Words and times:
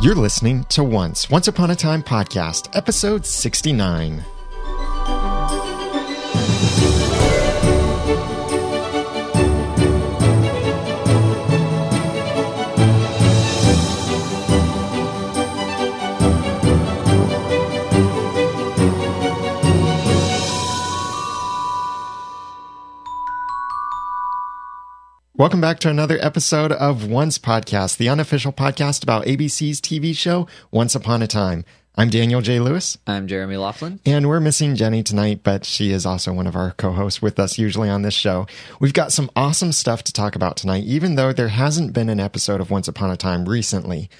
You're 0.00 0.14
listening 0.14 0.62
to 0.68 0.84
Once, 0.84 1.28
Once 1.28 1.48
Upon 1.48 1.72
a 1.72 1.74
Time 1.74 2.04
podcast, 2.04 2.68
episode 2.72 3.26
69. 3.26 4.24
Welcome 25.38 25.60
back 25.60 25.78
to 25.80 25.88
another 25.88 26.18
episode 26.20 26.72
of 26.72 27.08
Once 27.08 27.38
Podcast, 27.38 27.96
the 27.96 28.08
unofficial 28.08 28.52
podcast 28.52 29.04
about 29.04 29.24
ABC's 29.24 29.80
TV 29.80 30.12
show 30.12 30.48
Once 30.72 30.96
Upon 30.96 31.22
a 31.22 31.28
Time. 31.28 31.64
I'm 31.94 32.10
Daniel 32.10 32.40
J. 32.40 32.58
Lewis, 32.58 32.98
I'm 33.06 33.28
Jeremy 33.28 33.56
Laughlin. 33.56 34.00
and 34.04 34.28
we're 34.28 34.40
missing 34.40 34.74
Jenny 34.74 35.04
tonight, 35.04 35.42
but 35.44 35.64
she 35.64 35.92
is 35.92 36.04
also 36.04 36.32
one 36.32 36.48
of 36.48 36.56
our 36.56 36.72
co 36.72 36.90
hosts 36.90 37.22
with 37.22 37.38
us 37.38 37.56
usually 37.56 37.88
on 37.88 38.02
this 38.02 38.14
show. 38.14 38.48
We've 38.80 38.92
got 38.92 39.12
some 39.12 39.30
awesome 39.36 39.70
stuff 39.70 40.02
to 40.04 40.12
talk 40.12 40.34
about 40.34 40.56
tonight, 40.56 40.82
even 40.82 41.14
though 41.14 41.32
there 41.32 41.46
hasn't 41.46 41.92
been 41.92 42.08
an 42.08 42.18
episode 42.18 42.60
of 42.60 42.72
Once 42.72 42.88
Upon 42.88 43.12
a 43.12 43.16
Time 43.16 43.48
recently. 43.48 44.10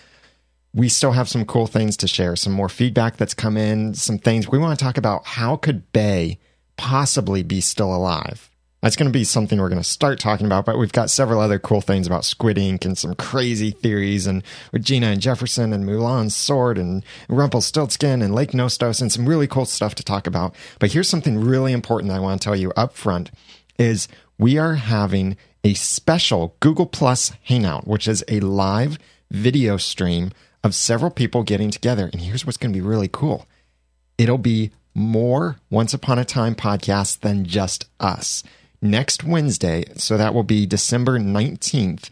We 0.72 0.88
still 0.88 1.12
have 1.12 1.28
some 1.28 1.44
cool 1.44 1.66
things 1.66 1.96
to 1.96 2.06
share, 2.06 2.36
some 2.36 2.52
more 2.52 2.68
feedback 2.68 3.16
that's 3.16 3.34
come 3.34 3.56
in, 3.56 3.94
some 3.94 4.18
things 4.18 4.48
we 4.48 4.58
want 4.58 4.78
to 4.78 4.84
talk 4.84 4.96
about. 4.96 5.26
How 5.26 5.56
could 5.56 5.92
Bay 5.92 6.38
possibly 6.76 7.42
be 7.42 7.60
still 7.60 7.92
alive? 7.92 8.50
That's 8.80 8.94
going 8.94 9.10
to 9.10 9.18
be 9.18 9.24
something 9.24 9.58
we're 9.60 9.68
going 9.68 9.82
to 9.82 9.88
start 9.88 10.20
talking 10.20 10.46
about, 10.46 10.64
but 10.64 10.78
we've 10.78 10.92
got 10.92 11.10
several 11.10 11.40
other 11.40 11.58
cool 11.58 11.80
things 11.80 12.06
about 12.06 12.24
Squid 12.24 12.56
Ink 12.56 12.84
and 12.84 12.96
some 12.96 13.16
crazy 13.16 13.72
theories 13.72 14.26
and 14.26 14.44
Regina 14.72 15.08
and 15.08 15.20
Jefferson 15.20 15.72
and 15.72 15.84
Mulan's 15.84 16.36
sword 16.36 16.78
and 16.78 17.04
Rumpelstiltskin 17.28 18.22
and 18.22 18.34
Lake 18.34 18.52
Nostos 18.52 19.00
and 19.00 19.10
some 19.10 19.28
really 19.28 19.48
cool 19.48 19.64
stuff 19.64 19.96
to 19.96 20.04
talk 20.04 20.28
about. 20.28 20.54
But 20.78 20.92
here's 20.92 21.08
something 21.08 21.40
really 21.40 21.72
important 21.72 22.12
I 22.12 22.20
want 22.20 22.40
to 22.40 22.44
tell 22.44 22.54
you 22.54 22.72
up 22.76 22.94
front 22.94 23.32
is 23.80 24.06
we 24.38 24.58
are 24.58 24.74
having 24.74 25.36
a 25.64 25.74
special 25.74 26.54
Google 26.60 26.86
Plus 26.86 27.32
Hangout, 27.44 27.88
which 27.88 28.06
is 28.06 28.24
a 28.28 28.38
live 28.38 28.96
video 29.28 29.76
stream 29.76 30.30
of 30.62 30.72
several 30.72 31.10
people 31.10 31.42
getting 31.42 31.72
together. 31.72 32.08
And 32.12 32.20
here's 32.20 32.46
what's 32.46 32.56
going 32.56 32.72
to 32.72 32.78
be 32.78 32.86
really 32.86 33.08
cool. 33.08 33.48
It'll 34.18 34.38
be 34.38 34.70
more 34.94 35.56
Once 35.68 35.92
Upon 35.92 36.20
a 36.20 36.24
Time 36.24 36.54
podcasts 36.54 37.18
than 37.18 37.44
just 37.44 37.86
us 37.98 38.44
next 38.80 39.24
Wednesday. 39.24 39.84
So 39.96 40.16
that 40.16 40.34
will 40.34 40.42
be 40.42 40.66
December 40.66 41.18
19th 41.18 42.10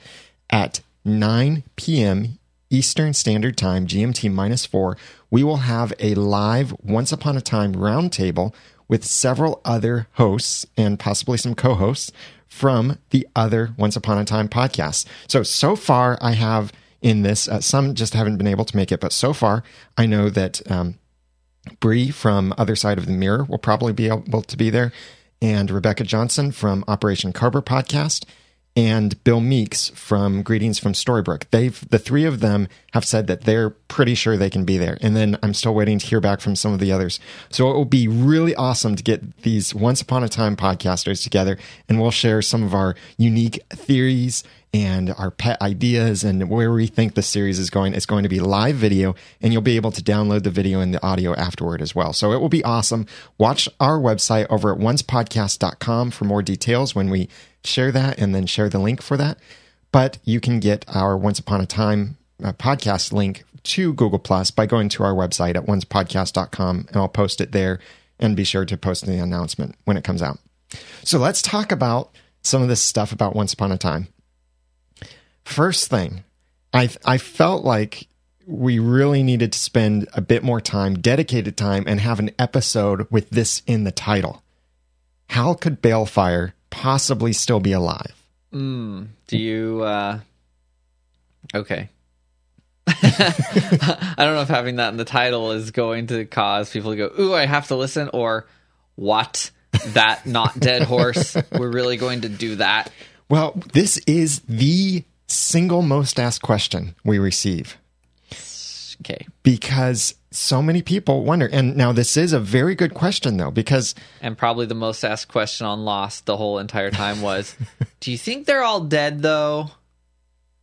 at 0.51 0.81
9 1.05 1.63
p.m. 1.77 2.39
Eastern 2.71 3.15
Standard 3.15 3.57
Time, 3.57 3.87
GMT 3.87 4.33
minus 4.33 4.67
four. 4.67 4.97
We 5.31 5.45
will 5.45 5.59
have 5.59 5.93
a 6.01 6.15
live 6.15 6.75
Once 6.83 7.13
Upon 7.13 7.37
a 7.37 7.41
Time 7.41 7.75
roundtable 7.75 8.55
with 8.89 9.05
several 9.05 9.61
other 9.65 10.09
hosts 10.15 10.67
and 10.77 10.99
possibly 10.99 11.39
some 11.39 11.55
co 11.55 11.75
hosts 11.75 12.13
from 12.49 12.99
the 13.11 13.27
other 13.37 13.75
Once 13.77 13.97
Upon 13.97 14.19
a 14.19 14.25
Time 14.25 14.49
podcasts. 14.49 15.07
So, 15.29 15.43
so 15.43 15.77
far, 15.77 16.19
I 16.21 16.33
have 16.33 16.73
in 17.03 17.23
this, 17.23 17.49
uh, 17.49 17.61
some 17.61 17.95
just 17.95 18.15
haven't 18.15 18.37
been 18.37 18.47
able 18.47 18.65
to 18.65 18.77
make 18.77 18.91
it, 18.91 19.01
but 19.01 19.13
so 19.13 19.33
far, 19.33 19.63
I 19.97 20.07
know 20.07 20.29
that. 20.31 20.69
Um, 20.71 20.99
Bree 21.81 22.13
from 22.13 22.55
Other 22.57 22.77
Side 22.77 22.97
of 22.97 23.07
the 23.07 23.13
Mirror 23.13 23.45
will 23.45 23.59
probably 23.59 23.93
be 23.93 24.07
able 24.07 24.43
to 24.43 24.57
be 24.57 24.71
there, 24.71 24.93
and 25.41 25.71
Rebecca 25.71 26.05
Johnson 26.05 26.53
from 26.53 26.85
Operation 26.89 27.33
Carver 27.33 27.63
podcast, 27.63 28.25
and 28.77 29.23
Bill 29.25 29.41
Meeks 29.41 29.89
from 29.91 30.43
Greetings 30.43 30.79
from 30.79 30.93
Storybrooke. 30.93 31.45
They've 31.51 31.89
the 31.89 31.99
three 31.99 32.25
of 32.25 32.41
them 32.41 32.69
have 32.93 33.07
said 33.07 33.27
that 33.27 33.45
they're 33.45 33.71
pretty 33.71 34.15
sure 34.15 34.37
they 34.37 34.51
can 34.51 34.65
be 34.65 34.77
there, 34.77 34.99
and 35.01 35.17
then 35.17 35.39
I'm 35.43 35.55
still 35.55 35.75
waiting 35.75 35.99
to 35.99 36.07
hear 36.07 36.21
back 36.21 36.41
from 36.41 36.57
some 36.57 36.75
of 36.75 36.79
the 36.79 36.93
others. 36.93 37.19
So 37.49 37.71
it 37.71 37.75
will 37.75 37.87
be 37.87 38.07
really 38.07 38.55
awesome 38.55 38.95
to 38.95 39.03
get 39.03 39.43
these 39.43 39.75
Once 39.75 40.03
Upon 40.03 40.23
a 40.23 40.29
Time 40.29 40.57
podcasters 40.57 41.23
together, 41.23 41.59
and 41.89 42.01
we'll 42.01 42.11
share 42.11 42.43
some 42.43 42.63
of 42.63 42.75
our 42.75 42.95
unique 43.17 43.63
theories 43.71 44.45
and 44.83 45.15
our 45.17 45.31
pet 45.31 45.61
ideas 45.63 46.23
and 46.23 46.51
where 46.51 46.73
we 46.73 46.87
think 46.87 47.15
the 47.15 47.23
series 47.23 47.59
is 47.59 47.71
going. 47.71 47.95
It's 47.95 48.05
going 48.05 48.25
to 48.25 48.29
be 48.29 48.41
live 48.41 48.77
video, 48.77 49.15
and 49.41 49.53
you'll 49.53 49.63
be 49.63 49.77
able 49.77 49.93
to 49.93 50.03
download 50.03 50.43
the 50.43 50.51
video 50.51 50.81
and 50.81 50.93
the 50.93 51.03
audio 51.03 51.35
afterward 51.35 51.81
as 51.81 51.95
well. 51.95 52.13
So 52.13 52.33
it 52.33 52.41
will 52.41 52.51
be 52.51 52.63
awesome. 52.63 53.07
Watch 53.39 53.69
our 53.81 53.99
website 53.99 54.47
over 54.51 54.73
at 54.73 54.79
oncepodcast.com 54.79 56.11
for 56.11 56.25
more 56.27 56.43
details 56.43 56.95
when 56.95 57.09
we 57.09 57.29
share 57.65 57.91
that 57.93 58.19
and 58.19 58.35
then 58.35 58.45
share 58.47 58.69
the 58.69 58.79
link 58.79 59.01
for 59.01 59.17
that. 59.17 59.39
But 59.93 60.19
you 60.25 60.41
can 60.41 60.61
get 60.61 60.85
our 60.89 61.17
Once 61.17 61.39
Upon 61.39 61.61
a 61.61 61.67
Time 61.67 62.19
uh, 62.45 62.53
podcast 62.53 63.13
link 63.13 63.45
to 63.63 63.95
Google 63.95 64.19
Plus 64.19 64.51
by 64.51 64.67
going 64.67 64.89
to 64.91 65.03
our 65.03 65.15
website 65.15 65.57
at 65.57 65.67
oncepodcast.com, 65.67 66.87
and 66.89 66.97
I'll 66.97 67.09
post 67.09 67.41
it 67.41 67.53
there 67.53 67.81
and 68.19 68.37
be 68.37 68.45
sure 68.45 68.65
to 68.65 68.77
post 68.77 69.07
the 69.07 69.19
announcement 69.19 69.75
when 69.85 69.97
it 69.97 70.05
comes 70.05 70.23
out. 70.23 70.39
So 71.03 71.19
let's 71.19 71.43
talk 71.43 71.73
about 71.73 72.11
some 72.43 72.63
of 72.63 72.69
this 72.69 72.83
stuff 72.83 73.13
about 73.13 73.35
Once 73.35 73.53
Upon 73.53 73.73
a 73.73 73.79
Time. 73.79 74.09
First 75.47 75.89
thing, 75.89 76.25
I 76.75 76.91
I 77.05 77.19
felt 77.19 77.65
like 77.65 78.09
we 78.47 78.81
really 78.81 79.23
needed 79.23 79.53
to 79.53 79.59
spend 79.59 80.09
a 80.13 80.21
bit 80.21 80.43
more 80.43 80.61
time, 80.61 80.99
dedicated 80.99 81.57
time, 81.57 81.85
and 81.87 82.01
have 82.01 82.19
an 82.19 82.33
episode 82.37 83.07
with 83.13 83.31
this 83.31 83.63
in 83.65 83.85
the 83.85 83.93
title. 83.93 84.43
How 85.31 85.55
could 85.55 85.81
Balefire 85.81 86.53
possibly 86.69 87.33
still 87.33 87.61
be 87.61 87.71
alive? 87.71 88.13
Mm, 88.53 89.07
do 89.29 89.39
you? 89.39 89.83
uh 89.83 90.19
Okay. 91.55 91.91
I 92.89 94.15
don't 94.19 94.35
know 94.35 94.43
if 94.43 94.49
having 94.49 94.77
that 94.77 94.89
in 94.89 94.97
the 94.97 95.05
title 95.05 95.53
is 95.53 95.71
going 95.71 96.09
to 96.09 96.25
cause 96.25 96.71
people 96.73 96.91
to 96.91 96.97
go, 96.97 97.11
"Ooh, 97.21 97.35
I 97.35 97.47
have 97.47 97.69
to 97.69 97.77
listen," 97.77 98.11
or 98.13 98.49
"What? 98.97 99.53
That 99.93 100.27
not 100.27 100.59
dead 100.59 100.83
horse? 100.83 101.37
We're 101.53 101.71
really 101.71 101.97
going 101.97 102.23
to 102.23 102.29
do 102.29 102.57
that?" 102.57 102.91
Well, 103.31 103.63
this 103.73 103.99
is 104.09 104.41
the 104.41 105.05
single 105.27 105.83
most 105.83 106.19
asked 106.21 106.43
question 106.43 106.95
we 107.05 107.19
receive 107.19 107.79
Okay. 109.03 109.27
because 109.43 110.15
so 110.31 110.63
many 110.63 110.81
people 110.81 111.23
wonder. 111.25 111.49
And 111.53 111.77
now 111.77 111.93
this 111.93 112.17
is 112.17 112.33
a 112.33 112.41
very 112.41 112.75
good 112.75 112.95
question 112.95 113.37
though, 113.37 113.51
because 113.51 113.95
And 114.23 114.39
probably 114.39 114.65
the 114.67 114.75
most 114.75 115.05
asked 115.05 115.29
question 115.29 115.67
on 115.67 115.85
Lost 115.85 116.25
the 116.27 116.37
whole 116.37 116.59
entire 116.59 116.91
time 116.91 117.21
was, 117.21 117.55
"Do 118.01 118.11
you 118.11 118.17
think 118.19 118.47
they're 118.47 118.63
all 118.63 118.81
dead 118.81 119.21
though?" 119.23 119.71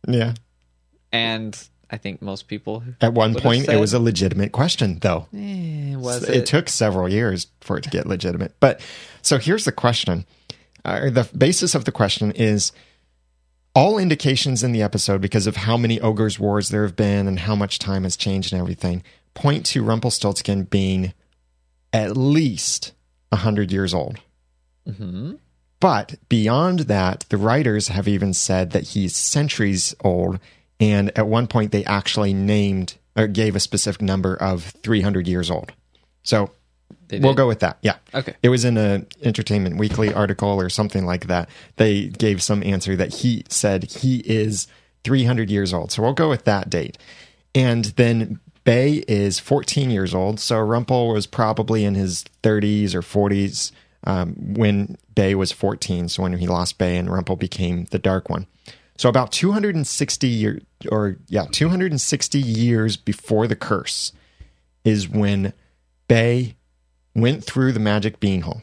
yeah, 0.08 0.34
And 1.12 1.56
I 1.90 1.96
think 1.96 2.20
most 2.22 2.48
people 2.48 2.82
at 3.00 3.14
one 3.14 3.34
point 3.36 3.68
it 3.68 3.78
was 3.78 3.94
a 3.94 4.00
legitimate 4.00 4.50
question 4.52 4.98
though. 5.00 5.28
eh, 5.34 5.94
was 5.94 6.28
it, 6.28 6.36
it? 6.38 6.46
took 6.46 6.68
several 6.68 7.08
years 7.08 7.46
for 7.60 7.78
it 7.78 7.84
to 7.84 7.90
get 7.90 8.06
legitimate. 8.06 8.54
But 8.58 8.80
so 9.22 9.38
here's 9.38 9.64
the 9.64 9.72
question. 9.72 10.26
Uh, 10.84 11.08
the 11.10 11.28
basis 11.36 11.74
of 11.76 11.84
the 11.84 11.92
question 11.92 12.32
is 12.32 12.72
all 13.74 13.98
indications 13.98 14.62
in 14.62 14.72
the 14.72 14.82
episode, 14.82 15.20
because 15.20 15.46
of 15.46 15.56
how 15.56 15.76
many 15.76 16.00
ogres 16.00 16.38
wars 16.38 16.68
there 16.68 16.82
have 16.82 16.96
been 16.96 17.26
and 17.26 17.40
how 17.40 17.56
much 17.56 17.78
time 17.78 18.04
has 18.04 18.16
changed 18.16 18.52
and 18.52 18.60
everything, 18.60 19.02
point 19.34 19.66
to 19.66 19.82
Rumpelstiltskin 19.82 20.64
being 20.64 21.12
at 21.92 22.16
least 22.16 22.92
100 23.30 23.72
years 23.72 23.92
old. 23.92 24.18
Mhm. 24.88 25.38
But 25.80 26.14
beyond 26.28 26.80
that, 26.80 27.26
the 27.28 27.36
writers 27.36 27.88
have 27.88 28.08
even 28.08 28.32
said 28.32 28.70
that 28.70 28.88
he's 28.88 29.16
centuries 29.16 29.94
old. 30.02 30.38
And 30.80 31.10
at 31.16 31.26
one 31.26 31.46
point, 31.46 31.72
they 31.72 31.84
actually 31.84 32.32
named 32.32 32.94
or 33.16 33.26
gave 33.26 33.54
a 33.54 33.60
specific 33.60 34.02
number 34.02 34.34
of 34.34 34.74
300 34.82 35.28
years 35.28 35.50
old. 35.50 35.72
So 36.22 36.50
we'll 37.10 37.34
go 37.34 37.46
with 37.46 37.60
that. 37.60 37.78
Yeah. 37.82 37.96
Okay. 38.14 38.34
It 38.42 38.48
was 38.48 38.64
in 38.64 38.76
a 38.76 39.04
Entertainment 39.22 39.76
Weekly 39.76 40.12
article 40.12 40.48
or 40.48 40.68
something 40.68 41.04
like 41.04 41.26
that. 41.26 41.48
They 41.76 42.08
gave 42.08 42.42
some 42.42 42.62
answer 42.62 42.96
that 42.96 43.14
he 43.14 43.44
said 43.48 43.84
he 43.84 44.18
is 44.18 44.66
300 45.04 45.50
years 45.50 45.72
old. 45.72 45.92
So 45.92 46.02
we'll 46.02 46.12
go 46.12 46.28
with 46.28 46.44
that 46.44 46.70
date. 46.70 46.98
And 47.54 47.84
then 47.96 48.40
Bay 48.64 49.04
is 49.06 49.38
14 49.38 49.90
years 49.90 50.14
old. 50.14 50.40
So 50.40 50.56
Rumpel 50.56 51.12
was 51.12 51.26
probably 51.26 51.84
in 51.84 51.94
his 51.94 52.24
30s 52.42 52.94
or 52.94 53.02
40s 53.02 53.70
um, 54.04 54.34
when 54.54 54.96
Bay 55.14 55.34
was 55.34 55.52
14. 55.52 56.08
So 56.08 56.22
when 56.22 56.32
he 56.38 56.46
lost 56.46 56.78
Bay 56.78 56.96
and 56.96 57.08
Rumpel 57.08 57.38
became 57.38 57.84
the 57.86 57.98
Dark 57.98 58.28
One. 58.30 58.46
So 58.96 59.08
about 59.08 59.32
260 59.32 60.28
year 60.28 60.60
or 60.90 61.16
yeah, 61.28 61.46
260 61.50 62.38
years 62.38 62.96
before 62.96 63.46
the 63.46 63.56
curse 63.56 64.12
is 64.84 65.08
when 65.08 65.52
Bay 66.08 66.56
went 67.14 67.44
through 67.44 67.72
the 67.72 67.80
magic 67.80 68.20
beanhole. 68.20 68.62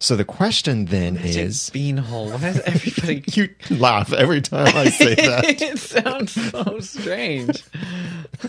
So 0.00 0.16
the 0.16 0.24
question 0.24 0.86
then 0.86 1.16
is 1.16 1.70
beanhole. 1.70 2.30
Why 2.32 2.38
does 2.38 2.60
everybody? 2.60 3.24
you 3.32 3.48
laugh 3.70 4.12
every 4.12 4.40
time 4.42 4.74
I 4.76 4.90
say 4.90 5.14
that. 5.14 5.44
it 5.62 5.78
sounds 5.78 6.32
so 6.32 6.78
strange. 6.80 7.62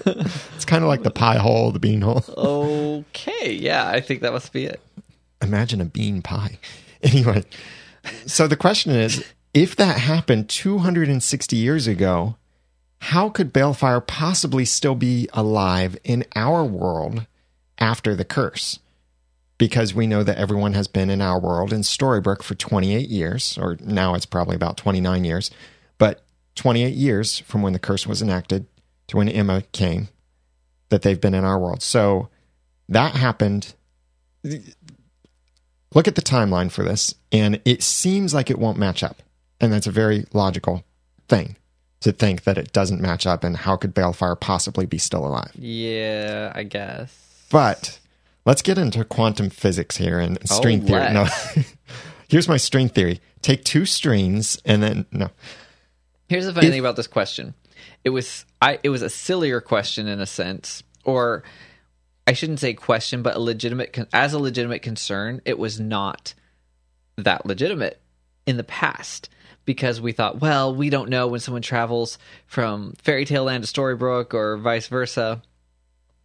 It's 0.05 0.65
kind 0.65 0.83
of 0.83 0.89
like 0.89 1.03
the 1.03 1.11
pie 1.11 1.37
hole, 1.37 1.71
the 1.71 1.79
beanhole. 1.79 2.27
Okay, 2.35 3.53
yeah, 3.53 3.87
I 3.87 4.01
think 4.01 4.21
that 4.21 4.33
must 4.33 4.51
be 4.51 4.65
it. 4.65 4.81
Imagine 5.41 5.79
a 5.81 5.85
bean 5.85 6.21
pie. 6.21 6.57
Anyway, 7.03 7.43
so 8.25 8.47
the 8.47 8.57
question 8.57 8.91
is 8.91 9.23
if 9.53 9.75
that 9.75 9.99
happened 9.99 10.49
260 10.49 11.55
years 11.55 11.87
ago, 11.87 12.35
how 12.99 13.29
could 13.29 13.53
Balefire 13.53 14.05
possibly 14.05 14.65
still 14.65 14.95
be 14.95 15.29
alive 15.31 15.95
in 16.03 16.25
our 16.35 16.65
world 16.65 17.25
after 17.77 18.15
the 18.15 18.25
curse? 18.25 18.79
Because 19.57 19.93
we 19.93 20.05
know 20.05 20.21
that 20.23 20.37
everyone 20.37 20.73
has 20.73 20.87
been 20.87 21.09
in 21.09 21.21
our 21.21 21.39
world 21.39 21.71
in 21.71 21.81
Storybrooke 21.81 22.43
for 22.43 22.55
28 22.55 23.07
years, 23.07 23.57
or 23.57 23.77
now 23.81 24.13
it's 24.13 24.25
probably 24.25 24.55
about 24.55 24.75
29 24.75 25.23
years, 25.23 25.49
but 25.97 26.25
28 26.55 26.93
years 26.93 27.39
from 27.39 27.61
when 27.61 27.73
the 27.73 27.79
curse 27.79 28.05
was 28.05 28.21
enacted 28.21 28.65
to 29.07 29.17
when 29.17 29.29
Emma 29.29 29.61
came, 29.71 30.09
that 30.89 31.03
they've 31.03 31.21
been 31.21 31.33
in 31.33 31.45
our 31.45 31.57
world. 31.57 31.81
So 31.81 32.29
that 32.89 33.15
happened. 33.15 33.73
Look 34.43 36.07
at 36.07 36.15
the 36.15 36.21
timeline 36.21 36.71
for 36.71 36.83
this, 36.83 37.15
and 37.31 37.61
it 37.63 37.81
seems 37.81 38.33
like 38.33 38.49
it 38.49 38.59
won't 38.59 38.77
match 38.77 39.03
up. 39.03 39.21
And 39.61 39.71
that's 39.71 39.87
a 39.87 39.91
very 39.91 40.25
logical 40.33 40.83
thing 41.29 41.55
to 42.01 42.11
think 42.11 42.43
that 42.43 42.57
it 42.57 42.73
doesn't 42.73 43.01
match 43.01 43.25
up. 43.25 43.43
And 43.45 43.55
how 43.55 43.77
could 43.77 43.95
Balefire 43.95 44.37
possibly 44.37 44.85
be 44.85 44.97
still 44.97 45.25
alive? 45.25 45.51
Yeah, 45.55 46.51
I 46.53 46.63
guess. 46.63 47.47
But 47.49 47.99
let's 48.45 48.61
get 48.61 48.77
into 48.77 49.03
quantum 49.03 49.49
physics 49.49 49.97
here 49.97 50.19
and 50.19 50.37
oh, 50.49 50.55
string 50.55 50.83
Oh, 50.83 50.87
theory. 50.87 51.13
No, 51.13 51.27
here's 52.29 52.47
my 52.47 52.57
string 52.57 52.89
theory 52.89 53.21
take 53.41 53.63
two 53.63 53.85
strings 53.85 54.59
and 54.65 54.81
then, 54.81 55.05
no. 55.11 55.29
Here's 56.27 56.45
the 56.45 56.53
funny 56.53 56.67
If- 56.67 56.73
thing 56.73 56.79
about 56.79 56.95
this 56.95 57.07
question. 57.07 57.53
It 58.03 58.09
was 58.09 58.45
I 58.61 58.79
it 58.83 58.89
was 58.89 59.01
a 59.01 59.09
sillier 59.09 59.61
question 59.61 60.07
in 60.07 60.19
a 60.19 60.25
sense, 60.25 60.83
or 61.03 61.43
I 62.27 62.33
shouldn't 62.33 62.59
say 62.59 62.73
question, 62.73 63.21
but 63.21 63.35
a 63.35 63.39
legitimate 63.39 63.97
as 64.13 64.33
a 64.33 64.39
legitimate 64.39 64.81
concern, 64.81 65.41
it 65.45 65.59
was 65.59 65.79
not 65.79 66.33
that 67.17 67.45
legitimate 67.45 68.01
in 68.45 68.57
the 68.57 68.63
past 68.63 69.29
because 69.65 69.99
we 69.99 70.11
thought, 70.11 70.39
well, 70.39 70.73
we 70.73 70.89
don't 70.89 71.09
know 71.09 71.27
when 71.27 71.39
someone 71.39 71.61
travels 71.63 72.17
from 72.45 72.93
fairy 73.01 73.25
tale 73.25 73.43
land 73.45 73.63
to 73.65 73.71
Storybrooke 73.71 74.33
or 74.33 74.57
vice 74.57 74.87
versa. 74.87 75.41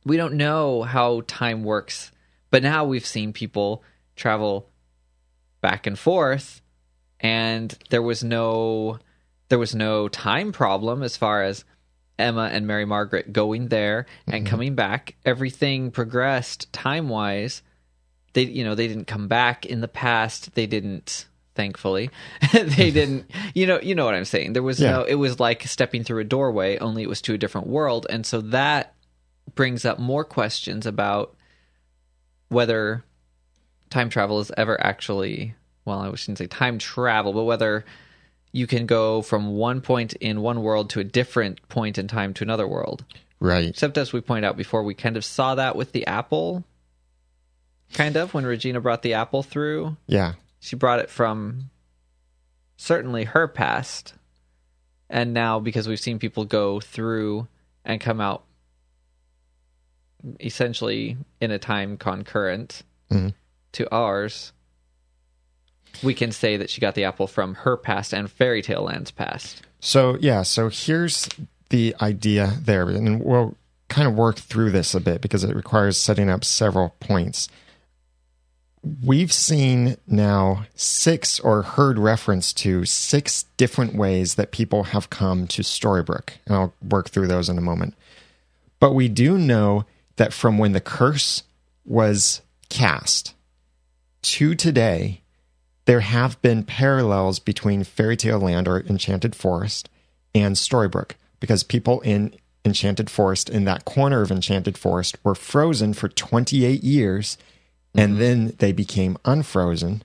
We 0.04 0.16
don't 0.16 0.34
know 0.34 0.82
how 0.82 1.22
time 1.26 1.62
works. 1.64 2.10
But 2.50 2.62
now 2.62 2.84
we've 2.84 3.06
seen 3.06 3.32
people 3.32 3.84
travel 4.16 4.68
back 5.60 5.86
and 5.86 5.98
forth 5.98 6.62
and 7.20 7.76
there 7.90 8.02
was 8.02 8.24
no 8.24 8.98
there 9.48 9.58
was 9.58 9.74
no 9.74 10.08
time 10.08 10.52
problem 10.52 11.02
as 11.02 11.16
far 11.16 11.42
as 11.42 11.64
Emma 12.18 12.48
and 12.52 12.66
Mary 12.66 12.84
Margaret 12.84 13.32
going 13.32 13.68
there 13.68 14.06
and 14.26 14.44
mm-hmm. 14.44 14.50
coming 14.50 14.74
back. 14.74 15.16
Everything 15.24 15.90
progressed 15.90 16.72
time 16.72 17.08
wise. 17.08 17.62
They 18.32 18.44
you 18.44 18.64
know, 18.64 18.74
they 18.74 18.88
didn't 18.88 19.06
come 19.06 19.28
back 19.28 19.66
in 19.66 19.80
the 19.80 19.88
past. 19.88 20.54
They 20.54 20.66
didn't 20.66 21.26
thankfully. 21.54 22.10
they 22.52 22.90
didn't 22.90 23.30
you 23.54 23.66
know 23.66 23.80
you 23.80 23.94
know 23.94 24.04
what 24.04 24.14
I'm 24.14 24.24
saying. 24.24 24.52
There 24.54 24.62
was 24.62 24.80
Yeah. 24.80 24.92
no 24.92 25.02
it 25.04 25.16
was 25.16 25.40
like 25.40 25.62
stepping 25.64 26.04
through 26.04 26.20
a 26.20 26.24
doorway, 26.24 26.78
only 26.78 27.02
it 27.02 27.08
was 27.08 27.22
to 27.22 27.34
a 27.34 27.38
different 27.38 27.66
world. 27.66 28.06
And 28.08 28.24
so 28.24 28.40
that 28.40 28.94
brings 29.54 29.84
up 29.84 29.98
more 29.98 30.24
questions 30.24 30.86
about 30.86 31.36
whether 32.48 33.04
time 33.90 34.08
travel 34.08 34.40
is 34.40 34.50
ever 34.56 34.80
actually 34.80 35.54
well, 35.84 36.00
I 36.00 36.14
shouldn't 36.14 36.38
say 36.38 36.46
time 36.46 36.78
travel, 36.78 37.32
but 37.32 37.44
whether 37.44 37.84
you 38.52 38.66
can 38.66 38.86
go 38.86 39.22
from 39.22 39.56
one 39.56 39.80
point 39.80 40.14
in 40.14 40.40
one 40.40 40.62
world 40.62 40.90
to 40.90 41.00
a 41.00 41.04
different 41.04 41.66
point 41.68 41.98
in 41.98 42.08
time 42.08 42.34
to 42.34 42.44
another 42.44 42.66
world. 42.66 43.04
Right. 43.38 43.68
Except 43.68 43.96
as 43.96 44.12
we 44.12 44.20
pointed 44.20 44.46
out 44.46 44.56
before, 44.56 44.82
we 44.82 44.94
kind 44.94 45.16
of 45.16 45.24
saw 45.24 45.54
that 45.54 45.76
with 45.76 45.92
the 45.92 46.06
apple. 46.06 46.64
Kind 47.94 48.16
of 48.16 48.34
when 48.34 48.44
Regina 48.44 48.80
brought 48.80 49.02
the 49.02 49.14
apple 49.14 49.42
through. 49.42 49.96
Yeah. 50.06 50.34
She 50.58 50.76
brought 50.76 51.00
it 51.00 51.10
from 51.10 51.70
certainly 52.76 53.24
her 53.24 53.48
past. 53.48 54.14
And 55.08 55.32
now 55.32 55.58
because 55.58 55.88
we've 55.88 55.98
seen 55.98 56.18
people 56.18 56.44
go 56.44 56.80
through 56.80 57.48
and 57.84 58.00
come 58.00 58.20
out 58.20 58.44
essentially 60.40 61.16
in 61.40 61.50
a 61.50 61.58
time 61.58 61.96
concurrent 61.96 62.82
Mhm. 63.10 63.34
to 63.72 63.92
ours, 63.94 64.52
we 66.02 66.14
can 66.14 66.32
say 66.32 66.56
that 66.56 66.70
she 66.70 66.80
got 66.80 66.94
the 66.94 67.04
apple 67.04 67.26
from 67.26 67.54
her 67.56 67.76
past 67.76 68.12
and 68.12 68.30
fairy 68.30 68.62
tale 68.62 68.82
land's 68.82 69.10
past. 69.10 69.62
So 69.80 70.16
yeah, 70.20 70.42
so 70.42 70.68
here's 70.68 71.28
the 71.70 71.94
idea 72.00 72.58
there, 72.60 72.88
and 72.88 73.22
we'll 73.22 73.56
kind 73.88 74.06
of 74.06 74.14
work 74.14 74.36
through 74.36 74.70
this 74.70 74.94
a 74.94 75.00
bit 75.00 75.20
because 75.20 75.42
it 75.44 75.54
requires 75.54 75.96
setting 75.96 76.28
up 76.30 76.44
several 76.44 76.94
points. 77.00 77.48
We've 79.04 79.32
seen 79.32 79.96
now 80.06 80.64
six 80.74 81.38
or 81.40 81.62
heard 81.62 81.98
reference 81.98 82.52
to 82.54 82.84
six 82.86 83.44
different 83.56 83.94
ways 83.94 84.36
that 84.36 84.52
people 84.52 84.84
have 84.84 85.10
come 85.10 85.46
to 85.48 85.62
Storybrooke, 85.62 86.30
and 86.46 86.56
I'll 86.56 86.74
work 86.88 87.10
through 87.10 87.26
those 87.26 87.48
in 87.48 87.58
a 87.58 87.62
moment. 87.62 87.94
But 88.78 88.94
we 88.94 89.08
do 89.08 89.36
know 89.36 89.84
that 90.20 90.34
from 90.34 90.58
when 90.58 90.72
the 90.72 90.82
curse 90.82 91.44
was 91.86 92.42
cast 92.68 93.32
to 94.20 94.54
today, 94.54 95.22
there 95.86 96.00
have 96.00 96.40
been 96.42 96.62
parallels 96.62 97.38
between 97.38 97.84
Fairy 97.84 98.18
Tale 98.18 98.38
Land 98.38 98.68
or 98.68 98.80
Enchanted 98.80 99.34
Forest 99.34 99.88
and 100.34 100.56
Storybrooke 100.56 101.12
because 101.40 101.62
people 101.62 102.02
in 102.02 102.34
Enchanted 102.66 103.08
Forest, 103.08 103.48
in 103.48 103.64
that 103.64 103.86
corner 103.86 104.20
of 104.20 104.30
Enchanted 104.30 104.76
Forest, 104.76 105.16
were 105.24 105.34
frozen 105.34 105.94
for 105.94 106.10
28 106.10 106.84
years 106.84 107.38
and 107.94 108.18
then 108.18 108.54
they 108.58 108.72
became 108.72 109.16
unfrozen. 109.24 110.02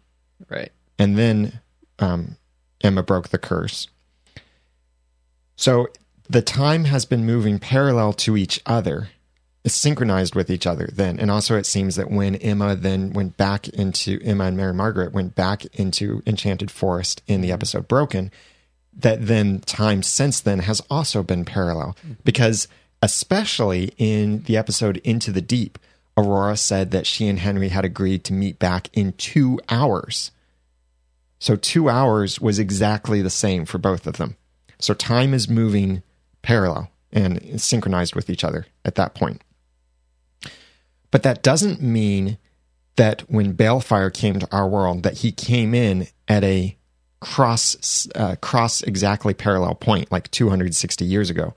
Right. 0.49 0.71
And 0.97 1.17
then 1.17 1.59
um, 1.99 2.37
Emma 2.81 3.03
broke 3.03 3.27
the 3.29 3.37
curse. 3.37 3.89
So 5.57 5.89
the 6.29 6.41
time 6.41 6.85
has 6.85 7.03
been 7.03 7.25
moving 7.25 7.59
parallel 7.59 8.13
to 8.13 8.37
each 8.37 8.61
other, 8.65 9.09
synchronized 9.73 10.35
with 10.35 10.49
each 10.49 10.67
other 10.67 10.89
then. 10.91 11.19
And 11.19 11.31
also, 11.31 11.57
it 11.57 11.65
seems 11.65 11.95
that 11.95 12.11
when 12.11 12.35
Emma 12.35 12.75
then 12.75 13.13
went 13.13 13.37
back 13.37 13.67
into 13.69 14.19
Emma 14.23 14.45
and 14.45 14.57
Mary 14.57 14.73
Margaret 14.73 15.13
went 15.13 15.35
back 15.35 15.65
into 15.77 16.21
Enchanted 16.25 16.69
Forest 16.69 17.23
in 17.27 17.41
the 17.41 17.47
mm-hmm. 17.47 17.55
episode 17.55 17.87
Broken, 17.87 18.31
that 18.93 19.25
then 19.25 19.59
time 19.59 20.03
since 20.03 20.39
then 20.39 20.59
has 20.59 20.81
also 20.89 21.23
been 21.23 21.45
parallel 21.45 21.97
mm-hmm. 21.99 22.13
because, 22.23 22.67
especially 23.01 23.93
in 23.97 24.43
the 24.43 24.57
episode 24.57 24.97
Into 24.97 25.31
the 25.31 25.41
Deep, 25.41 25.79
Aurora 26.17 26.55
said 26.55 26.91
that 26.91 27.07
she 27.07 27.27
and 27.27 27.39
Henry 27.39 27.69
had 27.69 27.83
agreed 27.83 28.23
to 28.25 28.33
meet 28.33 28.57
back 28.59 28.89
in 28.93 29.13
two 29.13 29.59
hours. 29.67 30.31
So, 31.39 31.55
two 31.55 31.89
hours 31.89 32.39
was 32.39 32.59
exactly 32.59 33.21
the 33.21 33.29
same 33.29 33.65
for 33.65 33.77
both 33.77 34.07
of 34.07 34.17
them. 34.17 34.37
So, 34.79 34.93
time 34.93 35.33
is 35.33 35.49
moving 35.49 36.03
parallel 36.41 36.91
and 37.11 37.59
synchronized 37.59 38.13
with 38.15 38.29
each 38.29 38.43
other 38.43 38.67
at 38.83 38.95
that 38.95 39.15
point. 39.15 39.41
But 41.11 41.23
that 41.23 41.43
doesn't 41.43 41.81
mean 41.81 42.37
that 42.95 43.21
when 43.21 43.55
Balefire 43.55 44.13
came 44.13 44.39
to 44.39 44.47
our 44.51 44.67
world, 44.67 45.03
that 45.03 45.19
he 45.19 45.31
came 45.31 45.73
in 45.73 46.07
at 46.27 46.43
a 46.43 46.77
cross 47.19 48.07
uh, 48.15 48.35
cross 48.35 48.81
exactly 48.83 49.33
parallel 49.33 49.75
point, 49.75 50.11
like 50.11 50.29
260 50.31 51.05
years 51.05 51.29
ago. 51.29 51.53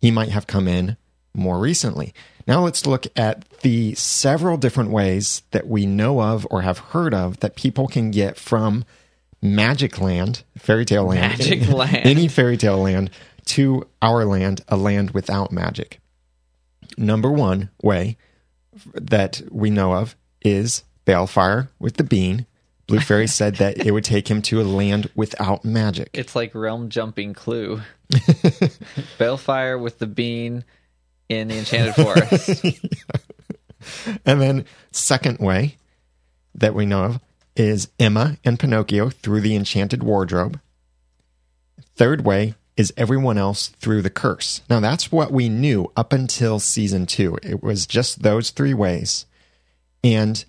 He 0.00 0.10
might 0.10 0.30
have 0.30 0.46
come 0.46 0.66
in 0.66 0.96
more 1.34 1.58
recently. 1.58 2.14
Now 2.46 2.64
let's 2.64 2.86
look 2.86 3.06
at 3.16 3.48
the 3.60 3.94
several 3.94 4.56
different 4.56 4.90
ways 4.90 5.42
that 5.50 5.66
we 5.66 5.86
know 5.86 6.20
of 6.20 6.46
or 6.50 6.62
have 6.62 6.78
heard 6.78 7.14
of 7.14 7.40
that 7.40 7.54
people 7.54 7.86
can 7.86 8.10
get 8.10 8.36
from 8.36 8.84
Magic 9.42 10.00
Land, 10.00 10.42
Fairy 10.58 10.84
Tale 10.84 11.04
Land, 11.04 11.38
Magic 11.38 11.68
Land. 11.68 11.96
any 11.96 12.28
fairy 12.28 12.56
tale 12.56 12.78
land 12.78 13.10
to 13.46 13.86
our 14.02 14.24
land, 14.24 14.62
a 14.68 14.76
land 14.76 15.12
without 15.12 15.52
magic. 15.52 16.00
Number 16.96 17.30
one 17.30 17.70
way 17.82 18.16
that 18.94 19.42
we 19.50 19.70
know 19.70 19.94
of 19.94 20.16
is 20.42 20.84
Balefire 21.06 21.68
with 21.78 21.96
the 21.96 22.04
bean. 22.04 22.46
Blue 22.86 23.00
Fairy 23.00 23.26
said 23.28 23.56
that 23.56 23.84
it 23.84 23.92
would 23.92 24.04
take 24.04 24.30
him 24.30 24.42
to 24.42 24.60
a 24.60 24.64
land 24.64 25.10
without 25.14 25.64
magic. 25.64 26.10
It's 26.12 26.36
like 26.36 26.54
realm 26.54 26.88
jumping 26.88 27.34
clue. 27.34 27.82
Balefire 29.18 29.80
with 29.80 29.98
the 29.98 30.06
bean 30.06 30.64
in 31.28 31.48
the 31.48 31.58
Enchanted 31.58 31.94
Forest. 31.94 32.64
And 34.26 34.40
then, 34.40 34.66
second 34.92 35.38
way 35.38 35.76
that 36.54 36.74
we 36.74 36.86
know 36.86 37.04
of 37.04 37.20
is 37.56 37.88
Emma 37.98 38.36
and 38.44 38.58
Pinocchio 38.58 39.10
through 39.10 39.40
the 39.40 39.56
enchanted 39.56 40.02
wardrobe. 40.02 40.60
Third 41.96 42.24
way 42.24 42.54
is 42.80 42.94
everyone 42.96 43.36
else 43.36 43.68
through 43.68 44.00
the 44.00 44.08
curse. 44.08 44.62
Now, 44.70 44.80
that's 44.80 45.12
what 45.12 45.30
we 45.30 45.50
knew 45.50 45.92
up 45.98 46.14
until 46.14 46.58
season 46.58 47.04
two. 47.04 47.36
It 47.42 47.62
was 47.62 47.86
just 47.86 48.22
those 48.22 48.48
three 48.48 48.72
ways. 48.72 49.26
And 50.02 50.42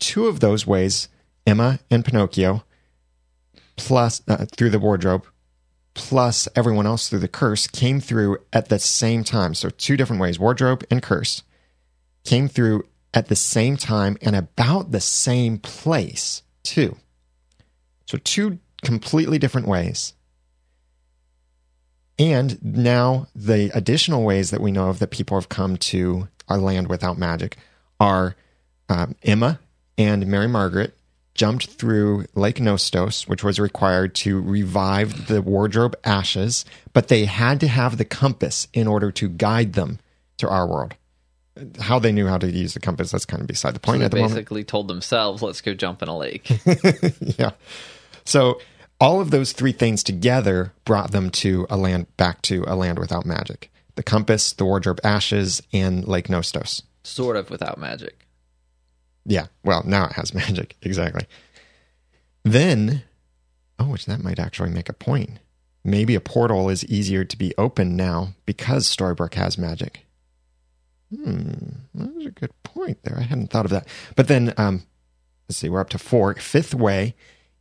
two 0.00 0.26
of 0.26 0.40
those 0.40 0.66
ways, 0.66 1.08
Emma 1.46 1.78
and 1.88 2.04
Pinocchio, 2.04 2.64
plus 3.76 4.20
uh, 4.26 4.46
through 4.56 4.70
the 4.70 4.80
wardrobe, 4.80 5.26
plus 5.94 6.48
everyone 6.56 6.88
else 6.88 7.08
through 7.08 7.20
the 7.20 7.28
curse, 7.28 7.68
came 7.68 8.00
through 8.00 8.38
at 8.52 8.68
the 8.68 8.80
same 8.80 9.22
time. 9.22 9.54
So, 9.54 9.70
two 9.70 9.96
different 9.96 10.20
ways 10.20 10.40
wardrobe 10.40 10.84
and 10.90 11.00
curse 11.00 11.44
came 12.24 12.48
through 12.48 12.84
at 13.14 13.28
the 13.28 13.36
same 13.36 13.76
time 13.76 14.18
and 14.20 14.34
about 14.34 14.90
the 14.90 15.00
same 15.00 15.58
place, 15.58 16.42
too. 16.64 16.96
So, 18.06 18.18
two 18.18 18.58
completely 18.82 19.38
different 19.38 19.68
ways. 19.68 20.14
And 22.18 22.62
now 22.64 23.26
the 23.34 23.70
additional 23.74 24.22
ways 24.24 24.50
that 24.50 24.60
we 24.60 24.72
know 24.72 24.88
of 24.88 24.98
that 25.00 25.10
people 25.10 25.36
have 25.36 25.48
come 25.48 25.76
to 25.76 26.28
our 26.48 26.58
land 26.58 26.88
without 26.88 27.18
magic 27.18 27.56
are 28.00 28.36
um, 28.88 29.16
Emma 29.22 29.60
and 29.98 30.26
Mary 30.26 30.48
Margaret 30.48 30.96
jumped 31.34 31.66
through 31.66 32.24
Lake 32.34 32.56
Nostos, 32.56 33.28
which 33.28 33.44
was 33.44 33.60
required 33.60 34.14
to 34.16 34.40
revive 34.40 35.26
the 35.26 35.42
wardrobe 35.42 35.94
ashes, 36.02 36.64
but 36.94 37.08
they 37.08 37.26
had 37.26 37.60
to 37.60 37.68
have 37.68 37.98
the 37.98 38.04
compass 38.04 38.68
in 38.72 38.86
order 38.86 39.10
to 39.12 39.28
guide 39.28 39.74
them 39.74 39.98
to 40.38 40.48
our 40.48 40.66
world. 40.66 40.94
How 41.80 41.98
they 41.98 42.12
knew 42.12 42.26
how 42.26 42.38
to 42.38 42.50
use 42.50 42.74
the 42.74 42.80
compass, 42.80 43.10
that's 43.10 43.24
kind 43.26 43.40
of 43.40 43.46
beside 43.46 43.74
the 43.74 43.80
point 43.80 44.00
they 44.00 44.06
at 44.06 44.10
the 44.10 44.18
moment. 44.18 44.34
basically 44.34 44.64
told 44.64 44.88
themselves, 44.88 45.42
"Let's 45.42 45.62
go 45.62 45.72
jump 45.72 46.02
in 46.02 46.08
a 46.08 46.16
lake." 46.16 46.50
yeah. 47.38 47.52
So 48.24 48.60
all 49.00 49.20
of 49.20 49.30
those 49.30 49.52
three 49.52 49.72
things 49.72 50.02
together 50.02 50.72
brought 50.84 51.10
them 51.12 51.30
to 51.30 51.66
a 51.68 51.76
land 51.76 52.06
back 52.16 52.42
to 52.42 52.64
a 52.66 52.74
land 52.76 52.98
without 52.98 53.26
magic. 53.26 53.70
The 53.94 54.02
compass, 54.02 54.52
the 54.52 54.64
wardrobe 54.64 55.00
ashes, 55.04 55.62
and 55.72 56.06
Lake 56.06 56.28
Nostos. 56.28 56.82
sort 57.02 57.36
of 57.36 57.50
without 57.50 57.78
magic. 57.78 58.26
Yeah. 59.24 59.46
Well, 59.64 59.82
now 59.86 60.06
it 60.06 60.12
has 60.12 60.34
magic. 60.34 60.76
Exactly. 60.82 61.26
Then, 62.44 63.02
oh, 63.78 63.86
which 63.88 64.06
that 64.06 64.22
might 64.22 64.38
actually 64.38 64.70
make 64.70 64.88
a 64.88 64.92
point. 64.94 65.38
Maybe 65.84 66.14
a 66.14 66.20
portal 66.20 66.68
is 66.68 66.84
easier 66.86 67.24
to 67.24 67.36
be 67.38 67.54
opened 67.56 67.96
now 67.96 68.34
because 68.44 68.86
Storybrooke 68.88 69.34
has 69.34 69.56
magic. 69.56 70.04
Hmm, 71.14 71.52
that's 71.94 72.26
a 72.26 72.30
good 72.30 72.50
point 72.64 72.98
there. 73.04 73.16
I 73.18 73.22
hadn't 73.22 73.50
thought 73.50 73.64
of 73.64 73.70
that. 73.70 73.86
But 74.16 74.26
then, 74.28 74.52
um, 74.56 74.82
let's 75.48 75.58
see, 75.58 75.68
we're 75.68 75.80
up 75.80 75.90
to 75.90 75.98
four. 75.98 76.34
Fifth 76.34 76.74
way 76.74 77.14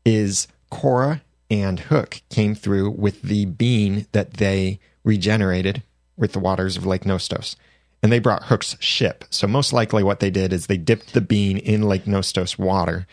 is 0.04 0.48
Cora 0.72 1.22
and 1.50 1.80
Hook 1.80 2.22
came 2.30 2.56
through 2.56 2.92
with 2.92 3.22
the 3.22 3.46
bean 3.46 4.08
that 4.12 4.36
they 4.36 4.80
regenerated 5.04 5.84
with 6.18 6.34
the 6.34 6.40
waters 6.40 6.78
of 6.78 6.86
Lake 6.86 7.04
Nostos. 7.04 7.56
And 8.02 8.12
they 8.12 8.20
brought 8.20 8.46
Hook's 8.46 8.76
ship. 8.80 9.26
So, 9.30 9.48
most 9.48 9.74
likely, 9.74 10.04
what 10.04 10.20
they 10.20 10.30
did 10.30 10.54
is 10.54 10.68
they 10.68 10.78
dipped 10.78 11.14
the 11.14 11.22
bean 11.22 11.58
in 11.58 11.84
Lake 11.84 12.06
Nostos 12.06 12.58
water 12.58 13.08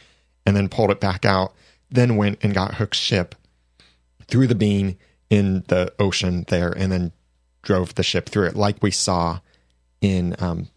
and 0.45 0.57
then 0.57 0.69
pulled 0.69 0.91
it 0.91 1.01
back 1.01 1.25
out, 1.25 1.55
then 1.91 2.17
went 2.17 2.39
and 2.43 2.53
got 2.53 2.75
Hook's 2.75 2.99
ship, 2.99 3.35
threw 4.27 4.47
the 4.47 4.55
bean 4.55 4.99
in 5.31 5.65
the 5.69 5.93
ocean 5.99 6.45
there, 6.49 6.71
and 6.71 6.93
then 6.93 7.13
drove 7.63 7.95
the 7.95 8.03
ship 8.03 8.29
through 8.29 8.47
it, 8.47 8.57
like 8.57 8.83
we 8.83 8.91
saw 8.91 9.41
in 10.01 10.35
um, 10.41 10.69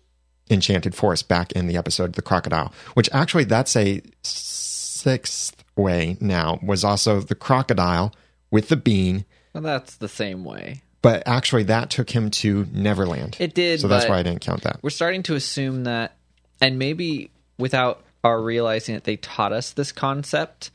Enchanted 0.49 0.95
Forest 0.95 1.27
back 1.27 1.51
in 1.53 1.67
the 1.67 1.75
episode 1.75 2.13
The 2.13 2.21
Crocodile, 2.21 2.71
which 2.93 3.09
actually 3.11 3.43
that's 3.43 3.75
a 3.75 4.01
sixth 4.21 5.54
way 5.75 6.17
now, 6.19 6.59
was 6.63 6.83
also 6.83 7.19
the 7.21 7.35
crocodile 7.35 8.13
with 8.51 8.69
the 8.69 8.77
bean, 8.77 9.25
Well, 9.53 9.63
that's 9.63 9.95
the 9.97 10.07
same 10.07 10.43
way. 10.43 10.81
but 11.01 11.23
actually 11.25 11.63
that 11.63 11.89
took 11.89 12.09
him 12.09 12.29
to 12.31 12.67
Neverland. 12.71 13.37
It 13.39 13.53
did, 13.53 13.79
So 13.81 13.87
that's 13.87 14.07
why 14.07 14.19
I 14.19 14.23
didn't 14.23 14.41
count 14.41 14.63
that. 14.63 14.79
We're 14.81 14.89
starting 14.89 15.23
to 15.23 15.35
assume 15.35 15.83
that, 15.83 16.15
and 16.61 16.79
maybe 16.79 17.31
without 17.57 18.03
our 18.23 18.41
realizing 18.41 18.95
it, 18.95 19.03
they 19.03 19.17
taught 19.17 19.53
us 19.53 19.71
this 19.71 19.91
concept 19.91 20.71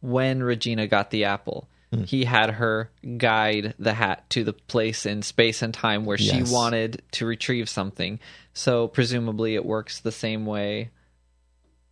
when 0.00 0.42
Regina 0.42 0.86
got 0.86 1.10
the 1.10 1.24
apple. 1.24 1.68
Hmm. 1.92 2.04
He 2.04 2.24
had 2.24 2.50
her 2.52 2.90
guide 3.18 3.74
the 3.78 3.94
hat 3.94 4.28
to 4.30 4.44
the 4.44 4.52
place 4.52 5.04
in 5.06 5.22
space 5.22 5.60
and 5.62 5.72
time 5.74 6.04
where 6.06 6.18
she 6.18 6.42
wanted 6.44 7.02
to 7.12 7.26
retrieve 7.26 7.68
something. 7.68 8.20
So 8.52 8.88
presumably 8.88 9.54
it 9.54 9.64
works 9.64 10.00
the 10.00 10.12
same 10.12 10.46
way 10.46 10.90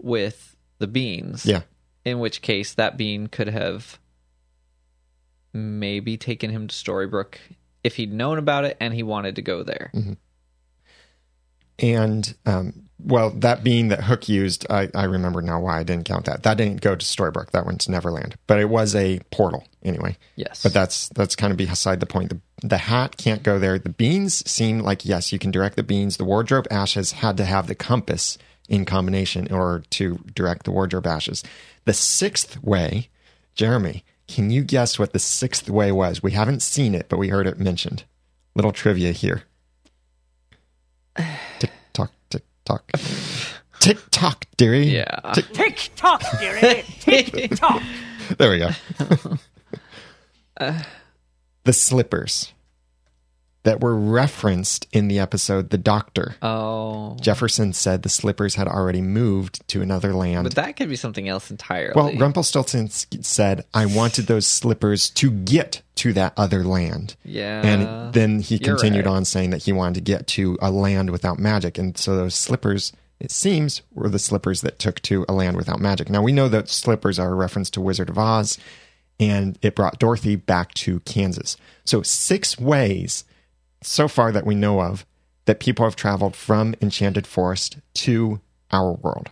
with 0.00 0.56
the 0.78 0.86
beans. 0.86 1.44
Yeah. 1.46 1.62
In 2.04 2.18
which 2.18 2.42
case 2.42 2.74
that 2.74 2.96
bean 2.96 3.28
could 3.28 3.48
have 3.48 3.98
maybe 5.52 6.16
taken 6.16 6.50
him 6.50 6.66
to 6.66 6.74
Storybrooke 6.74 7.36
if 7.84 7.96
he'd 7.96 8.12
known 8.12 8.38
about 8.38 8.64
it 8.64 8.76
and 8.80 8.94
he 8.94 9.02
wanted 9.02 9.36
to 9.36 9.42
go 9.42 9.62
there. 9.62 9.92
And 11.78 12.34
um, 12.46 12.88
well, 13.04 13.30
that 13.30 13.64
bean 13.64 13.88
that 13.88 14.04
Hook 14.04 14.28
used, 14.28 14.66
I, 14.70 14.88
I 14.94 15.04
remember 15.04 15.42
now 15.42 15.60
why 15.60 15.80
I 15.80 15.82
didn't 15.82 16.04
count 16.04 16.26
that. 16.26 16.44
That 16.44 16.56
didn't 16.56 16.80
go 16.80 16.94
to 16.94 17.04
Storybrooke. 17.04 17.50
That 17.50 17.66
went 17.66 17.80
to 17.82 17.90
Neverland, 17.90 18.36
but 18.46 18.60
it 18.60 18.68
was 18.68 18.94
a 18.94 19.20
portal 19.30 19.66
anyway. 19.82 20.16
Yes. 20.36 20.62
But 20.62 20.72
that's 20.72 21.08
that's 21.10 21.34
kind 21.34 21.50
of 21.50 21.56
beside 21.56 22.00
the 22.00 22.06
point. 22.06 22.30
The 22.30 22.40
the 22.66 22.78
hat 22.78 23.16
can't 23.16 23.42
go 23.42 23.58
there. 23.58 23.78
The 23.78 23.88
beans 23.88 24.48
seem 24.48 24.80
like 24.80 25.04
yes, 25.04 25.32
you 25.32 25.38
can 25.38 25.50
direct 25.50 25.76
the 25.76 25.82
beans. 25.82 26.16
The 26.16 26.24
wardrobe 26.24 26.68
ashes 26.70 27.12
had 27.12 27.36
to 27.38 27.44
have 27.44 27.66
the 27.66 27.74
compass 27.74 28.38
in 28.68 28.84
combination 28.84 29.46
in 29.46 29.54
order 29.54 29.84
to 29.90 30.18
direct 30.34 30.64
the 30.64 30.72
wardrobe 30.72 31.06
ashes. 31.06 31.42
The 31.84 31.92
sixth 31.92 32.62
way, 32.62 33.08
Jeremy, 33.54 34.04
can 34.28 34.50
you 34.50 34.62
guess 34.62 34.98
what 34.98 35.12
the 35.12 35.18
sixth 35.18 35.68
way 35.68 35.92
was? 35.92 36.22
We 36.22 36.32
haven't 36.32 36.62
seen 36.62 36.94
it, 36.94 37.08
but 37.08 37.18
we 37.18 37.28
heard 37.28 37.46
it 37.46 37.58
mentioned. 37.58 38.04
Little 38.54 38.72
trivia 38.72 39.12
here. 39.12 39.42
Tick 41.58 41.72
tock, 41.92 42.12
tick 42.30 42.44
tock. 42.64 42.90
Tick 43.80 43.98
tock, 44.10 44.46
dearie. 44.56 44.94
Yeah. 44.94 45.32
Tick, 45.34 45.52
Tick 45.52 45.90
tock, 45.96 46.22
dearie. 46.38 46.84
Tick 47.00 47.56
tock. 47.56 47.82
there 48.38 48.50
we 48.50 48.58
go. 48.58 48.70
Uh. 50.60 50.82
the 51.64 51.72
slippers 51.72 52.52
that 53.64 53.80
were 53.80 53.96
referenced 53.96 54.88
in 54.92 55.08
the 55.08 55.18
episode 55.18 55.70
The 55.70 55.78
Doctor. 55.78 56.34
Oh. 56.42 57.16
Jefferson 57.20 57.72
said 57.72 58.02
the 58.02 58.08
slippers 58.08 58.56
had 58.56 58.66
already 58.66 59.00
moved 59.00 59.66
to 59.68 59.82
another 59.82 60.12
land. 60.12 60.44
But 60.44 60.56
that 60.56 60.76
could 60.76 60.88
be 60.88 60.96
something 60.96 61.28
else 61.28 61.50
entirely. 61.50 61.92
well, 61.94 62.12
Rumpelstiltskin 62.16 62.88
said, 62.88 63.64
I 63.72 63.86
wanted 63.86 64.26
those 64.26 64.46
slippers 64.46 65.10
to 65.10 65.30
get 65.30 65.82
to 65.96 66.12
that 66.14 66.32
other 66.36 66.64
land. 66.64 67.14
yeah. 67.24 67.64
And 67.64 68.12
then 68.12 68.40
he 68.40 68.58
continued 68.58 69.06
right. 69.06 69.12
on 69.12 69.24
saying 69.24 69.50
that 69.50 69.62
he 69.62 69.72
wanted 69.72 69.94
to 69.94 70.00
get 70.00 70.26
to 70.28 70.58
a 70.60 70.70
land 70.70 71.10
without 71.10 71.38
magic. 71.38 71.78
And 71.78 71.96
so 71.96 72.16
those 72.16 72.34
slippers, 72.34 72.92
it 73.20 73.30
seems, 73.30 73.82
were 73.92 74.08
the 74.08 74.18
slippers 74.18 74.62
that 74.62 74.80
took 74.80 75.00
to 75.02 75.24
a 75.28 75.32
land 75.32 75.56
without 75.56 75.80
magic. 75.80 76.10
Now 76.10 76.22
we 76.22 76.32
know 76.32 76.48
that 76.48 76.68
slippers 76.68 77.18
are 77.18 77.30
a 77.30 77.34
reference 77.34 77.70
to 77.70 77.80
Wizard 77.80 78.10
of 78.10 78.18
Oz, 78.18 78.58
and 79.20 79.56
it 79.62 79.76
brought 79.76 80.00
Dorothy 80.00 80.34
back 80.34 80.74
to 80.74 80.98
Kansas. 81.00 81.56
So 81.84 82.02
six 82.02 82.58
ways 82.58 83.24
so 83.82 84.08
far 84.08 84.32
that 84.32 84.46
we 84.46 84.54
know 84.54 84.80
of 84.80 85.04
that 85.44 85.60
people 85.60 85.84
have 85.84 85.96
traveled 85.96 86.36
from 86.36 86.74
Enchanted 86.80 87.26
Forest 87.26 87.78
to 87.94 88.40
our 88.70 88.92
world. 88.92 89.30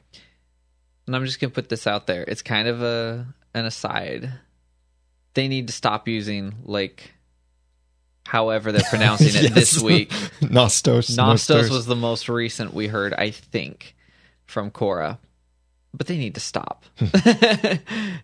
And 1.07 1.17
I'm 1.17 1.25
just 1.25 1.41
gonna 1.41 1.51
put 1.51 1.69
this 1.69 1.87
out 1.87 2.07
there. 2.07 2.25
It's 2.27 2.43
kind 2.43 2.69
of 2.69 2.83
a 2.83 3.27
an 3.55 3.65
aside. 3.65 4.33
They 5.35 5.49
need 5.49 5.69
to 5.69 5.73
stop 5.73 6.09
using 6.09 6.55
like 6.65 7.13
however 8.27 8.71
they're 8.71 8.83
pronouncing 8.91 9.29
it 9.29 9.35
Yes. 9.43 9.55
this 9.55 9.81
week. 9.81 10.11
Nostos. 10.41 11.17
Nostos 11.17 11.71
was 11.71 11.87
the 11.87 11.97
most 11.97 12.29
recent 12.29 12.75
we 12.75 12.87
heard, 12.87 13.13
I 13.15 13.31
think, 13.31 13.97
from 14.47 14.71
Cora. 14.71 15.19
But 15.93 16.07
they 16.07 16.17
need 16.17 16.35
to 16.35 16.41
stop. 16.41 16.85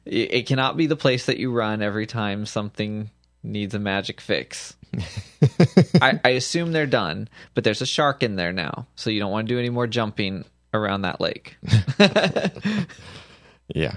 it 0.04 0.46
cannot 0.46 0.76
be 0.76 0.86
the 0.86 0.94
place 0.94 1.26
that 1.26 1.38
you 1.38 1.50
run 1.52 1.82
every 1.82 2.06
time 2.06 2.46
something 2.46 3.10
needs 3.46 3.74
a 3.74 3.78
magic 3.78 4.20
fix. 4.20 4.76
I, 6.00 6.20
I 6.24 6.28
assume 6.30 6.72
they're 6.72 6.86
done, 6.86 7.28
but 7.54 7.64
there's 7.64 7.82
a 7.82 7.86
shark 7.86 8.22
in 8.22 8.36
there 8.36 8.52
now, 8.52 8.86
so 8.96 9.10
you 9.10 9.20
don't 9.20 9.32
want 9.32 9.48
to 9.48 9.54
do 9.54 9.58
any 9.58 9.70
more 9.70 9.86
jumping 9.86 10.44
around 10.72 11.02
that 11.02 11.20
lake. 11.20 11.56
Yeah. 13.74 13.96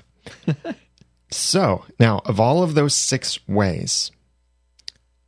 so 1.31 1.85
now, 1.99 2.21
of 2.25 2.39
all 2.39 2.63
of 2.63 2.73
those 2.73 2.95
six 2.95 3.39
ways, 3.47 4.11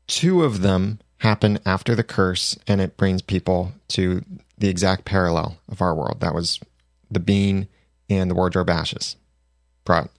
two 0.07 0.43
of 0.43 0.61
them 0.61 0.99
happen 1.19 1.59
after 1.65 1.95
the 1.95 2.03
curse, 2.03 2.57
and 2.67 2.81
it 2.81 2.97
brings 2.97 3.21
people 3.21 3.73
to 3.89 4.23
the 4.57 4.67
exact 4.69 5.05
parallel 5.05 5.57
of 5.69 5.81
our 5.81 5.93
world. 5.93 6.21
That 6.21 6.33
was 6.33 6.59
the 7.09 7.19
bean 7.19 7.67
and 8.09 8.29
the 8.29 8.35
wardrobe 8.35 8.69
ashes. 8.69 9.15
Brought 9.85 10.09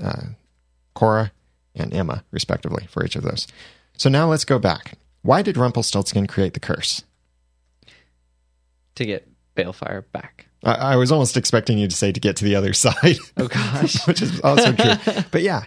uh, 0.00 0.22
Cora 0.94 1.32
and 1.76 1.94
Emma, 1.94 2.24
respectively, 2.30 2.86
for 2.88 3.04
each 3.04 3.16
of 3.16 3.22
those. 3.22 3.46
So 3.96 4.08
now 4.08 4.28
let's 4.28 4.44
go 4.44 4.58
back. 4.58 4.92
Why 5.22 5.42
did 5.42 5.56
Rumpelstiltskin 5.56 6.26
create 6.26 6.54
the 6.54 6.60
curse? 6.60 7.02
to 8.96 9.06
get 9.06 9.28
Balefire 9.54 10.04
back. 10.12 10.46
I, 10.64 10.74
I 10.74 10.96
was 10.96 11.12
almost 11.12 11.36
expecting 11.36 11.78
you 11.78 11.86
to 11.86 11.94
say 11.94 12.12
to 12.12 12.20
get 12.20 12.36
to 12.36 12.44
the 12.44 12.56
other 12.56 12.72
side. 12.72 13.16
Oh 13.36 13.48
gosh. 13.48 14.06
which 14.06 14.20
is 14.20 14.40
also 14.40 14.72
true. 14.72 15.22
But 15.30 15.42
yeah, 15.42 15.64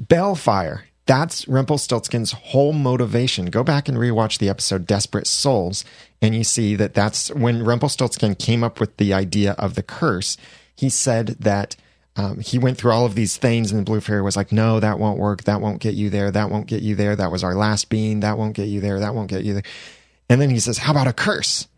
Balefire. 0.00 0.82
That's 1.06 1.48
Rumpelstiltskin's 1.48 2.30
whole 2.30 2.72
motivation. 2.72 3.46
Go 3.46 3.64
back 3.64 3.88
and 3.88 3.98
rewatch 3.98 4.38
the 4.38 4.48
episode 4.48 4.86
Desperate 4.86 5.26
Souls, 5.26 5.84
and 6.20 6.32
you 6.32 6.44
see 6.44 6.76
that 6.76 6.94
that's 6.94 7.28
when 7.32 7.64
Rumpelstiltskin 7.64 8.36
came 8.36 8.62
up 8.62 8.78
with 8.78 8.96
the 8.98 9.12
idea 9.12 9.52
of 9.58 9.74
the 9.74 9.82
curse. 9.82 10.36
He 10.76 10.88
said 10.88 11.36
that 11.40 11.74
um, 12.16 12.40
he 12.40 12.58
went 12.58 12.76
through 12.76 12.92
all 12.92 13.06
of 13.06 13.14
these 13.14 13.36
things, 13.36 13.70
and 13.70 13.80
the 13.80 13.84
Blue 13.84 14.00
Fairy 14.00 14.22
was 14.22 14.36
like, 14.36 14.52
No, 14.52 14.80
that 14.80 14.98
won't 14.98 15.18
work. 15.18 15.44
That 15.44 15.60
won't 15.60 15.80
get 15.80 15.94
you 15.94 16.10
there. 16.10 16.30
That 16.30 16.50
won't 16.50 16.66
get 16.66 16.82
you 16.82 16.94
there. 16.94 17.16
That 17.16 17.32
was 17.32 17.42
our 17.42 17.54
last 17.54 17.88
bean. 17.88 18.20
That 18.20 18.36
won't 18.36 18.54
get 18.54 18.68
you 18.68 18.80
there. 18.80 19.00
That 19.00 19.14
won't 19.14 19.30
get 19.30 19.44
you 19.44 19.54
there. 19.54 19.62
And 20.28 20.40
then 20.40 20.50
he 20.50 20.60
says, 20.60 20.78
How 20.78 20.92
about 20.92 21.06
a 21.06 21.12
curse? 21.12 21.68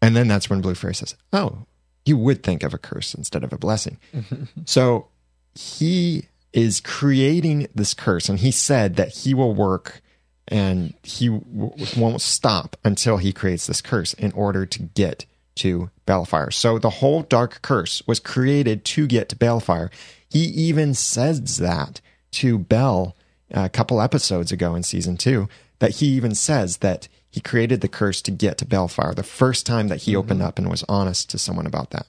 And 0.00 0.16
then 0.16 0.28
that's 0.28 0.48
when 0.48 0.60
Blue 0.60 0.74
Fairy 0.74 0.94
says, 0.94 1.14
Oh, 1.32 1.66
you 2.06 2.16
would 2.16 2.42
think 2.42 2.62
of 2.62 2.72
a 2.72 2.78
curse 2.78 3.14
instead 3.14 3.44
of 3.44 3.52
a 3.52 3.58
blessing. 3.58 3.98
so 4.64 5.08
he 5.54 6.28
is 6.52 6.80
creating 6.80 7.66
this 7.74 7.94
curse, 7.94 8.28
and 8.28 8.38
he 8.38 8.50
said 8.50 8.96
that 8.96 9.08
he 9.08 9.34
will 9.34 9.54
work 9.54 10.00
and 10.48 10.94
he 11.02 11.28
w- 11.28 11.72
won't 11.96 12.20
stop 12.20 12.76
until 12.84 13.16
he 13.16 13.32
creates 13.32 13.66
this 13.66 13.80
curse 13.80 14.14
in 14.14 14.30
order 14.32 14.66
to 14.66 14.82
get 14.82 15.24
to 15.56 15.90
Balefire. 16.06 16.52
So 16.52 16.78
the 16.78 16.90
whole 16.90 17.22
dark 17.22 17.62
curse 17.62 18.02
was 18.06 18.20
created 18.20 18.84
to 18.86 19.06
get 19.06 19.28
to 19.30 19.36
Balefire. 19.36 19.90
He 20.28 20.40
even 20.40 20.94
says 20.94 21.58
that 21.58 22.00
to 22.32 22.58
Belle 22.58 23.16
uh, 23.54 23.62
a 23.64 23.68
couple 23.68 24.00
episodes 24.00 24.52
ago 24.52 24.74
in 24.74 24.82
season 24.82 25.16
two. 25.16 25.48
That 25.80 25.96
he 25.96 26.06
even 26.06 26.34
says 26.34 26.78
that 26.78 27.08
he 27.30 27.40
created 27.40 27.80
the 27.80 27.88
curse 27.88 28.22
to 28.22 28.30
get 28.30 28.58
to 28.58 28.64
Balefire. 28.64 29.14
The 29.14 29.22
first 29.22 29.66
time 29.66 29.88
that 29.88 30.02
he 30.02 30.12
mm-hmm. 30.12 30.20
opened 30.20 30.42
up 30.42 30.58
and 30.58 30.70
was 30.70 30.84
honest 30.88 31.30
to 31.30 31.38
someone 31.38 31.66
about 31.66 31.90
that. 31.90 32.06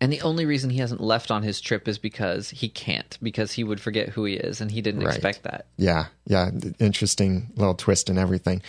And 0.00 0.12
the 0.12 0.22
only 0.22 0.46
reason 0.46 0.70
he 0.70 0.78
hasn't 0.78 1.00
left 1.00 1.30
on 1.30 1.44
his 1.44 1.60
trip 1.60 1.86
is 1.86 1.96
because 1.96 2.50
he 2.50 2.68
can't, 2.68 3.16
because 3.22 3.52
he 3.52 3.62
would 3.62 3.80
forget 3.80 4.08
who 4.08 4.24
he 4.24 4.34
is, 4.34 4.60
and 4.60 4.68
he 4.68 4.80
didn't 4.80 5.04
Right. 5.04 5.14
expect 5.14 5.44
that. 5.44 5.66
Yeah, 5.76 6.06
yeah, 6.26 6.50
interesting 6.80 7.52
little 7.54 7.74
twist 7.74 8.10
and 8.10 8.18
everything. 8.18 8.62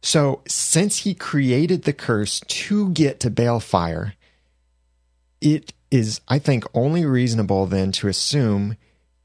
So, 0.00 0.42
since 0.46 0.98
he 0.98 1.14
created 1.14 1.82
the 1.82 1.92
curse 1.92 2.40
to 2.40 2.90
get 2.90 3.18
to 3.20 3.30
Balefire, 3.30 4.12
it 5.40 5.72
is, 5.90 6.20
I 6.28 6.38
think, 6.38 6.64
only 6.72 7.04
reasonable 7.04 7.66
then 7.66 7.92
to 7.92 8.08
assume 8.08 8.76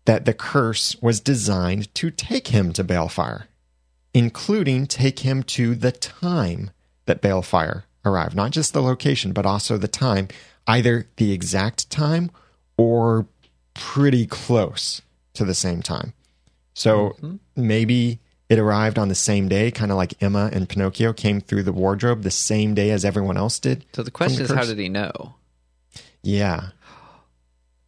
that 0.06 0.26
the 0.26 0.34
curse 0.34 0.96
was 1.02 1.20
designed 1.20 1.94
to 1.96 2.10
take 2.10 2.48
him 2.48 2.74
to 2.74 2.84
Balefire, 2.84 3.46
including 4.14 4.88
take 4.88 5.20
him 5.20 5.44
to 5.44 5.76
the 5.76 5.92
time 5.92 6.72
that 7.06 7.22
Balefire 7.22 7.84
arrived. 8.04 8.36
Not 8.36 8.52
just 8.52 8.74
the 8.74 8.82
location, 8.82 9.32
but 9.32 9.46
also 9.46 9.78
the 9.78 9.88
time, 9.88 10.28
either 10.68 11.08
the 11.18 11.32
exact 11.32 11.90
time 11.90 12.32
or 12.78 13.28
pretty 13.74 14.26
close 14.26 15.02
to 15.34 15.46
the 15.46 15.54
same 15.54 15.82
time. 15.82 16.14
So 16.74 17.10
mm-hmm. 17.10 17.36
maybe 17.56 18.20
it 18.54 18.60
arrived 18.60 19.00
on 19.00 19.08
the 19.10 19.16
same 19.16 19.50
day, 19.50 19.72
kind 19.72 19.92
of 19.92 19.98
like 19.98 20.22
Emma 20.22 20.50
and 20.54 20.70
Pinocchio 20.70 21.12
came 21.12 21.42
through 21.42 21.64
the 21.64 21.74
wardrobe 21.74 22.22
the 22.22 22.32
same 22.32 22.76
day 22.76 22.92
as 22.92 23.04
everyone 23.04 23.36
else 23.36 23.60
did. 23.60 23.84
So 23.94 24.04
the 24.04 24.12
question 24.12 24.38
the 24.38 24.44
is, 24.44 24.52
how 24.52 24.64
did 24.64 24.78
he 24.78 24.90
know? 24.90 25.36
Yeah. 26.22 26.70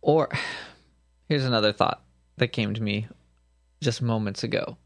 Or 0.02 0.30
here's 1.28 1.46
another 1.46 1.74
thought 1.74 2.04
that 2.38 2.50
came 2.50 2.76
to 2.76 2.84
me 2.84 3.08
just 3.82 4.04
moments 4.04 4.44
ago. 4.44 4.78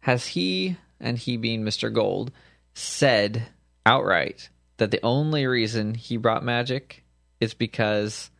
Has 0.00 0.26
he, 0.26 0.76
and 1.00 1.16
he 1.16 1.38
being 1.38 1.62
Mr. 1.62 1.90
Gold, 1.90 2.30
said 2.74 3.46
outright 3.86 4.50
that 4.76 4.90
the 4.90 5.02
only 5.02 5.46
reason 5.46 5.94
he 5.94 6.18
brought 6.18 6.44
magic 6.44 7.04
is 7.40 7.54
because 7.54 8.30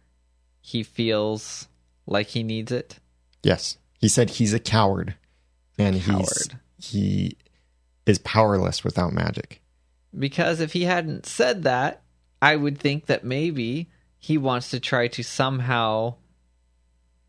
he 0.60 0.82
feels 0.82 1.66
like 2.06 2.26
he 2.26 2.42
needs 2.42 2.70
it? 2.70 2.98
Yes. 3.42 3.78
He 3.98 4.08
said 4.08 4.30
he's 4.30 4.54
a 4.54 4.60
coward 4.60 5.14
and 5.78 5.96
he's 5.96 6.06
Coward. 6.06 6.60
he 6.78 7.36
is 8.06 8.18
powerless 8.18 8.84
without 8.84 9.12
magic. 9.12 9.60
Because 10.16 10.60
if 10.60 10.72
he 10.72 10.84
hadn't 10.84 11.26
said 11.26 11.64
that, 11.64 12.02
I 12.40 12.56
would 12.56 12.78
think 12.78 13.06
that 13.06 13.24
maybe 13.24 13.90
he 14.18 14.38
wants 14.38 14.70
to 14.70 14.80
try 14.80 15.08
to 15.08 15.22
somehow 15.22 16.14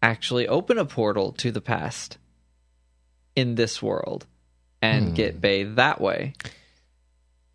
actually 0.02 0.48
open 0.48 0.78
a 0.78 0.86
portal 0.86 1.34
to 1.34 1.52
the 1.52 1.62
past 1.62 2.18
in 3.36 3.56
this 3.56 3.82
world 3.82 4.26
and 4.82 5.10
hmm. 5.10 5.14
get 5.14 5.42
Bay 5.42 5.64
that 5.64 6.00
way. 6.00 6.34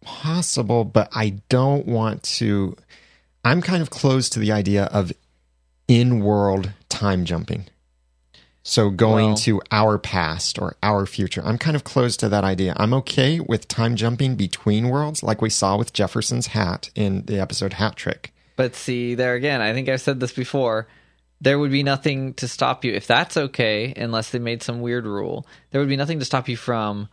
Possible, 0.02 0.84
but 0.84 1.08
I 1.14 1.40
don't 1.48 1.86
want 1.86 2.22
to 2.24 2.76
I'm 3.44 3.60
kind 3.60 3.82
of 3.82 3.90
closed 3.90 4.32
to 4.32 4.38
the 4.38 4.52
idea 4.52 4.84
of 4.84 5.12
in-world 5.86 6.72
time 6.88 7.26
jumping. 7.26 7.66
So 8.66 8.88
going 8.88 9.26
Well- 9.26 9.36
to 9.36 9.60
our 9.70 9.98
past 9.98 10.58
or 10.58 10.74
our 10.82 11.04
future. 11.04 11.42
I'm 11.44 11.58
kind 11.58 11.76
of 11.76 11.84
closed 11.84 12.18
to 12.20 12.30
that 12.30 12.44
idea. 12.44 12.72
I'm 12.78 12.94
okay 12.94 13.38
with 13.38 13.68
time 13.68 13.94
jumping 13.94 14.36
between 14.36 14.88
worlds 14.88 15.22
like 15.22 15.42
we 15.42 15.50
saw 15.50 15.76
with 15.76 15.92
Jefferson's 15.92 16.48
hat 16.48 16.88
in 16.94 17.26
the 17.26 17.38
episode 17.38 17.74
Hat 17.74 17.94
Trick. 17.94 18.32
But 18.56 18.74
see, 18.74 19.14
there 19.14 19.34
again, 19.34 19.60
I 19.60 19.74
think 19.74 19.88
I've 19.90 20.00
said 20.00 20.18
this 20.18 20.32
before. 20.32 20.88
There 21.42 21.58
would 21.58 21.72
be 21.72 21.82
nothing 21.82 22.32
to 22.34 22.48
stop 22.48 22.86
you 22.86 22.94
if 22.94 23.06
that's 23.06 23.36
okay, 23.36 23.92
unless 23.98 24.30
they 24.30 24.38
made 24.38 24.62
some 24.62 24.80
weird 24.80 25.04
rule. 25.04 25.46
There 25.70 25.80
would 25.80 25.90
be 25.90 25.96
nothing 25.96 26.20
to 26.20 26.24
stop 26.24 26.48
you 26.48 26.56
from 26.56 27.08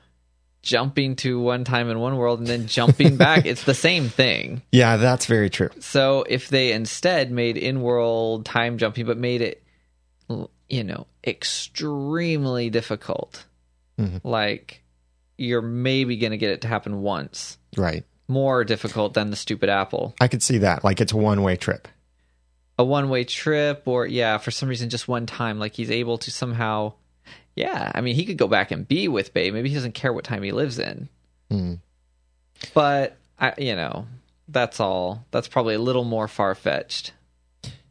jumping 0.62 1.16
to 1.18 1.38
one 1.40 1.64
time 1.66 1.90
in 1.90 2.00
one 2.00 2.16
world 2.16 2.40
and 2.40 2.48
then 2.48 2.68
jumping 2.68 3.18
back. 3.18 3.46
It's 3.46 3.64
the 3.66 3.74
same 3.74 4.08
thing. 4.08 4.62
Yeah, 4.72 4.96
that's 4.96 5.26
very 5.26 5.50
true. 5.50 5.70
So 5.80 6.24
if 6.30 6.48
they 6.48 6.72
instead 6.72 7.30
made 7.30 7.58
in-world 7.58 8.46
time 8.46 8.78
jumping, 8.78 9.06
but 9.06 9.18
made 9.18 9.42
it, 9.42 9.64
you 10.72 10.84
know, 10.84 11.06
extremely 11.24 12.70
difficult, 12.72 13.46
like 14.24 14.82
you're 15.38 15.62
maybe 15.62 16.18
going 16.18 16.32
to 16.32 16.38
get 16.38 16.52
it 16.52 16.62
to 16.62 16.68
happen 16.68 17.02
once, 17.02 17.58
Right. 17.78 18.04
more 18.28 18.64
difficult 18.64 19.14
than 19.14 19.30
the 19.30 19.36
stupid 19.36 19.70
apple. 19.70 20.16
I 20.20 20.28
could 20.28 20.42
see 20.42 20.58
that. 20.60 20.84
Like 20.84 21.00
it's 21.02 21.12
a 21.14 21.18
one-way 21.18 21.56
trip. 21.58 21.88
A 22.80 22.84
one-way 22.84 23.26
trip, 23.26 23.84
or 23.86 24.08
yeah, 24.08 24.38
for 24.40 24.50
some 24.50 24.70
reason, 24.70 24.90
just 24.90 25.08
one 25.08 25.26
time, 25.28 25.60
like 25.60 25.74
he's 25.76 25.92
able 25.92 26.18
to 26.20 26.32
somehow. 26.32 26.94
Yeah, 27.56 27.92
I 27.94 28.02
mean, 28.02 28.16
he 28.16 28.26
could 28.26 28.38
go 28.38 28.48
back 28.48 28.72
and 28.72 28.88
be 28.88 29.08
with 29.08 29.34
Bay. 29.34 29.52
Maybe 29.52 29.70
he 29.70 29.76
doesn't 29.76 29.94
care 29.94 30.14
what 30.14 30.24
time 30.24 30.42
he 30.42 30.52
lives 30.52 30.80
in. 30.80 31.10
Hmm. 31.52 31.74
But 32.74 33.18
I, 33.40 33.54
you 33.58 33.76
know, 33.76 34.08
that's 34.48 34.80
all. 34.80 35.26
That's 35.32 35.48
probably 35.48 35.76
a 35.76 35.80
little 35.80 36.06
more 36.06 36.28
far 36.28 36.56
fetched. 36.56 37.12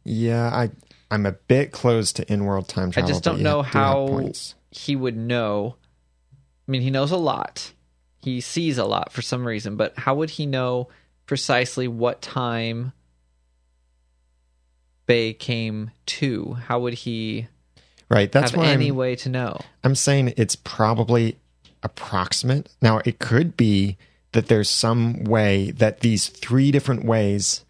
Yeah, 0.03 0.47
I 0.49 0.71
I'm 1.11 1.25
a 1.25 1.33
bit 1.33 1.71
close 1.71 2.13
to 2.13 2.31
in-world 2.31 2.67
time 2.67 2.89
travel. 2.89 3.07
I 3.07 3.11
just 3.11 3.23
don't 3.23 3.41
know 3.41 3.61
how 3.61 4.31
he 4.71 4.95
would 4.95 5.17
know. 5.17 5.75
I 6.67 6.71
mean, 6.71 6.81
he 6.81 6.89
knows 6.89 7.11
a 7.11 7.17
lot. 7.17 7.73
He 8.23 8.39
sees 8.39 8.77
a 8.77 8.85
lot 8.85 9.11
for 9.11 9.21
some 9.21 9.45
reason, 9.45 9.75
but 9.75 9.97
how 9.97 10.15
would 10.15 10.31
he 10.31 10.45
know 10.45 10.87
precisely 11.25 11.87
what 11.87 12.21
time 12.21 12.93
Bay 15.05 15.33
came 15.33 15.91
to? 16.05 16.53
How 16.67 16.79
would 16.79 16.93
he 16.93 17.47
Right. 18.11 18.29
That's 18.29 18.51
have 18.51 18.57
why 18.57 18.67
any 18.67 18.89
I'm, 18.89 18.97
way 18.97 19.15
to 19.15 19.29
know? 19.29 19.61
I'm 19.85 19.95
saying 19.95 20.33
it's 20.35 20.57
probably 20.57 21.37
approximate. 21.81 22.67
Now, 22.81 22.99
it 23.05 23.19
could 23.19 23.55
be 23.55 23.97
that 24.33 24.47
there's 24.47 24.69
some 24.69 25.23
way 25.23 25.71
that 25.71 26.01
these 26.01 26.27
three 26.27 26.71
different 26.71 27.05
ways 27.05 27.63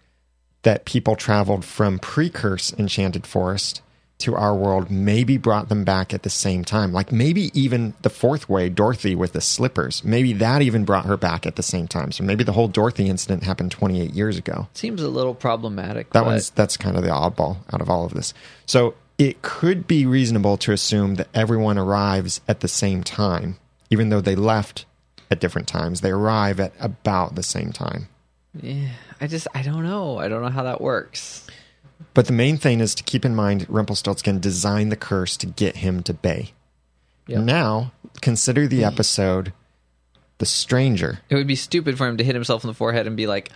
that 0.64 0.86
people 0.86 1.16
traveled 1.16 1.66
from 1.66 2.00
pre-curse 2.00 2.74
Enchanted 2.74 3.26
Forest 3.26 3.82
to 4.22 4.36
our 4.36 4.56
world 4.56 4.90
maybe 4.90 5.38
brought 5.38 5.70
them 5.70 5.84
back 5.84 6.14
at 6.14 6.24
the 6.24 6.30
same 6.30 6.64
time. 6.64 6.94
Like 6.94 7.12
maybe 7.12 7.52
even 7.60 7.94
the 8.04 8.10
fourth 8.10 8.48
way, 8.48 8.70
Dorothy 8.70 9.16
with 9.16 9.34
the 9.34 9.42
slippers, 9.42 10.04
maybe 10.04 10.34
that 10.34 10.62
even 10.62 10.86
brought 10.86 11.06
her 11.06 11.18
back 11.18 11.46
at 11.46 11.56
the 11.56 11.64
same 11.64 11.88
time. 11.88 12.12
So 12.12 12.24
maybe 12.24 12.44
the 12.44 12.52
whole 12.52 12.68
Dorothy 12.68 13.10
incident 13.10 13.44
happened 13.44 13.72
28 13.72 14.12
years 14.12 14.38
ago. 14.38 14.68
Seems 14.74 15.02
a 15.02 15.10
little 15.10 15.34
problematic. 15.34 16.12
That 16.12 16.22
but 16.22 16.26
one's 16.28 16.50
that's 16.52 16.78
kind 16.78 16.98
of 16.98 17.04
the 17.04 17.10
oddball 17.10 17.58
out 17.74 17.82
of 17.82 17.90
all 17.90 18.06
of 18.06 18.14
this. 18.14 18.34
So 18.66 18.94
it 19.18 19.42
could 19.42 19.88
be 19.88 20.06
reasonable 20.06 20.58
to 20.58 20.72
assume 20.72 21.16
that 21.16 21.28
everyone 21.34 21.78
arrives 21.78 22.42
at 22.48 22.62
the 22.62 22.68
same 22.68 23.04
time, 23.04 23.58
even 23.90 24.10
though 24.10 24.22
they 24.22 24.36
left 24.36 24.86
at 25.30 25.40
different 25.40 25.68
times. 25.68 26.02
They 26.02 26.12
arrive 26.12 26.60
at 26.60 26.74
about 26.80 27.36
the 27.36 27.44
same 27.44 27.72
time. 27.72 28.08
yeah, 28.54 28.90
I 29.22 29.28
just 29.28 29.48
I 29.54 29.62
don't 29.62 29.84
know. 29.84 30.18
I 30.18 30.28
don't 30.28 30.42
know 30.42 30.50
how 30.50 30.64
that 30.64 30.82
works. 30.82 31.46
But 32.16 32.26
the 32.26 32.34
main 32.34 32.58
thing 32.58 32.80
is 32.80 32.96
to 32.96 33.04
keep 33.04 33.24
in 33.24 33.36
mind 33.36 33.68
Rumpelstiltskin 33.70 34.40
designed 34.40 34.92
the 34.92 34.98
curse 34.98 35.38
to 35.38 35.46
get 35.46 35.78
him 35.78 36.02
to 36.04 36.14
Bay. 36.14 36.54
Yep. 37.28 37.44
Now, 37.44 37.92
consider 38.22 38.68
the 38.68 38.84
episode 38.84 39.54
The 40.40 40.48
Stranger. 40.48 41.20
It 41.30 41.36
would 41.36 41.48
be 41.48 41.56
stupid 41.56 41.98
for 41.98 42.08
him 42.08 42.18
to 42.18 42.24
hit 42.24 42.34
himself 42.34 42.64
in 42.64 42.68
the 42.68 42.74
forehead 42.74 43.06
and 43.06 43.16
be 43.16 43.28
like, 43.28 43.52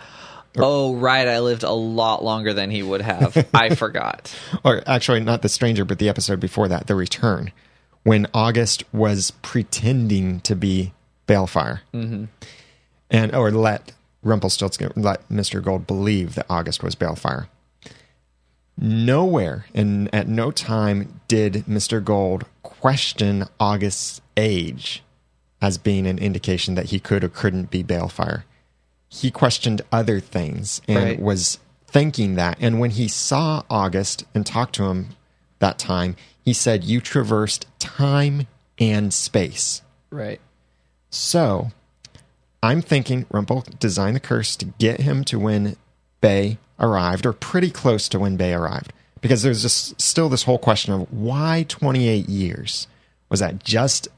"Oh, 0.56 0.94
right, 0.94 1.26
I 1.26 1.40
lived 1.40 1.64
a 1.64 1.72
lot 1.72 2.24
longer 2.24 2.54
than 2.54 2.70
he 2.70 2.84
would 2.84 3.02
have. 3.02 3.46
I 3.52 3.74
forgot." 3.74 4.32
or 4.64 4.82
actually 4.86 5.20
not 5.20 5.42
the 5.42 5.48
stranger 5.48 5.84
but 5.84 5.98
the 5.98 6.08
episode 6.08 6.38
before 6.38 6.68
that 6.68 6.86
the 6.86 6.94
return 6.94 7.52
when 8.04 8.26
august 8.32 8.84
was 8.92 9.32
pretending 9.42 10.40
to 10.40 10.54
be 10.54 10.92
balefire 11.26 11.80
mm-hmm. 11.92 12.24
and 13.10 13.34
or 13.34 13.50
let 13.50 13.92
rumpelstiltskin 14.26 14.90
let 14.96 15.26
mr 15.28 15.62
gold 15.62 15.86
believe 15.86 16.34
that 16.34 16.46
august 16.50 16.82
was 16.82 16.94
balefire 16.94 17.46
nowhere 18.78 19.66
and 19.74 20.12
at 20.14 20.28
no 20.28 20.50
time 20.50 21.20
did 21.28 21.54
mr 21.66 22.02
gold 22.04 22.44
question 22.62 23.44
august's 23.58 24.20
age 24.36 25.02
as 25.62 25.78
being 25.78 26.06
an 26.06 26.18
indication 26.18 26.74
that 26.74 26.86
he 26.86 27.00
could 27.00 27.24
or 27.24 27.28
couldn't 27.28 27.70
be 27.70 27.82
balefire 27.82 28.42
he 29.08 29.30
questioned 29.30 29.80
other 29.90 30.20
things 30.20 30.82
and 30.88 30.96
Right. 30.98 31.20
was 31.20 31.58
thinking 31.86 32.34
that. 32.34 32.58
And 32.60 32.80
when 32.80 32.90
he 32.90 33.06
saw 33.08 33.62
August 33.70 34.24
and 34.34 34.44
talked 34.44 34.74
to 34.74 34.84
him 34.86 35.10
that 35.60 35.78
time, 35.78 36.16
he 36.44 36.52
said, 36.52 36.84
You 36.84 37.00
traversed 37.00 37.66
time 37.78 38.48
and 38.78 39.14
space. 39.14 39.80
Right. 40.10 40.40
So 41.08 41.70
I'm 42.66 42.82
thinking 42.82 43.26
Rumpel 43.26 43.78
designed 43.78 44.16
the 44.16 44.20
curse 44.20 44.56
to 44.56 44.64
get 44.64 45.02
him 45.02 45.22
to 45.26 45.38
when 45.38 45.76
Bay 46.20 46.58
arrived, 46.80 47.24
or 47.24 47.32
pretty 47.32 47.70
close 47.70 48.08
to 48.08 48.18
when 48.18 48.36
Bay 48.36 48.52
arrived. 48.52 48.92
Because 49.20 49.44
there's 49.44 49.62
just 49.62 50.00
still 50.00 50.28
this 50.28 50.42
whole 50.42 50.58
question 50.58 50.92
of 50.92 51.12
why 51.12 51.64
28 51.68 52.28
years? 52.28 52.88
Was 53.28 53.38
that 53.38 53.62
just 53.62 54.08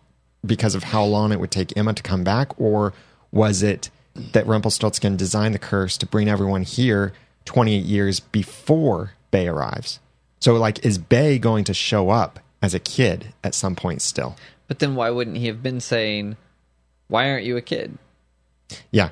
because 0.46 0.74
of 0.74 0.84
how 0.84 1.04
long 1.04 1.30
it 1.30 1.40
would 1.40 1.50
take 1.50 1.76
Emma 1.76 1.92
to 1.92 2.02
come 2.02 2.24
back, 2.24 2.58
or 2.58 2.94
was 3.30 3.62
it 3.62 3.90
that 4.32 4.46
Rumpelstiltskin 4.46 5.18
designed 5.18 5.54
the 5.54 5.58
curse 5.58 5.98
to 5.98 6.06
bring 6.06 6.26
everyone 6.26 6.62
here 6.62 7.12
28 7.44 7.84
years 7.84 8.18
before 8.18 9.12
Bay 9.30 9.46
arrives? 9.46 10.00
So, 10.40 10.54
like, 10.54 10.82
is 10.86 10.96
Bay 10.96 11.38
going 11.38 11.64
to 11.64 11.74
show 11.74 12.08
up 12.08 12.40
as 12.62 12.72
a 12.72 12.80
kid 12.80 13.34
at 13.44 13.54
some 13.54 13.76
point 13.76 14.00
still? 14.00 14.36
But 14.68 14.78
then 14.78 14.94
why 14.94 15.10
wouldn't 15.10 15.36
he 15.36 15.48
have 15.48 15.62
been 15.62 15.80
saying, 15.80 16.38
"Why 17.08 17.28
aren't 17.28 17.44
you 17.44 17.58
a 17.58 17.62
kid?" 17.62 17.98
Yeah. 18.90 19.10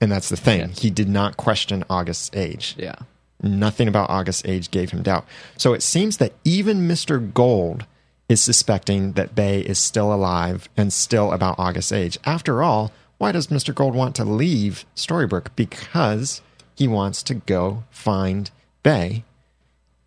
And 0.00 0.10
that's 0.12 0.28
the 0.28 0.36
thing. 0.36 0.60
Yeah. 0.60 0.66
He 0.68 0.90
did 0.90 1.08
not 1.08 1.36
question 1.36 1.84
August's 1.88 2.30
age. 2.34 2.74
Yeah. 2.78 2.96
Nothing 3.42 3.88
about 3.88 4.10
August's 4.10 4.44
age 4.44 4.70
gave 4.70 4.90
him 4.90 5.02
doubt. 5.02 5.26
So 5.56 5.74
it 5.74 5.82
seems 5.82 6.18
that 6.18 6.32
even 6.44 6.88
Mr. 6.88 7.32
Gold 7.32 7.86
is 8.28 8.40
suspecting 8.40 9.12
that 9.12 9.34
Bay 9.34 9.60
is 9.60 9.78
still 9.78 10.12
alive 10.12 10.68
and 10.76 10.92
still 10.92 11.32
about 11.32 11.58
August's 11.58 11.92
age. 11.92 12.18
After 12.24 12.62
all, 12.62 12.92
why 13.18 13.32
does 13.32 13.46
Mr. 13.48 13.74
Gold 13.74 13.94
want 13.94 14.14
to 14.16 14.24
leave 14.24 14.84
Storybrooke? 14.94 15.48
Because 15.54 16.42
he 16.74 16.88
wants 16.88 17.22
to 17.24 17.34
go 17.34 17.84
find 17.90 18.50
Bay. 18.82 19.24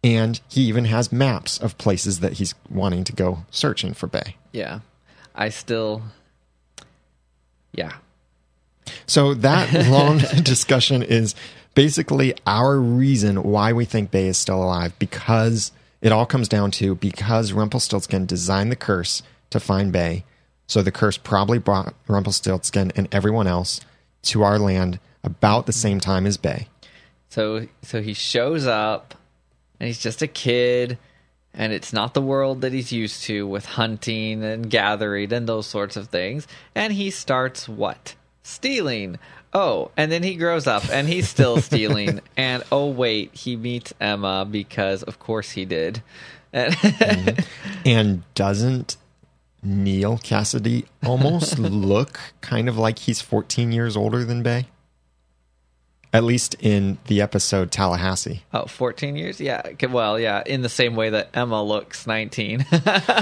And 0.04 0.40
he 0.48 0.62
even 0.62 0.86
has 0.86 1.12
maps 1.12 1.58
of 1.58 1.78
places 1.78 2.20
that 2.20 2.34
he's 2.34 2.56
wanting 2.70 3.04
to 3.06 3.14
go 3.14 3.46
searching 3.52 3.94
for 3.94 4.08
Bay. 4.08 4.36
Yeah. 4.52 4.80
I 5.36 5.50
still. 5.50 6.04
Yeah. 7.72 7.94
So 9.06 9.34
that 9.36 9.88
long 9.90 10.18
discussion 10.44 11.04
is 11.04 11.36
basically 11.76 12.34
our 12.46 12.80
reason 12.80 13.44
why 13.44 13.74
we 13.74 13.86
think 13.86 14.12
Bay 14.12 14.28
is 14.28 14.38
still 14.38 14.64
alive 14.64 14.98
because 15.00 15.72
it 16.02 16.12
all 16.12 16.26
comes 16.26 16.48
down 16.48 16.72
to 16.72 16.96
because 16.96 17.52
Rumpelstiltskin 17.52 18.26
designed 18.26 18.72
the 18.72 18.76
curse 18.76 19.22
to 19.50 19.60
find 19.60 19.92
Bay. 19.92 20.24
So 20.68 20.82
the 20.82 20.92
curse 20.92 21.18
probably 21.18 21.58
brought 21.58 21.94
Rumpelstiltskin 22.08 22.92
and 22.96 23.08
everyone 23.12 23.48
else 23.48 23.82
to 24.24 24.44
our 24.44 24.60
land 24.60 25.00
about 25.24 25.66
the 25.66 25.74
same 25.74 26.00
time 26.00 26.26
as 26.26 26.38
Bay. 26.38 26.68
So 27.30 27.68
so 27.82 28.02
he 28.02 28.14
shows 28.14 28.66
up 28.66 29.16
and 29.80 29.88
he's 29.88 30.00
just 30.00 30.22
a 30.22 30.28
kid 30.28 30.98
and 31.54 31.74
it's 31.74 31.92
not 31.92 32.14
the 32.14 32.22
world 32.22 32.62
that 32.62 32.74
he's 32.74 32.92
used 32.92 33.24
to 33.24 33.48
with 33.48 33.66
hunting 33.66 34.44
and 34.44 34.70
gathering 34.70 35.34
and 35.34 35.48
those 35.48 35.68
sorts 35.68 35.98
of 35.98 36.08
things 36.08 36.48
and 36.76 36.94
he 36.94 37.10
starts 37.10 37.68
what? 37.68 38.16
Stealing. 38.50 39.20
Oh, 39.54 39.92
and 39.96 40.12
then 40.12 40.24
he 40.24 40.36
grows 40.36 40.68
up 40.68 40.84
and 40.92 41.08
he's 41.08 41.30
still 41.30 41.62
stealing 41.62 42.20
and 42.36 42.64
oh 42.72 42.88
wait, 42.88 43.34
he 43.34 43.56
meets 43.56 43.94
Emma 44.00 44.46
because 44.50 45.04
of 45.04 45.20
course 45.20 45.52
he 45.52 45.66
did. 45.66 46.02
And 46.52 47.46
And 47.86 48.24
doesn't 48.34 48.98
Neal 49.62 50.18
Cassidy 50.18 50.86
almost 51.06 51.60
look 51.60 52.20
kind 52.42 52.68
of 52.68 52.78
like 52.78 53.00
he's 53.00 53.22
14 53.22 53.72
years 53.72 53.96
older 53.96 54.24
than 54.26 54.42
Bay? 54.42 54.66
At 56.12 56.24
least 56.24 56.56
in 56.60 56.98
the 57.06 57.22
episode 57.22 57.70
Tallahassee. 57.70 58.42
oh, 58.52 58.66
14 58.66 59.16
years? 59.16 59.40
Yeah. 59.40 59.62
Well, 59.88 60.20
yeah, 60.20 60.42
in 60.44 60.64
the 60.64 60.70
same 60.70 60.96
way 60.96 61.12
that 61.12 61.30
Emma 61.36 61.62
looks 61.62 62.08
19. 62.08 62.66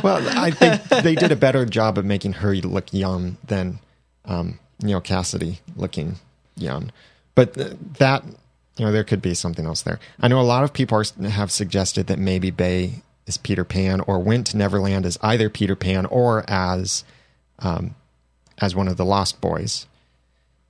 Well, 0.01 0.25
I 0.39 0.51
think 0.51 0.83
they 1.03 1.15
did 1.15 1.33
a 1.33 1.35
better 1.35 1.65
job 1.65 1.97
of 1.97 2.05
making 2.05 2.33
her 2.33 2.55
look 2.55 2.93
young 2.93 3.35
than 3.45 3.79
um, 4.23 4.59
Neal 4.81 5.01
Cassidy 5.01 5.59
looking 5.75 6.17
young. 6.55 6.91
But 7.35 7.53
th- 7.53 7.77
that, 7.99 8.23
you 8.77 8.85
know, 8.85 8.91
there 8.91 9.03
could 9.03 9.21
be 9.21 9.33
something 9.33 9.65
else 9.65 9.81
there. 9.81 9.99
I 10.19 10.27
know 10.27 10.39
a 10.39 10.41
lot 10.41 10.63
of 10.63 10.73
people 10.73 10.99
are, 10.99 11.29
have 11.29 11.51
suggested 11.51 12.07
that 12.07 12.19
maybe 12.19 12.51
Bay 12.51 13.01
is 13.25 13.37
Peter 13.37 13.63
Pan 13.63 14.01
or 14.01 14.19
went 14.19 14.47
to 14.47 14.57
Neverland 14.57 15.05
as 15.05 15.17
either 15.21 15.49
Peter 15.49 15.75
Pan 15.75 16.05
or 16.05 16.49
as 16.49 17.03
um, 17.59 17.95
as 18.59 18.75
one 18.75 18.87
of 18.87 18.97
the 18.97 19.05
Lost 19.05 19.41
Boys. 19.41 19.85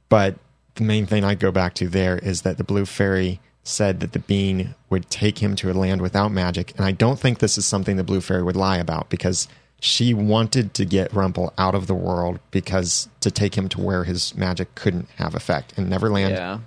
But 0.10 0.36
the 0.76 0.84
main 0.84 1.06
thing 1.06 1.24
I 1.24 1.36
go 1.36 1.52
back 1.52 1.74
to 1.76 1.88
there 1.88 2.18
is 2.18 2.42
that 2.42 2.58
the 2.58 2.64
Blue 2.64 2.86
Fairy 2.86 3.40
said 3.64 4.00
that 4.00 4.14
the 4.14 4.20
bean 4.20 4.76
would 4.90 5.10
take 5.10 5.40
him 5.40 5.56
to 5.58 5.70
a 5.70 5.74
land 5.74 6.02
without 6.02 6.32
magic. 6.32 6.74
And 6.78 6.86
I 6.86 6.92
don't 6.92 7.20
think 7.20 7.40
this 7.40 7.58
is 7.58 7.66
something 7.66 7.98
the 7.98 8.04
Blue 8.04 8.22
Fairy 8.22 8.44
would 8.44 8.56
lie 8.56 8.78
about 8.78 9.10
because 9.10 9.48
she 9.80 10.14
wanted 10.14 10.74
to 10.76 10.86
get 10.86 11.14
Rumple 11.14 11.54
out 11.58 11.76
of 11.76 11.88
the 11.88 11.94
world 11.94 12.40
because 12.52 13.10
to 13.22 13.30
take 13.30 13.56
him 13.56 13.70
to 13.70 13.82
where 13.82 14.04
his 14.04 14.36
magic 14.36 14.74
couldn't 14.76 15.10
have 15.18 15.36
effect. 15.36 15.74
In 15.78 15.90
Neverland, 15.90 16.34
yeah. 16.34 16.60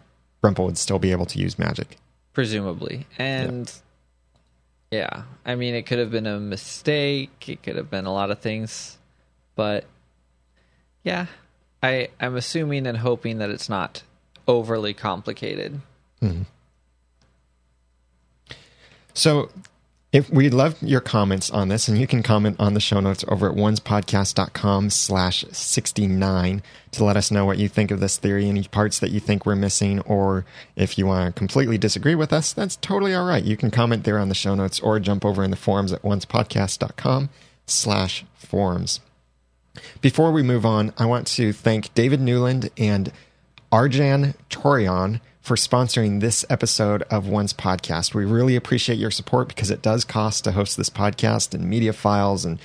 Rumple 0.43 0.67
would 0.67 0.79
still 0.79 0.99
be 0.99 1.11
able 1.11 1.27
to 1.27 1.39
use 1.39 1.59
magic. 1.59 1.97
presumably 2.33 3.07
and 3.19 3.73
yeah. 4.91 5.23
i 5.45 5.55
mean 5.55 5.75
it 5.75 5.83
could 5.83 5.99
have 5.99 6.11
been 6.11 6.27
a 6.27 6.39
mistake 6.39 7.49
it 7.49 7.63
could 7.63 7.77
have 7.77 7.91
been 7.91 8.07
a 8.07 8.13
lot 8.13 8.31
of 8.31 8.39
things 8.39 8.99
but 9.57 9.85
yeah 11.03 11.27
i 11.83 12.09
i'm 12.21 12.37
assuming 12.37 12.87
and 12.87 12.99
hoping 12.99 13.39
that 13.39 13.51
it's 13.51 13.69
not 13.69 14.03
overly 14.47 14.95
complicated 14.95 15.81
mm-hmm. 16.23 16.43
So 19.15 19.51
if 20.13 20.29
we'd 20.29 20.55
love 20.55 20.77
your 20.83 21.01
comments 21.01 21.51
on 21.51 21.69
this, 21.69 21.87
and 21.87 21.97
you 21.97 22.07
can 22.07 22.23
comment 22.23 22.57
on 22.59 22.75
the 22.75 22.81
show 22.81 22.99
notes 22.99 23.25
over 23.29 23.49
at 23.49 23.57
oncepodcast.com 23.57 24.91
slash 24.91 25.45
69 25.53 26.63
to 26.91 27.05
let 27.05 27.17
us 27.17 27.31
know 27.31 27.45
what 27.45 27.59
you 27.59 27.69
think 27.69 27.93
of 27.93 28.01
this 28.01 28.17
theory, 28.17 28.49
any 28.49 28.65
parts 28.65 28.99
that 28.99 29.13
you 29.13 29.21
think 29.21 29.47
we're 29.47 29.55
missing, 29.55 30.01
or 30.01 30.45
if 30.75 30.99
you 30.99 31.07
want 31.07 31.33
to 31.33 31.39
completely 31.39 31.79
disagree 31.79 32.17
with 32.17 32.33
us, 32.33 32.53
that's 32.53 32.75
totally 32.77 33.15
all 33.15 33.25
right. 33.25 33.45
You 33.45 33.57
can 33.57 33.71
comment 33.71 34.03
there 34.03 34.19
on 34.19 34.29
the 34.29 34.35
show 34.35 34.57
notes 34.57 34.81
or 34.81 34.99
jump 34.99 35.25
over 35.25 35.45
in 35.45 35.53
the 35.53 35.57
forums 35.57 35.93
at 35.93 36.03
oncepodcast.com 36.03 37.29
slash 37.67 38.25
forums. 38.35 39.01
Before 40.01 40.33
we 40.33 40.43
move 40.43 40.67
on, 40.67 40.93
I 40.99 41.07
want 41.07 41.29
to 41.29 41.53
thank 41.53 41.95
David 41.95 42.21
Newland 42.21 42.71
and 42.77 43.13
Arjan 43.71 44.35
Torion 44.51 45.21
for 45.41 45.57
sponsoring 45.57 46.21
this 46.21 46.45
episode 46.51 47.03
of 47.05 47.27
Once 47.27 47.53
Podcast. 47.53 48.15
We 48.15 48.25
really 48.25 48.57
appreciate 48.57 48.99
your 48.99 49.11
support 49.11 49.49
because 49.49 49.71
it 49.71 49.83
does 49.83 50.05
cost 50.05 50.45
to 50.45 50.53
host 50.53 50.77
this 50.77 50.91
podcast 50.91 51.55
and 51.55 51.65
media 51.65 51.93
files 51.93 52.45
and 52.45 52.59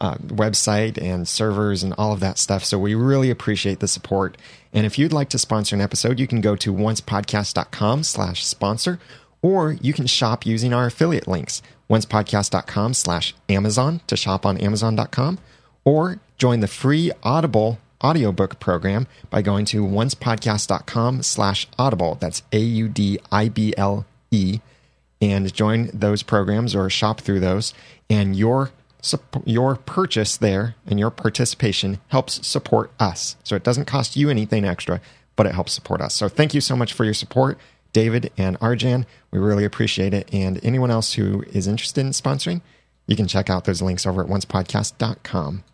uh, 0.00 0.16
website 0.16 1.00
and 1.00 1.28
servers 1.28 1.82
and 1.82 1.94
all 1.96 2.12
of 2.12 2.20
that 2.20 2.36
stuff. 2.38 2.64
So 2.64 2.78
we 2.78 2.94
really 2.94 3.30
appreciate 3.30 3.78
the 3.78 3.86
support. 3.86 4.36
And 4.72 4.84
if 4.84 4.98
you'd 4.98 5.12
like 5.12 5.28
to 5.30 5.38
sponsor 5.38 5.76
an 5.76 5.82
episode, 5.82 6.18
you 6.18 6.26
can 6.26 6.40
go 6.40 6.56
to 6.56 6.72
oncepodcast.com 6.72 8.02
slash 8.02 8.44
sponsor, 8.44 8.98
or 9.42 9.72
you 9.72 9.92
can 9.92 10.06
shop 10.06 10.44
using 10.44 10.72
our 10.72 10.86
affiliate 10.86 11.28
links, 11.28 11.62
oncepodcast.com 11.88 12.94
slash 12.94 13.34
Amazon 13.48 14.00
to 14.08 14.16
shop 14.16 14.44
on 14.44 14.56
amazon.com, 14.56 15.38
or 15.84 16.18
join 16.36 16.60
the 16.60 16.66
free 16.66 17.12
Audible 17.22 17.78
audiobook 18.02 18.58
program 18.60 19.06
by 19.30 19.42
going 19.42 19.64
to 19.66 19.84
oncepodcast.com 19.84 21.22
slash 21.22 21.68
audible. 21.78 22.16
That's 22.20 22.42
A-U-D-I-B-L-E. 22.52 23.00
And 25.20 25.54
join 25.54 25.90
those 25.94 26.22
programs 26.22 26.74
or 26.74 26.90
shop 26.90 27.20
through 27.20 27.40
those. 27.40 27.74
And 28.10 28.34
your 28.36 28.72
your 29.44 29.76
purchase 29.76 30.36
there 30.36 30.76
and 30.86 30.98
your 30.98 31.10
participation 31.10 31.98
helps 32.08 32.46
support 32.46 32.92
us. 33.00 33.36
So 33.42 33.56
it 33.56 33.64
doesn't 33.64 33.86
cost 33.86 34.16
you 34.16 34.30
anything 34.30 34.64
extra, 34.64 35.00
but 35.34 35.46
it 35.46 35.54
helps 35.54 35.72
support 35.72 36.00
us. 36.00 36.14
So 36.14 36.28
thank 36.28 36.54
you 36.54 36.60
so 36.60 36.76
much 36.76 36.92
for 36.92 37.04
your 37.04 37.14
support, 37.14 37.58
David 37.92 38.30
and 38.36 38.58
Arjan. 38.60 39.04
We 39.30 39.38
really 39.38 39.64
appreciate 39.64 40.14
it. 40.14 40.32
And 40.32 40.64
anyone 40.64 40.90
else 40.90 41.14
who 41.14 41.42
is 41.52 41.66
interested 41.66 42.02
in 42.02 42.12
sponsoring, 42.12 42.60
you 43.06 43.16
can 43.16 43.26
check 43.26 43.50
out 43.50 43.64
those 43.64 43.82
links 43.82 44.06
over 44.06 44.22
at 44.22 44.30
oncepodcast.com. 44.30 45.64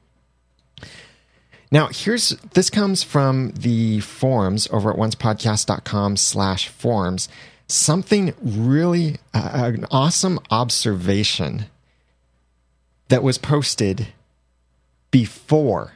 Now, 1.70 1.88
here's 1.88 2.30
this 2.54 2.70
comes 2.70 3.02
from 3.02 3.50
the 3.50 4.00
forums 4.00 4.68
over 4.70 4.90
at 4.90 4.96
oncepodcast.com 4.96 6.16
slash 6.16 6.68
forums. 6.68 7.28
Something 7.66 8.32
really, 8.40 9.16
uh, 9.34 9.50
an 9.74 9.86
awesome 9.90 10.40
observation 10.50 11.66
that 13.08 13.22
was 13.22 13.36
posted 13.36 14.08
before 15.10 15.92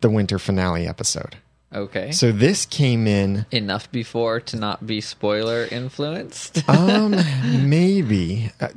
the 0.00 0.10
winter 0.10 0.38
finale 0.38 0.86
episode. 0.86 1.36
okay 1.74 2.12
So 2.12 2.30
this 2.30 2.66
came 2.66 3.06
in 3.06 3.46
enough 3.50 3.90
before 3.90 4.40
to 4.40 4.56
not 4.56 4.86
be 4.86 5.00
spoiler 5.00 5.66
influenced 5.70 6.68
um, 6.68 7.16
maybe. 7.68 8.50
Uh, 8.60 8.68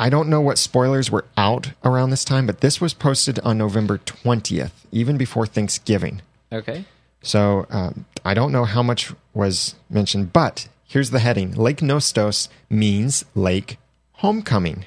I 0.00 0.08
don't 0.08 0.30
know 0.30 0.40
what 0.40 0.56
spoilers 0.56 1.10
were 1.10 1.26
out 1.36 1.72
around 1.84 2.08
this 2.08 2.24
time, 2.24 2.46
but 2.46 2.62
this 2.62 2.80
was 2.80 2.94
posted 2.94 3.38
on 3.40 3.58
November 3.58 3.98
20th, 3.98 4.70
even 4.90 5.18
before 5.18 5.44
Thanksgiving. 5.44 6.22
okay 6.50 6.86
So 7.20 7.66
um, 7.68 8.06
I 8.24 8.32
don't 8.32 8.50
know 8.50 8.64
how 8.64 8.82
much 8.82 9.12
was 9.34 9.74
mentioned, 9.90 10.32
but 10.32 10.68
here's 10.88 11.10
the 11.10 11.18
heading 11.18 11.52
Lake 11.52 11.82
Nostos 11.82 12.48
means 12.70 13.26
Lake 13.34 13.76
Homecoming. 14.12 14.86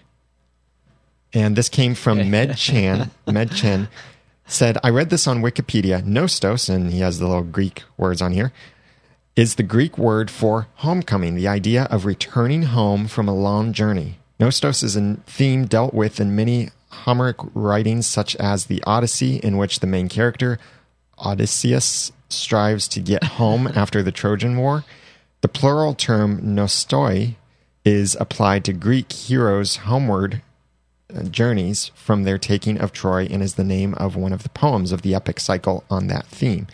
And 1.32 1.56
this 1.56 1.70
came 1.70 1.94
from 1.94 2.32
Med 2.32 2.58
Chan. 2.58 3.12
Med 3.28 3.52
Chen 3.52 3.90
said, 4.48 4.80
I 4.84 4.90
read 4.90 5.12
this 5.12 5.28
on 5.28 5.44
Wikipedia. 5.44 6.02
Nostos, 6.04 6.70
and 6.70 6.92
he 6.92 7.02
has 7.02 7.20
the 7.20 7.28
little 7.28 7.44
Greek 7.44 7.84
words 7.98 8.20
on 8.20 8.32
here, 8.32 8.52
is 9.36 9.56
the 9.56 9.64
Greek 9.64 9.96
word 9.96 10.32
for 10.32 10.70
homecoming, 10.78 11.36
the 11.36 11.48
idea 11.48 11.84
of 11.92 12.04
returning 12.04 12.64
home 12.64 13.08
from 13.08 13.28
a 13.28 13.36
long 13.36 13.74
journey. 13.74 14.18
Nostos 14.40 14.84
is 14.84 14.96
a 14.96 15.18
theme 15.26 15.66
dealt 15.66 15.94
with 15.94 16.20
in 16.20 16.36
many 16.36 16.70
Homeric 16.90 17.38
writings 17.54 18.08
such 18.08 18.36
as 18.38 18.66
the 18.66 18.84
Odyssey, 18.86 19.38
in 19.38 19.58
which 19.58 19.80
the 19.80 19.88
main 19.88 20.10
character, 20.10 20.60
Odysseus, 21.24 22.12
strives 22.30 22.88
to 22.90 23.00
get 23.00 23.24
home 23.24 23.68
after 23.76 24.04
the 24.04 24.12
Trojan 24.12 24.58
War. 24.58 24.84
The 25.42 25.48
plural 25.48 25.94
term 25.94 26.42
nostoi 26.42 27.36
is 27.84 28.16
applied 28.20 28.64
to 28.66 28.74
Greek 28.74 29.12
heroes' 29.12 29.78
homeward 29.78 30.42
uh, 31.14 31.24
journeys 31.24 31.92
from 31.96 32.24
their 32.24 32.38
taking 32.38 32.80
of 32.80 32.94
Troy 32.94 33.28
and 33.30 33.44
is 33.44 33.56
the 33.56 33.64
name 33.64 33.94
of 33.96 34.16
one 34.16 34.32
of 34.32 34.44
the 34.44 34.50
poems 34.50 34.92
of 34.92 35.02
the 35.02 35.14
epic 35.14 35.40
cycle 35.40 35.84
on 35.90 36.08
that 36.08 36.26
theme. 36.28 36.68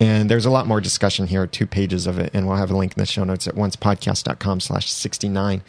And 0.00 0.30
there's 0.30 0.46
a 0.46 0.50
lot 0.50 0.66
more 0.66 0.80
discussion 0.80 1.26
here, 1.26 1.46
two 1.46 1.66
pages 1.66 2.06
of 2.06 2.18
it, 2.18 2.30
and 2.32 2.46
we'll 2.46 2.56
have 2.56 2.70
a 2.70 2.76
link 2.76 2.92
in 2.96 3.00
the 3.00 3.06
show 3.06 3.24
notes 3.24 3.48
at 3.48 3.54
oncepodcast.com 3.54 4.60
slash 4.60 4.90
69. 4.90 5.62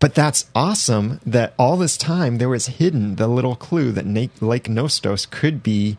But 0.00 0.14
that's 0.14 0.46
awesome 0.54 1.20
that 1.26 1.54
all 1.58 1.76
this 1.76 1.96
time 1.96 2.38
there 2.38 2.48
was 2.48 2.66
hidden 2.66 3.16
the 3.16 3.26
little 3.26 3.56
clue 3.56 3.90
that 3.92 4.06
Lake 4.06 4.64
Nostos 4.64 5.28
could 5.28 5.62
be 5.62 5.98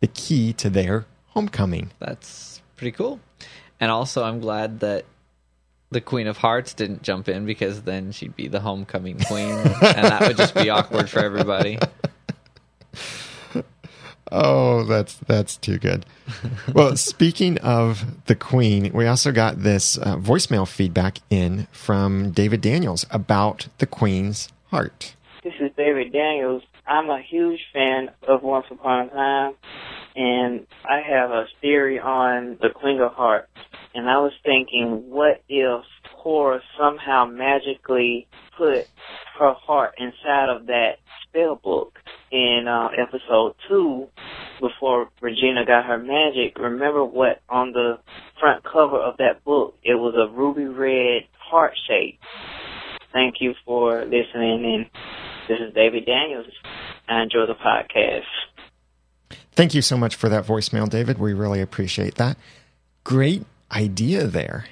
the 0.00 0.06
key 0.06 0.52
to 0.54 0.70
their 0.70 1.04
homecoming. 1.28 1.90
That's 1.98 2.62
pretty 2.76 2.92
cool. 2.92 3.20
And 3.80 3.90
also, 3.90 4.24
I'm 4.24 4.40
glad 4.40 4.80
that 4.80 5.04
the 5.90 6.00
Queen 6.00 6.26
of 6.26 6.38
Hearts 6.38 6.74
didn't 6.74 7.02
jump 7.02 7.28
in 7.28 7.44
because 7.44 7.82
then 7.82 8.12
she'd 8.12 8.34
be 8.34 8.48
the 8.48 8.60
homecoming 8.60 9.18
queen, 9.18 9.52
and 9.52 10.04
that 10.04 10.22
would 10.22 10.36
just 10.36 10.54
be 10.54 10.70
awkward 10.70 11.10
for 11.10 11.20
everybody. 11.20 11.78
Oh, 14.32 14.84
that's 14.84 15.14
that's 15.14 15.56
too 15.56 15.78
good. 15.78 16.06
Well, 16.74 16.96
speaking 16.96 17.58
of 17.58 18.24
the 18.26 18.34
Queen, 18.34 18.90
we 18.92 19.06
also 19.06 19.30
got 19.30 19.62
this 19.62 19.98
uh, 19.98 20.16
voicemail 20.16 20.66
feedback 20.66 21.18
in 21.30 21.68
from 21.70 22.30
David 22.30 22.60
Daniels 22.62 23.06
about 23.10 23.68
the 23.78 23.86
Queen's 23.86 24.48
heart. 24.70 25.14
This 25.42 25.52
is 25.60 25.70
David 25.76 26.12
Daniels. 26.12 26.62
I'm 26.86 27.10
a 27.10 27.20
huge 27.20 27.60
fan 27.72 28.10
of 28.26 28.42
Once 28.42 28.66
Upon 28.70 29.06
a 29.06 29.10
Time, 29.10 29.54
and 30.16 30.66
I 30.84 31.00
have 31.06 31.30
a 31.30 31.46
theory 31.60 31.98
on 32.00 32.58
the 32.60 32.70
Queen 32.70 33.00
of 33.00 33.12
Hearts. 33.12 33.48
And 33.94 34.08
I 34.08 34.18
was 34.18 34.32
thinking, 34.42 35.10
what 35.10 35.42
if 35.48 35.84
Cora 36.22 36.60
somehow 36.78 37.26
magically 37.26 38.26
put 38.56 38.88
her 39.38 39.52
heart 39.54 39.94
inside 39.98 40.48
of 40.48 40.66
that 40.66 40.98
spell 41.22 41.56
book 41.56 41.98
in 42.30 42.66
uh, 42.68 42.88
episode 42.96 43.54
two 43.68 44.08
before 44.60 45.08
Regina 45.20 45.64
got 45.66 45.84
her 45.86 45.98
magic? 45.98 46.58
Remember 46.58 47.04
what 47.04 47.40
on 47.48 47.72
the 47.72 47.98
front 48.40 48.64
cover 48.64 48.98
of 48.98 49.16
that 49.18 49.44
book? 49.44 49.76
It 49.82 49.94
was 49.94 50.14
a 50.16 50.32
ruby 50.32 50.64
red 50.64 51.22
heart 51.38 51.74
shape. 51.88 52.18
Thank 53.12 53.36
you 53.40 53.54
for 53.64 54.04
listening, 54.04 54.64
and 54.64 54.86
this 55.48 55.58
is 55.60 55.74
David 55.74 56.06
Daniels. 56.06 56.46
I 57.08 57.22
enjoy 57.22 57.46
the 57.46 57.54
podcast. 57.54 58.24
Thank 59.52 59.74
you 59.74 59.82
so 59.82 59.96
much 59.96 60.16
for 60.16 60.28
that 60.28 60.44
voicemail, 60.44 60.88
David. 60.88 61.18
We 61.18 61.32
really 61.32 61.60
appreciate 61.60 62.16
that. 62.16 62.36
Great 63.04 63.44
idea 63.70 64.26
there, 64.26 64.66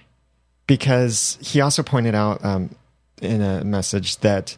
because 0.66 1.38
he 1.40 1.60
also 1.60 1.82
pointed 1.84 2.14
out 2.14 2.44
um, 2.44 2.70
in 3.22 3.40
a 3.40 3.64
message 3.64 4.18
that 4.18 4.56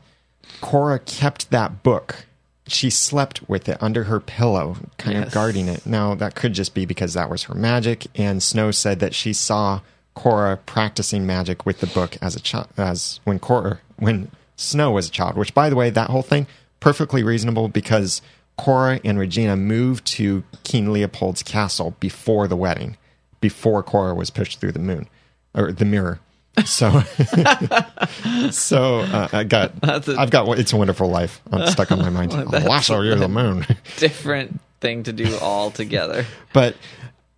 Cora 0.61 0.99
kept 0.99 1.51
that 1.51 1.83
book. 1.83 2.27
She 2.67 2.89
slept 2.89 3.47
with 3.49 3.69
it 3.69 3.77
under 3.83 4.05
her 4.05 4.21
pillow, 4.21 4.77
kind 4.97 5.19
of 5.23 5.33
guarding 5.33 5.69
it. 5.69 5.85
Now, 5.85 6.15
that 6.15 6.35
could 6.35 6.55
just 6.55 6.75
be 6.75 6.87
because 6.87 7.13
that 7.13 7.29
was 7.29 7.45
her 7.45 7.55
magic. 7.55 8.07
And 8.15 8.43
Snow 8.43 8.71
said 8.71 9.01
that 9.01 9.15
she 9.15 9.35
saw 9.35 9.81
Cora 10.15 10.57
practicing 10.57 11.27
magic 11.27 11.67
with 11.67 11.81
the 11.81 11.87
book 11.87 12.17
as 12.23 12.37
a 12.37 12.41
child, 12.41 12.69
as 12.79 13.21
when 13.25 13.39
Cora, 13.39 13.81
when 13.99 14.31
Snow 14.57 14.93
was 14.93 15.09
a 15.09 15.11
child. 15.11 15.37
Which, 15.37 15.53
by 15.53 15.69
the 15.69 15.77
way, 15.77 15.91
that 15.91 16.09
whole 16.09 16.23
thing 16.23 16.47
perfectly 16.81 17.23
reasonable 17.23 17.69
because 17.69 18.23
Cora 18.57 19.01
and 19.05 19.19
Regina 19.19 19.57
moved 19.57 20.05
to 20.07 20.45
King 20.63 20.93
Leopold's 20.93 21.43
castle 21.43 21.97
before 22.01 22.49
the 22.49 22.57
wedding, 22.57 22.97
before 23.41 23.83
Cora 23.83 24.15
was 24.15 24.31
pushed 24.31 24.61
through 24.61 24.73
the 24.73 24.79
moon 24.79 25.09
or 25.55 25.73
the 25.73 25.85
mirror. 25.85 26.21
So, 26.65 27.01
so 28.51 29.01
uh, 29.01 29.29
I 29.33 29.45
got, 29.45 29.73
a- 29.83 30.17
I've 30.19 30.31
got 30.31 30.59
"It's 30.59 30.73
a 30.73 30.77
Wonderful 30.77 31.09
Life" 31.09 31.41
I'm 31.53 31.67
stuck 31.69 31.91
on 31.93 31.99
my 31.99 32.11
mind. 32.11 32.33
That's- 32.51 32.65
Lasso 32.69 33.01
you're 33.01 33.17
the 33.17 33.29
moon, 33.29 33.67
Different 33.97 34.61
thing 34.81 35.03
to 35.05 35.13
do 35.13 35.37
all 35.39 35.71
together. 35.71 36.27
but 36.53 36.77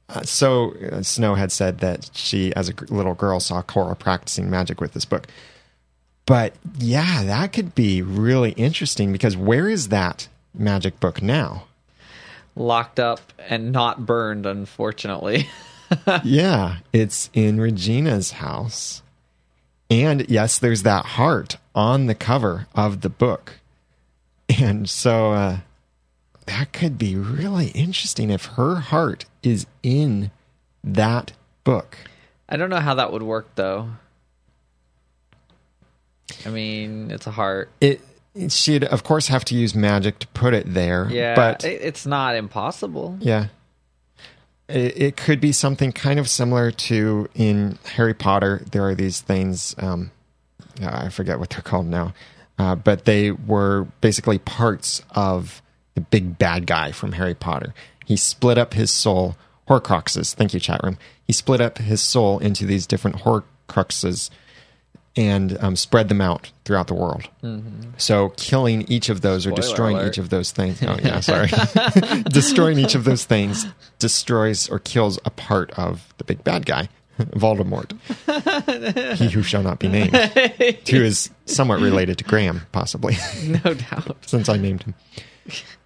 uh, 0.08 0.22
so 0.22 0.74
uh, 0.92 1.02
Snow 1.02 1.34
had 1.34 1.50
said 1.50 1.78
that 1.78 2.10
she, 2.14 2.54
as 2.54 2.68
a 2.68 2.72
g- 2.72 2.86
little 2.88 3.14
girl, 3.14 3.40
saw 3.40 3.62
Cora 3.62 3.96
practicing 3.96 4.48
magic 4.50 4.80
with 4.80 4.92
this 4.92 5.04
book. 5.04 5.26
But 6.26 6.54
yeah, 6.78 7.24
that 7.24 7.52
could 7.52 7.74
be 7.74 8.02
really 8.02 8.50
interesting 8.52 9.12
because 9.12 9.36
where 9.36 9.68
is 9.68 9.88
that 9.88 10.28
magic 10.54 10.98
book 11.00 11.22
now? 11.22 11.64
Locked 12.54 12.98
up 13.00 13.20
and 13.48 13.70
not 13.72 14.06
burned, 14.06 14.44
unfortunately. 14.46 15.48
yeah, 16.24 16.78
it's 16.92 17.30
in 17.32 17.60
Regina's 17.60 18.32
house. 18.32 19.02
And 19.90 20.28
yes, 20.28 20.58
there's 20.58 20.82
that 20.82 21.04
heart 21.04 21.58
on 21.74 22.06
the 22.06 22.14
cover 22.14 22.66
of 22.74 23.02
the 23.02 23.08
book. 23.08 23.60
And 24.60 24.88
so 24.88 25.32
uh, 25.32 25.58
that 26.46 26.72
could 26.72 26.98
be 26.98 27.16
really 27.16 27.68
interesting 27.68 28.30
if 28.30 28.46
her 28.46 28.76
heart 28.76 29.26
is 29.42 29.66
in 29.82 30.30
that 30.82 31.32
book. 31.64 31.98
I 32.48 32.56
don't 32.56 32.70
know 32.70 32.80
how 32.80 32.94
that 32.94 33.12
would 33.12 33.22
work 33.22 33.48
though. 33.56 33.90
I 36.44 36.50
mean, 36.50 37.10
it's 37.10 37.26
a 37.26 37.30
heart. 37.30 37.70
It 37.80 38.00
she'd 38.48 38.84
of 38.84 39.02
course 39.02 39.28
have 39.28 39.44
to 39.46 39.54
use 39.54 39.74
magic 39.74 40.18
to 40.20 40.26
put 40.28 40.54
it 40.54 40.72
there. 40.72 41.08
Yeah, 41.10 41.34
But 41.34 41.64
it's 41.64 42.06
not 42.06 42.36
impossible. 42.36 43.16
Yeah. 43.20 43.46
It, 44.68 45.00
it 45.00 45.16
could 45.16 45.40
be 45.40 45.52
something 45.52 45.92
kind 45.92 46.18
of 46.18 46.28
similar 46.28 46.70
to 46.70 47.28
in 47.34 47.78
Harry 47.84 48.14
Potter. 48.14 48.62
There 48.70 48.86
are 48.86 48.94
these 48.94 49.20
things, 49.20 49.74
um, 49.78 50.10
I 50.80 51.08
forget 51.08 51.38
what 51.38 51.50
they're 51.50 51.62
called 51.62 51.86
now, 51.86 52.14
uh, 52.58 52.74
but 52.74 53.04
they 53.04 53.30
were 53.30 53.86
basically 54.00 54.38
parts 54.38 55.02
of 55.10 55.62
the 55.94 56.00
big 56.00 56.38
bad 56.38 56.66
guy 56.66 56.92
from 56.92 57.12
Harry 57.12 57.34
Potter. 57.34 57.74
He 58.04 58.16
split 58.16 58.58
up 58.58 58.74
his 58.74 58.90
soul, 58.90 59.36
Horcruxes. 59.68 60.34
Thank 60.34 60.54
you, 60.54 60.60
chat 60.60 60.80
room. 60.82 60.98
He 61.24 61.32
split 61.32 61.60
up 61.60 61.78
his 61.78 62.00
soul 62.00 62.38
into 62.38 62.66
these 62.66 62.86
different 62.86 63.18
Horcruxes 63.18 64.30
and 65.16 65.56
um, 65.62 65.76
spread 65.76 66.08
them 66.08 66.20
out 66.20 66.50
throughout 66.64 66.88
the 66.88 66.94
world. 66.94 67.28
So 67.96 68.30
killing 68.36 68.82
each 68.82 69.08
of 69.08 69.20
those 69.22 69.46
or 69.46 69.52
destroying 69.52 69.96
alert. 69.96 70.08
each 70.08 70.18
of 70.18 70.28
those 70.30 70.50
things. 70.52 70.82
Oh 70.82 70.98
yeah, 71.02 71.20
sorry. 71.20 71.48
destroying 72.30 72.78
each 72.78 72.94
of 72.94 73.04
those 73.04 73.24
things 73.24 73.66
destroys 73.98 74.68
or 74.68 74.78
kills 74.78 75.18
a 75.24 75.30
part 75.30 75.70
of 75.78 76.12
the 76.18 76.24
big 76.24 76.44
bad 76.44 76.66
guy, 76.66 76.88
Voldemort. 77.18 77.92
he 79.18 79.28
who 79.30 79.42
shall 79.42 79.62
not 79.62 79.78
be 79.78 79.88
named. 79.88 80.14
Who 80.14 81.02
is 81.02 81.30
somewhat 81.46 81.80
related 81.80 82.18
to 82.18 82.24
Graham, 82.24 82.62
possibly, 82.72 83.16
No 83.46 83.74
doubt. 83.74 84.16
since 84.26 84.48
I 84.48 84.56
named 84.58 84.82
him. 84.82 84.94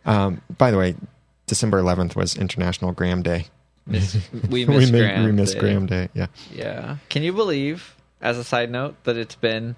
Um, 0.07 0.41
by 0.59 0.71
the 0.71 0.79
way, 0.79 0.97
December 1.47 1.81
11th 1.81 2.17
was 2.17 2.37
International 2.37 2.93
Graham 2.93 3.23
Day. 3.23 3.47
Miss, 3.87 4.17
we 4.49 4.65
we, 4.65 4.77
miss 4.79 4.91
made- 4.91 4.99
Graham. 5.01 5.25
we 5.25 5.33
missed 5.33 5.55
Day. 5.55 5.61
Graham 5.61 5.87
Day. 5.87 6.09
Yeah. 6.15 6.27
Yeah. 6.53 6.97
Can 7.09 7.23
you 7.23 7.33
believe, 7.33 7.95
as 8.21 8.39
a 8.39 8.45
side 8.45 8.71
note, 8.71 8.97
that 9.05 9.17
it's 9.17 9.35
been. 9.35 9.77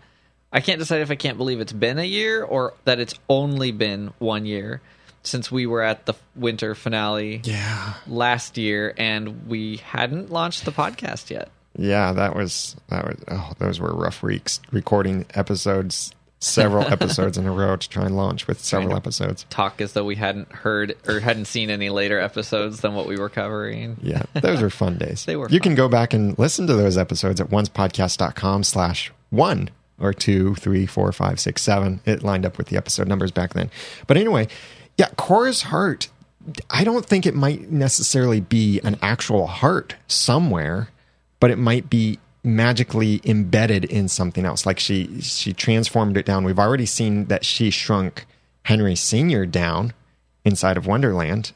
I 0.52 0.60
can't 0.60 0.78
decide 0.78 1.00
if 1.00 1.10
I 1.10 1.14
can't 1.14 1.38
believe 1.38 1.60
it's 1.60 1.72
been 1.72 1.98
a 1.98 2.04
year 2.04 2.42
or 2.44 2.74
that 2.84 3.00
it's 3.00 3.14
only 3.28 3.72
been 3.72 4.12
one 4.18 4.44
year 4.44 4.82
since 5.22 5.50
we 5.50 5.64
were 5.66 5.80
at 5.82 6.04
the 6.04 6.14
winter 6.36 6.74
finale 6.74 7.40
Yeah. 7.44 7.94
last 8.06 8.58
year 8.58 8.92
and 8.98 9.46
we 9.46 9.76
hadn't 9.78 10.30
launched 10.30 10.64
the 10.66 10.72
podcast 10.72 11.30
yet. 11.30 11.48
Yeah, 11.78 12.12
that 12.12 12.36
was 12.36 12.76
that 12.88 13.06
was 13.06 13.16
oh, 13.28 13.52
those 13.58 13.80
were 13.80 13.94
rough 13.94 14.22
weeks 14.22 14.60
recording 14.72 15.24
episodes, 15.34 16.12
several 16.42 16.82
episodes 16.92 17.38
in 17.38 17.46
a 17.46 17.52
row 17.52 17.76
to 17.76 17.88
try 17.88 18.04
and 18.04 18.16
launch 18.16 18.46
with 18.46 18.62
several 18.62 18.96
episodes. 18.96 19.46
Talk 19.48 19.80
as 19.80 19.92
though 19.92 20.04
we 20.04 20.16
hadn't 20.16 20.50
heard 20.52 20.96
or 21.06 21.20
hadn't 21.20 21.44
seen 21.46 21.70
any 21.70 21.88
later 21.88 22.18
episodes 22.18 22.80
than 22.80 22.94
what 22.94 23.06
we 23.06 23.16
were 23.16 23.28
covering. 23.28 23.96
Yeah, 24.02 24.22
those 24.34 24.60
were 24.60 24.70
fun 24.70 24.98
days. 24.98 25.24
They 25.26 25.36
were 25.36 25.48
You 25.48 25.58
fun. 25.58 25.62
can 25.62 25.74
go 25.76 25.88
back 25.88 26.12
and 26.12 26.38
listen 26.38 26.66
to 26.66 26.74
those 26.74 26.98
episodes 26.98 27.40
at 27.40 27.48
oncepodcast.com 27.50 28.64
slash 28.64 29.12
one 29.30 29.70
or 30.00 30.12
two, 30.12 30.54
three, 30.56 30.84
four, 30.86 31.12
five, 31.12 31.38
six, 31.38 31.62
seven. 31.62 32.00
It 32.04 32.22
lined 32.24 32.44
up 32.44 32.58
with 32.58 32.66
the 32.68 32.76
episode 32.76 33.06
numbers 33.06 33.30
back 33.30 33.54
then. 33.54 33.70
But 34.06 34.16
anyway, 34.16 34.48
yeah, 34.98 35.08
Cora's 35.16 35.62
heart, 35.62 36.08
I 36.68 36.82
don't 36.82 37.06
think 37.06 37.24
it 37.24 37.34
might 37.34 37.70
necessarily 37.70 38.40
be 38.40 38.80
an 38.82 38.98
actual 39.00 39.46
heart 39.46 39.94
somewhere, 40.08 40.88
but 41.38 41.50
it 41.52 41.56
might 41.58 41.88
be 41.88 42.18
magically 42.44 43.20
embedded 43.24 43.84
in 43.84 44.08
something 44.08 44.44
else. 44.44 44.66
Like 44.66 44.78
she 44.78 45.20
she 45.20 45.52
transformed 45.52 46.16
it 46.16 46.26
down. 46.26 46.44
We've 46.44 46.58
already 46.58 46.86
seen 46.86 47.26
that 47.26 47.44
she 47.44 47.70
shrunk 47.70 48.26
Henry 48.64 48.96
Sr. 48.96 49.46
down 49.46 49.92
inside 50.44 50.76
of 50.76 50.86
Wonderland 50.86 51.52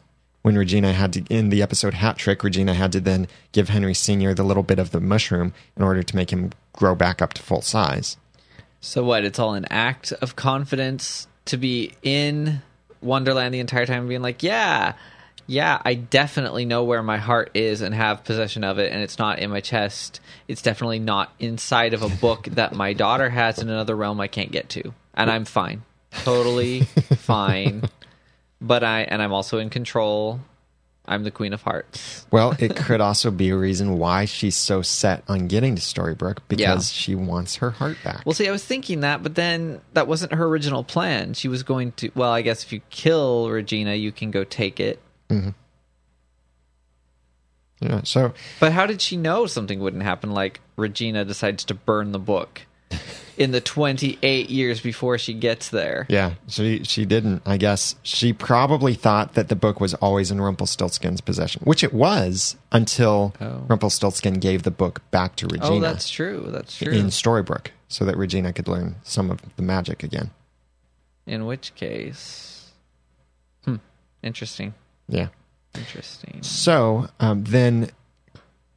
when 0.46 0.56
Regina 0.56 0.92
had 0.92 1.12
to 1.14 1.24
in 1.28 1.48
the 1.48 1.60
episode 1.60 1.94
Hat 1.94 2.18
Trick, 2.18 2.44
Regina 2.44 2.72
had 2.72 2.92
to 2.92 3.00
then 3.00 3.26
give 3.50 3.68
Henry 3.68 3.94
Sr. 3.94 4.32
the 4.32 4.44
little 4.44 4.62
bit 4.62 4.78
of 4.78 4.92
the 4.92 5.00
mushroom 5.00 5.52
in 5.76 5.82
order 5.82 6.04
to 6.04 6.14
make 6.14 6.30
him 6.30 6.52
grow 6.72 6.94
back 6.94 7.20
up 7.20 7.34
to 7.34 7.42
full 7.42 7.62
size. 7.62 8.16
So 8.80 9.02
what? 9.02 9.24
It's 9.24 9.40
all 9.40 9.54
an 9.54 9.66
act 9.70 10.12
of 10.12 10.36
confidence 10.36 11.26
to 11.46 11.56
be 11.56 11.94
in 12.04 12.62
Wonderland 13.00 13.54
the 13.54 13.58
entire 13.58 13.86
time, 13.86 14.06
being 14.06 14.22
like, 14.22 14.44
yeah, 14.44 14.92
yeah, 15.46 15.80
I 15.84 15.94
definitely 15.94 16.64
know 16.64 16.84
where 16.84 17.02
my 17.02 17.18
heart 17.18 17.50
is 17.54 17.80
and 17.80 17.94
have 17.94 18.24
possession 18.24 18.64
of 18.64 18.78
it, 18.78 18.92
and 18.92 19.02
it's 19.02 19.18
not 19.18 19.38
in 19.38 19.50
my 19.50 19.60
chest. 19.60 20.20
It's 20.48 20.62
definitely 20.62 20.98
not 20.98 21.32
inside 21.38 21.94
of 21.94 22.02
a 22.02 22.08
book 22.08 22.44
that 22.52 22.74
my 22.74 22.92
daughter 22.92 23.28
has 23.30 23.58
in 23.58 23.68
another 23.68 23.94
realm 23.96 24.20
I 24.20 24.28
can't 24.28 24.50
get 24.52 24.68
to, 24.70 24.92
and 25.14 25.30
I'm 25.30 25.44
fine, 25.44 25.82
totally 26.24 26.80
fine. 27.16 27.84
But 28.60 28.82
I 28.84 29.02
and 29.02 29.20
I'm 29.22 29.32
also 29.32 29.58
in 29.58 29.70
control. 29.70 30.40
I'm 31.08 31.22
the 31.22 31.30
Queen 31.30 31.52
of 31.52 31.62
Hearts. 31.62 32.26
Well, 32.32 32.56
it 32.58 32.74
could 32.84 33.00
also 33.00 33.30
be 33.30 33.50
a 33.50 33.56
reason 33.56 33.96
why 33.96 34.24
she's 34.24 34.56
so 34.56 34.82
set 34.82 35.22
on 35.28 35.46
getting 35.46 35.76
to 35.76 35.80
Storybrooke 35.80 36.38
because 36.48 36.90
Yeah. 36.90 37.00
she 37.00 37.14
wants 37.14 37.54
her 37.56 37.70
heart 37.70 37.96
back. 38.02 38.22
Well, 38.26 38.32
see, 38.34 38.48
I 38.48 38.50
was 38.50 38.64
thinking 38.64 39.00
that, 39.02 39.22
but 39.22 39.36
then 39.36 39.80
that 39.92 40.08
wasn't 40.08 40.32
her 40.34 40.46
original 40.46 40.82
plan. 40.82 41.34
She 41.34 41.46
was 41.46 41.62
going 41.62 41.92
to. 41.92 42.10
Well, 42.16 42.32
I 42.32 42.42
guess 42.42 42.64
if 42.64 42.72
you 42.72 42.80
kill 42.90 43.48
Regina, 43.50 43.94
you 43.94 44.10
can 44.10 44.32
go 44.32 44.42
take 44.42 44.80
it. 44.80 44.98
Yeah. 47.80 48.00
So 48.04 48.32
But 48.60 48.72
how 48.72 48.86
did 48.86 49.00
she 49.00 49.16
know 49.16 49.46
something 49.46 49.80
wouldn't 49.80 50.02
happen? 50.02 50.30
Like 50.30 50.60
Regina 50.76 51.24
decides 51.24 51.64
to 51.64 51.74
burn 51.74 52.12
the 52.12 52.18
book 52.18 52.62
in 53.36 53.50
the 53.50 53.60
28 53.60 54.48
years 54.48 54.80
before 54.80 55.18
she 55.18 55.34
gets 55.34 55.68
there. 55.68 56.06
yeah, 56.08 56.34
she 56.48 56.84
she 56.84 57.04
didn't. 57.04 57.42
I 57.44 57.56
guess 57.58 57.96
she 58.02 58.32
probably 58.32 58.94
thought 58.94 59.34
that 59.34 59.48
the 59.48 59.56
book 59.56 59.80
was 59.80 59.92
always 59.94 60.30
in 60.30 60.40
Rumpelstiltskin's 60.40 61.20
possession, 61.20 61.62
which 61.64 61.82
it 61.84 61.92
was 61.92 62.56
until 62.72 63.34
Oh. 63.40 63.64
Rumpelstiltskin 63.68 64.34
gave 64.34 64.62
the 64.62 64.70
book 64.70 65.02
back 65.10 65.36
to 65.36 65.46
Regina 65.46 65.74
Oh, 65.76 65.80
that's 65.80 66.08
true. 66.08 66.46
That's 66.48 66.78
true. 66.78 66.92
in 66.92 67.06
Storybrooke, 67.06 67.68
so 67.88 68.04
that 68.04 68.16
Regina 68.16 68.52
could 68.52 68.68
learn 68.68 68.96
some 69.02 69.30
of 69.30 69.40
the 69.56 69.62
magic 69.62 70.02
again. 70.02 70.30
In 71.26 71.44
which 71.44 71.74
case, 71.74 72.70
hmm, 73.64 73.76
interesting. 74.22 74.74
Yeah. 75.08 75.28
Interesting. 75.74 76.42
So 76.42 77.08
um, 77.20 77.44
then, 77.44 77.90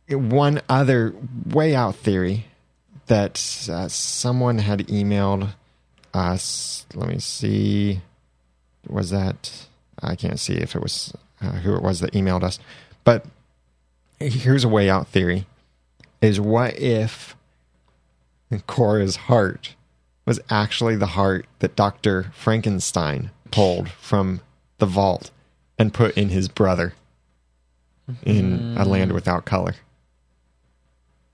one 0.10 0.62
other 0.68 1.13
way 1.46 1.76
out 1.76 1.96
theory 1.96 2.46
that 3.08 3.68
uh, 3.72 3.88
someone 3.88 4.60
had 4.60 4.88
emailed 4.88 5.50
us. 6.13 6.86
Let 6.94 7.10
me 7.10 7.20
see. 7.20 8.02
Was 8.88 9.10
that? 9.12 9.68
I 10.02 10.15
can't 10.15 10.39
see 10.39 10.54
if 10.54 10.76
it 10.76 10.82
was 10.82 11.13
uh, 11.42 11.52
who 11.52 11.76
it 11.76 11.84
was 11.84 12.00
that 12.00 12.13
emailed 12.13 12.44
us. 12.44 12.60
But 13.04 13.26
here's 14.20 14.63
a 14.63 14.70
way 14.70 14.89
out 14.89 15.08
theory: 15.08 15.46
is 16.22 16.39
what 16.39 16.78
if 16.78 17.36
Cora's 18.68 19.15
heart 19.15 19.76
was 20.26 20.39
actually 20.50 20.96
the 20.96 21.08
heart 21.08 21.46
that 21.60 21.76
Doctor 21.76 22.32
Frankenstein 22.34 23.32
pulled 23.52 23.89
from 23.89 24.42
the 24.78 24.86
vault 24.86 25.32
and 25.80 25.92
put 25.94 26.15
in 26.18 26.30
his 26.30 26.48
brother 26.50 26.94
in 28.24 28.76
a 28.78 28.86
land 28.86 29.13
without 29.13 29.46
color. 29.46 29.74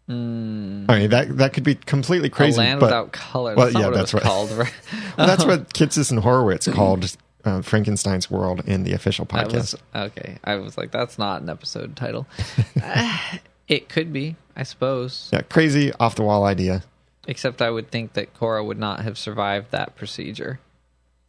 I 0.08 0.12
mean 0.14 1.10
that 1.10 1.38
that 1.38 1.54
could 1.54 1.64
be 1.64 1.76
completely 1.76 2.30
crazy. 2.30 2.58
a 2.58 2.60
land 2.64 2.80
but 2.80 2.88
without 2.88 3.12
color. 3.12 3.56
well, 3.56 3.66
That's 3.66 3.74
not 3.74 3.80
yeah, 3.82 3.86
what 3.88 3.96
that's 3.96 4.14
what- 4.14 4.24
called. 4.24 4.52
Right? 4.58 4.74
well, 5.18 5.28
that's 5.28 5.46
what 5.46 5.70
Kitsis 5.74 6.12
and 6.12 6.20
Horowitz 6.20 6.68
called 6.74 7.16
uh, 7.44 7.62
Frankenstein's 7.64 8.30
world 8.30 8.62
in 8.68 8.84
the 8.84 8.94
official 8.94 9.26
podcast. 9.26 9.54
was 9.54 9.76
okay. 9.96 10.38
I 10.44 10.56
was 10.56 10.78
like, 10.78 10.92
that's 10.92 11.18
not 11.18 11.42
an 11.42 11.50
episode 11.50 11.96
title. 11.96 12.28
Uh, 12.82 13.18
it 13.68 13.90
could 13.90 14.14
be, 14.14 14.36
I 14.56 14.62
suppose. 14.64 15.30
yeah, 15.34 15.42
crazy 15.42 15.92
off 16.00 16.14
the 16.16 16.22
wall 16.24 16.44
idea. 16.46 16.84
Except 17.28 17.60
I 17.60 17.72
would 17.72 17.90
think 17.90 18.14
that 18.14 18.32
Cora 18.36 18.64
would 18.64 18.78
not 18.78 19.00
have 19.02 19.18
survived 19.18 19.72
that 19.72 19.96
procedure 19.96 20.60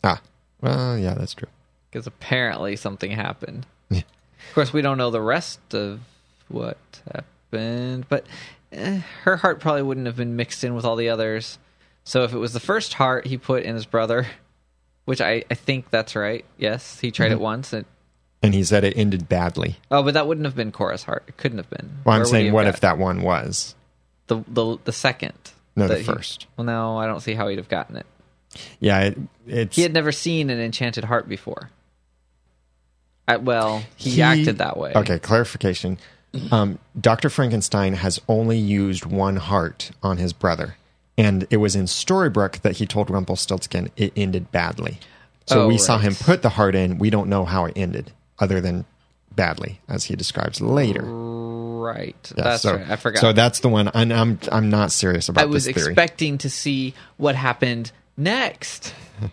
Ah, 0.05 0.20
well, 0.61 0.98
yeah, 0.98 1.14
that's 1.14 1.33
true. 1.33 1.48
Because 1.90 2.07
apparently 2.07 2.77
something 2.77 3.11
happened. 3.11 3.66
Yeah. 3.90 4.01
Of 4.49 4.55
course, 4.55 4.72
we 4.72 4.83
don't 4.83 4.99
know 4.99 5.11
the 5.11 5.20
rest 5.20 5.75
of 5.75 6.01
what 6.49 6.79
happened, 7.12 8.07
but 8.09 8.27
eh, 8.72 9.01
her 9.25 9.37
heart 9.37 9.61
probably 9.61 9.83
wouldn't 9.83 10.07
have 10.07 10.16
been 10.16 10.37
mixed 10.37 10.62
in 10.64 10.75
with 10.75 10.85
all 10.85 10.96
the 10.96 11.09
others. 11.09 11.59
So 12.05 12.22
if 12.22 12.33
it 12.33 12.38
was 12.38 12.53
the 12.53 12.61
first 12.61 12.94
heart 12.94 13.27
he 13.27 13.37
put 13.37 13.64
in 13.64 13.75
his 13.75 13.87
brother, 13.87 14.27
which 15.05 15.20
I, 15.20 15.44
I 15.51 15.55
think 15.55 15.90
that's 15.90 16.14
right. 16.16 16.44
Yes, 16.59 17.01
he 17.01 17.09
Mm-hmm. 17.09 17.14
tried 17.14 17.33
it 17.33 17.40
once. 17.40 17.72
And, 17.72 17.85
And 18.42 18.55
he 18.55 18.62
said 18.64 18.85
it 18.85 18.96
ended 18.96 19.29
badly. 19.29 19.77
oh, 19.90 20.03
but 20.03 20.14
that 20.14 20.27
wouldn't 20.29 20.44
have 20.44 20.55
been 20.55 20.70
Cora's 20.72 21.03
heart. 21.05 21.25
It 21.27 21.37
couldn't 21.37 21.59
have 21.59 21.70
been. 21.70 21.90
Well, 22.05 22.14
I'm 22.14 22.20
Where 22.20 22.27
saying, 22.27 22.53
what 22.53 22.64
got- 22.64 22.75
if 22.75 22.81
that 22.81 22.99
one 22.99 23.22
was? 23.22 23.75
the 24.29 24.42
the 24.49 24.77
the 24.85 24.92
second? 24.92 25.35
No, 25.77 25.87
the 25.87 25.94
that 25.94 26.01
he- 26.01 26.05
first. 26.07 26.46
well, 26.57 26.64
no, 26.64 26.96
I 26.99 27.07
don't 27.07 27.20
see 27.20 27.35
how 27.35 27.49
he'd 27.49 27.59
have 27.59 27.68
gotten 27.68 27.96
it. 27.96 28.07
Yeah, 28.81 29.01
it, 29.01 29.18
it's 29.46 29.77
He 29.77 29.83
had 29.83 29.92
never 29.92 30.11
seen 30.12 30.49
an 30.51 30.59
enchanted 30.61 31.05
heart 31.05 31.29
before. 31.29 31.70
I, 33.28 33.36
well, 33.38 33.82
he, 33.96 34.10
He- 34.10 34.22
acted 34.22 34.58
that 34.58 34.76
way. 34.76 34.92
Okay, 34.94 35.18
clarification. 35.18 35.98
Um, 36.50 36.78
Dr. 37.00 37.30
Frankenstein 37.30 37.94
has 37.94 38.20
only 38.28 38.58
used 38.58 39.06
one 39.06 39.36
heart 39.36 39.90
on 40.02 40.18
his 40.18 40.32
brother. 40.32 40.76
And 41.18 41.46
it 41.50 41.56
was 41.56 41.74
in 41.74 41.86
Storybrooke 41.86 42.60
that 42.60 42.76
he 42.76 42.86
told 42.86 43.08
Rumpelstiltskin 43.08 43.90
it 43.96 44.12
ended 44.16 44.52
badly. 44.52 44.98
So 45.46 45.62
Oh, 45.62 45.68
we 45.68 45.78
saw 45.78 45.98
him 45.98 46.14
put 46.14 46.42
the 46.42 46.50
heart 46.50 46.74
in. 46.74 46.98
We 46.98 47.08
don't 47.08 47.28
know 47.28 47.44
how 47.44 47.64
it 47.64 47.72
ended, 47.76 48.12
other 48.38 48.60
than 48.60 48.84
badly, 49.34 49.80
as 49.88 50.04
he 50.04 50.16
describes 50.16 50.60
later. 50.60 51.02
Right. 51.04 52.16
Yeah, 52.36 52.44
that's 52.44 52.62
so, 52.62 52.76
right. 52.76 52.90
I 52.90 52.96
forgot. 52.96 53.20
So 53.20 53.32
that's 53.32 53.60
the 53.60 53.68
one. 53.68 53.88
And 53.88 54.12
I'm 54.12 54.38
I'm 54.50 54.68
not 54.68 54.90
serious 54.92 55.28
about 55.28 55.42
I 55.42 55.46
was 55.46 55.66
expecting 55.66 56.38
to 56.38 56.50
see 56.50 56.94
what 57.16 57.34
happened 57.36 57.92
next. 58.16 58.92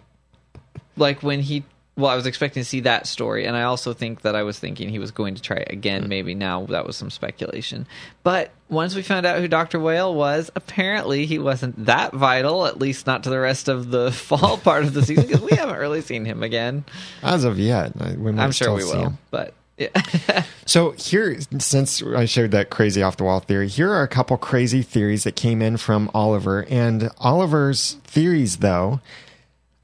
like 0.98 1.24
when 1.24 1.42
he 1.42 1.64
well, 1.96 2.10
I 2.10 2.16
was 2.16 2.26
expecting 2.26 2.64
to 2.64 2.68
see 2.68 2.80
that 2.82 3.06
story, 3.06 3.46
and 3.46 3.56
I 3.56 3.64
also 3.64 3.94
think 3.94 4.22
that 4.22 4.36
I 4.36 4.42
was 4.44 4.58
thinking 4.58 4.90
he 4.90 4.98
was 5.00 5.12
going 5.12 5.36
to 5.36 5.42
try 5.42 5.58
it 5.58 5.72
again. 5.72 6.06
Mm. 6.06 6.08
Maybe 6.08 6.34
now 6.36 6.66
that 6.68 6.86
was 6.88 6.98
some 6.98 7.10
speculation, 7.12 7.86
but 8.24 8.52
once 8.70 8.96
we 8.96 9.04
found 9.04 9.26
out 9.28 9.40
who 9.40 9.48
Doctor 9.48 9.80
Whale 9.80 10.16
was, 10.16 10.50
apparently 10.56 11.28
he 11.28 11.38
wasn't 11.38 11.86
that 11.86 12.14
vital. 12.14 12.66
At 12.66 12.80
least 12.80 13.06
not 13.06 13.24
to 13.26 13.30
the 13.30 13.40
rest 13.40 13.68
of 13.68 13.92
the 13.92 14.12
fall 14.14 14.58
part 14.58 14.86
of 14.86 14.94
the 14.94 15.04
season, 15.04 15.28
because 15.28 15.42
we 15.42 15.52
haven't 15.56 15.78
really 15.78 16.02
seen 16.02 16.26
him 16.26 16.42
again. 16.42 16.84
As 17.22 17.44
of 17.44 17.60
yet, 17.60 17.94
I- 18.00 18.14
we 18.16 18.32
might 18.32 18.44
I'm 18.46 18.52
sure 18.52 18.74
we 18.74 18.84
will, 18.86 19.04
him. 19.10 19.18
but 19.30 19.54
yeah. 19.78 20.44
So 20.66 20.92
here, 20.92 21.38
since 21.60 22.02
I 22.02 22.24
shared 22.26 22.52
that 22.52 22.70
crazy 22.70 23.04
off 23.04 23.18
the 23.18 23.26
wall 23.26 23.42
theory, 23.42 23.68
here 23.68 23.92
are 23.92 24.02
a 24.02 24.08
couple 24.08 24.38
crazy 24.38 24.82
theories 24.82 25.26
that 25.26 25.36
came 25.36 25.62
in 25.62 25.76
from 25.78 26.10
Oliver. 26.14 26.66
And 26.70 27.10
Oliver's 27.20 27.98
theories, 28.06 28.58
though, 28.58 29.02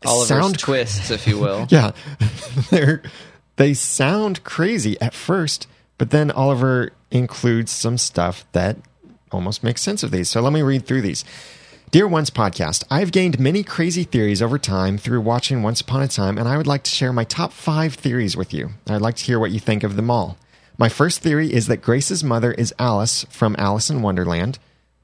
Oliver's 0.06 0.28
sound 0.28 0.60
twists, 0.60 1.12
if 1.12 1.28
you 1.28 1.38
will. 1.38 1.68
yeah, 1.70 1.92
they're 2.70 3.02
they 3.58 3.74
sound 3.74 4.44
crazy 4.44 5.00
at 5.02 5.14
first, 5.14 5.68
but 5.98 6.12
then 6.12 6.32
Oliver 6.32 6.92
includes 7.12 7.72
some 7.72 7.98
stuff 7.98 8.46
that 8.54 8.78
almost 9.32 9.64
makes 9.64 9.82
sense 9.82 10.02
of 10.04 10.12
these. 10.12 10.30
So 10.30 10.42
let 10.42 10.54
me 10.54 10.62
read 10.62 10.86
through 10.86 11.02
these. 11.02 11.26
Dear 11.92 12.08
Once 12.08 12.30
Podcast, 12.30 12.84
I've 12.92 13.12
gained 13.12 13.40
many 13.40 13.64
crazy 13.64 14.04
theories 14.04 14.44
over 14.44 14.60
time 14.60 14.98
through 15.00 15.22
watching 15.22 15.64
Once 15.64 15.82
Upon 15.82 16.04
a 16.04 16.08
Time, 16.08 16.38
and 16.38 16.48
I 16.48 16.56
would 16.56 16.68
like 16.68 16.84
to 16.84 16.92
share 16.92 17.12
my 17.12 17.24
top 17.24 17.52
five 17.52 17.96
theories 17.96 18.38
with 18.38 18.54
you. 18.54 18.70
I'd 18.88 19.02
like 19.02 19.16
to 19.16 19.24
hear 19.24 19.40
what 19.40 19.52
you 19.52 19.60
think 19.60 19.84
of 19.84 19.96
them 19.96 20.12
all. 20.12 20.38
My 20.78 20.88
first 20.88 21.22
theory 21.22 21.52
is 21.52 21.68
that 21.68 21.82
Grace's 21.82 22.24
mother 22.24 22.52
is 22.54 22.74
Alice 22.78 23.26
from 23.30 23.56
Alice 23.58 23.90
in 23.90 24.04
Wonderland, 24.04 24.60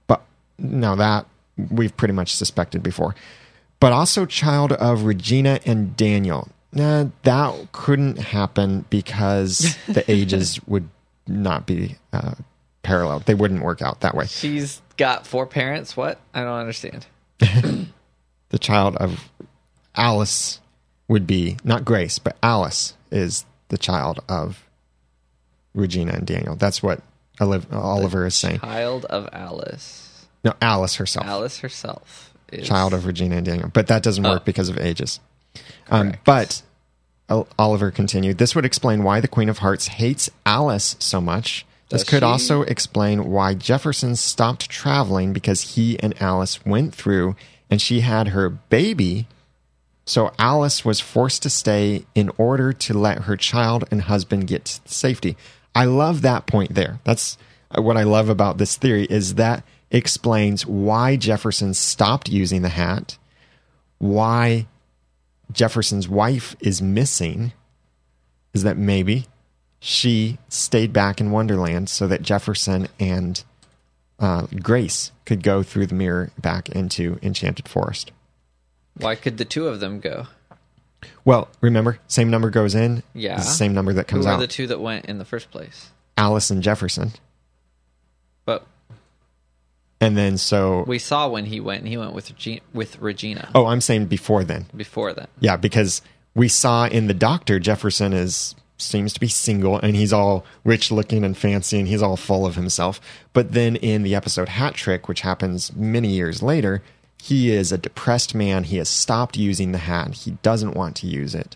but 0.05 0.21
now 0.59 0.95
that 0.95 1.25
we've 1.71 1.95
pretty 1.97 2.13
much 2.13 2.35
suspected 2.35 2.83
before. 2.83 3.15
But 3.79 3.93
also 3.93 4.25
child 4.25 4.71
of 4.73 5.03
Regina 5.03 5.59
and 5.65 5.95
Daniel. 5.95 6.49
Nah, 6.71 7.05
that 7.23 7.71
couldn't 7.71 8.17
happen 8.17 8.85
because 8.89 9.77
the 9.87 10.09
ages 10.11 10.59
would 10.67 10.89
not 11.27 11.65
be 11.65 11.97
uh, 12.11 12.35
parallel. 12.83 13.19
They 13.19 13.33
wouldn't 13.33 13.63
work 13.63 13.81
out 13.81 14.01
that 14.01 14.15
way. 14.15 14.25
She's 14.27 14.81
got 14.97 15.25
four 15.25 15.45
parents. 15.45 15.95
What? 15.95 16.19
I 16.33 16.41
don't 16.41 16.59
understand. 16.59 17.05
the 17.39 18.59
child 18.59 18.97
of 18.97 19.29
Alice 19.95 20.59
would 21.07 21.25
be 21.27 21.57
not 21.63 21.85
Grace, 21.85 22.19
but 22.19 22.37
Alice 22.43 22.95
is 23.11 23.45
the 23.69 23.77
child 23.77 24.19
of 24.27 24.65
Regina 25.73 26.13
and 26.13 26.27
Daniel. 26.27 26.55
That's 26.55 26.81
what 26.81 27.01
Oliv- 27.39 27.71
Oliver 27.73 28.25
is 28.25 28.35
saying. 28.35 28.59
Child 28.59 29.05
of 29.05 29.29
Alice. 29.31 30.27
No, 30.43 30.53
Alice 30.61 30.95
herself, 30.95 31.25
Alice 31.25 31.59
herself 31.59 32.34
is 32.51 32.67
child 32.67 32.93
of 32.93 33.05
Regina 33.05 33.37
and 33.37 33.45
Daniel. 33.45 33.69
But 33.73 33.87
that 33.87 34.03
doesn't 34.03 34.23
work 34.23 34.41
Oh. 34.41 34.45
because 34.45 34.69
of 34.69 34.77
ages. 34.77 35.19
Um, 35.89 36.13
but 36.25 36.61
Oliver 37.57 37.91
continued. 37.91 38.37
This 38.37 38.55
would 38.55 38.65
explain 38.65 39.03
why 39.03 39.19
the 39.19 39.27
Queen 39.27 39.49
of 39.49 39.59
Hearts 39.59 39.87
hates 39.87 40.29
Alice 40.45 40.95
so 40.99 41.19
much. 41.21 41.65
This 41.89 42.01
Does 42.01 42.09
could 42.09 42.19
she? 42.21 42.25
also 42.25 42.61
explain 42.63 43.25
why 43.29 43.53
Jefferson 43.53 44.15
stopped 44.15 44.69
traveling 44.69 45.33
because 45.33 45.75
he 45.75 45.99
and 45.99 46.19
Alice 46.21 46.65
went 46.65 46.93
through 46.95 47.35
and 47.69 47.81
she 47.81 48.01
had 48.01 48.29
her 48.29 48.49
baby. 48.49 49.27
So 50.05 50.31
Alice 50.37 50.85
was 50.85 50.99
forced 50.99 51.41
to 51.43 51.49
stay 51.49 52.05
in 52.13 52.31
order 52.37 52.73
to 52.73 52.93
let 52.93 53.23
her 53.23 53.35
child 53.37 53.85
and 53.91 54.03
husband 54.03 54.47
get 54.47 54.79
safety. 54.85 55.35
I 55.73 55.85
love 55.85 56.21
that 56.21 56.45
point 56.45 56.75
there. 56.75 56.99
That's 57.03 57.37
uh, 57.75 57.81
what 57.81 57.97
I 57.97 58.03
love 58.03 58.29
about 58.29 58.57
this 58.59 58.77
theory 58.77 59.05
is 59.05 59.35
that 59.35 59.63
explains 59.95 60.65
why 60.65 61.15
Jefferson 61.15 61.73
stopped 61.73 62.29
using 62.29 62.61
the 62.61 62.69
hat, 62.69 63.17
why 63.97 64.67
Jefferson's 65.51 66.07
wife 66.09 66.55
is 66.59 66.81
missing 66.81 67.53
is 68.53 68.63
that 68.63 68.77
maybe 68.77 69.25
she 69.79 70.37
stayed 70.49 70.91
back 70.93 71.19
in 71.21 71.31
Wonderland 71.31 71.89
so 71.89 72.07
that 72.07 72.21
Jefferson 72.21 72.87
and 72.99 73.43
uh, 74.19 74.47
Grace 74.61 75.11
could 75.25 75.43
go 75.43 75.61
through 75.63 75.87
the 75.87 75.95
mirror 75.95 76.31
back 76.39 76.69
into 76.69 77.19
Enchanted 77.21 77.67
Forest. 77.67 78.11
Why 78.97 79.15
could 79.15 79.37
the 79.37 79.45
two 79.45 79.67
of 79.67 79.79
them 79.81 79.99
go? 79.99 80.27
Well, 81.23 81.49
remember, 81.61 81.99
same 82.07 82.29
number 82.29 82.49
goes 82.49 82.73
in, 82.75 83.03
Yeah. 83.13 83.37
is 83.39 83.45
the 83.45 83.51
same 83.51 83.73
number 83.73 83.93
that 83.93 84.09
Who 84.09 84.15
comes 84.15 84.25
were 84.25 84.31
out. 84.33 84.39
the 84.39 84.47
two 84.47 84.67
that 84.67 84.79
went 84.79 85.05
in 85.05 85.17
the 85.19 85.25
first 85.25 85.51
place? 85.51 85.89
Alice 86.17 86.49
and 86.49 86.63
Jefferson, 86.63 87.11
and 90.01 90.17
then 90.17 90.37
so. 90.37 90.83
we 90.87 90.99
saw 90.99 91.27
when 91.27 91.45
he 91.45 91.59
went, 91.59 91.81
and 91.81 91.87
he 91.87 91.97
went 91.97 92.13
with 92.13 92.31
Regi- 92.31 92.61
with 92.73 92.99
Regina 92.99 93.49
oh, 93.55 93.65
I'm 93.67 93.81
saying 93.81 94.07
before 94.07 94.43
then. 94.43 94.65
before 94.75 95.13
that. 95.13 95.29
Yeah, 95.39 95.57
because 95.57 96.01
we 96.33 96.47
saw 96.47 96.85
in 96.87 97.07
the 97.07 97.13
Doctor 97.13 97.59
Jefferson 97.59 98.13
is 98.13 98.55
seems 98.77 99.13
to 99.13 99.19
be 99.19 99.27
single 99.27 99.79
and 99.79 99.95
he's 99.95 100.11
all 100.11 100.45
rich 100.65 100.91
looking 100.91 101.23
and 101.23 101.37
fancy 101.37 101.79
and 101.79 101.87
he's 101.87 102.01
all 102.01 102.17
full 102.17 102.45
of 102.45 102.55
himself. 102.55 102.99
But 103.33 103.53
then 103.53 103.77
in 103.77 104.03
the 104.03 104.15
episode 104.15 104.49
Hat 104.49 104.73
Trick, 104.73 105.07
which 105.07 105.21
happens 105.21 105.73
many 105.73 106.09
years 106.09 106.43
later, 106.43 106.83
he 107.21 107.51
is 107.51 107.71
a 107.71 107.77
depressed 107.77 108.35
man. 108.35 108.65
He 108.65 108.77
has 108.77 108.89
stopped 108.89 109.37
using 109.37 109.71
the 109.71 109.79
hat. 109.79 110.13
He 110.13 110.31
doesn't 110.43 110.75
want 110.75 110.95
to 110.97 111.07
use 111.07 111.33
it. 111.33 111.55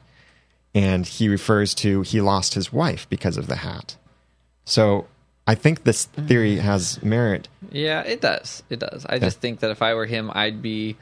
And 0.73 1.05
he 1.05 1.27
refers 1.27 1.73
to 1.75 2.01
he 2.03 2.21
lost 2.21 2.53
his 2.53 2.71
wife 2.71 3.07
because 3.09 3.37
of 3.37 3.47
the 3.47 3.57
hat. 3.57 3.97
So 4.63 5.07
I 5.49 5.55
think 5.55 5.83
this 5.83 6.07
mm. 6.15 6.27
theory 6.27 6.57
has 6.57 7.01
merit. 7.01 7.47
Yeah, 7.71 8.01
it 8.01 8.21
does. 8.21 8.61
It 8.69 8.77
does. 8.77 9.03
I 9.09 9.17
just 9.17 9.39
think 9.39 9.61
that 9.61 9.71
if 9.71 9.81
I 9.81 9.95
were 9.95 10.05
him, 10.05 10.29
I'd 10.31 10.61
be, 10.61 10.95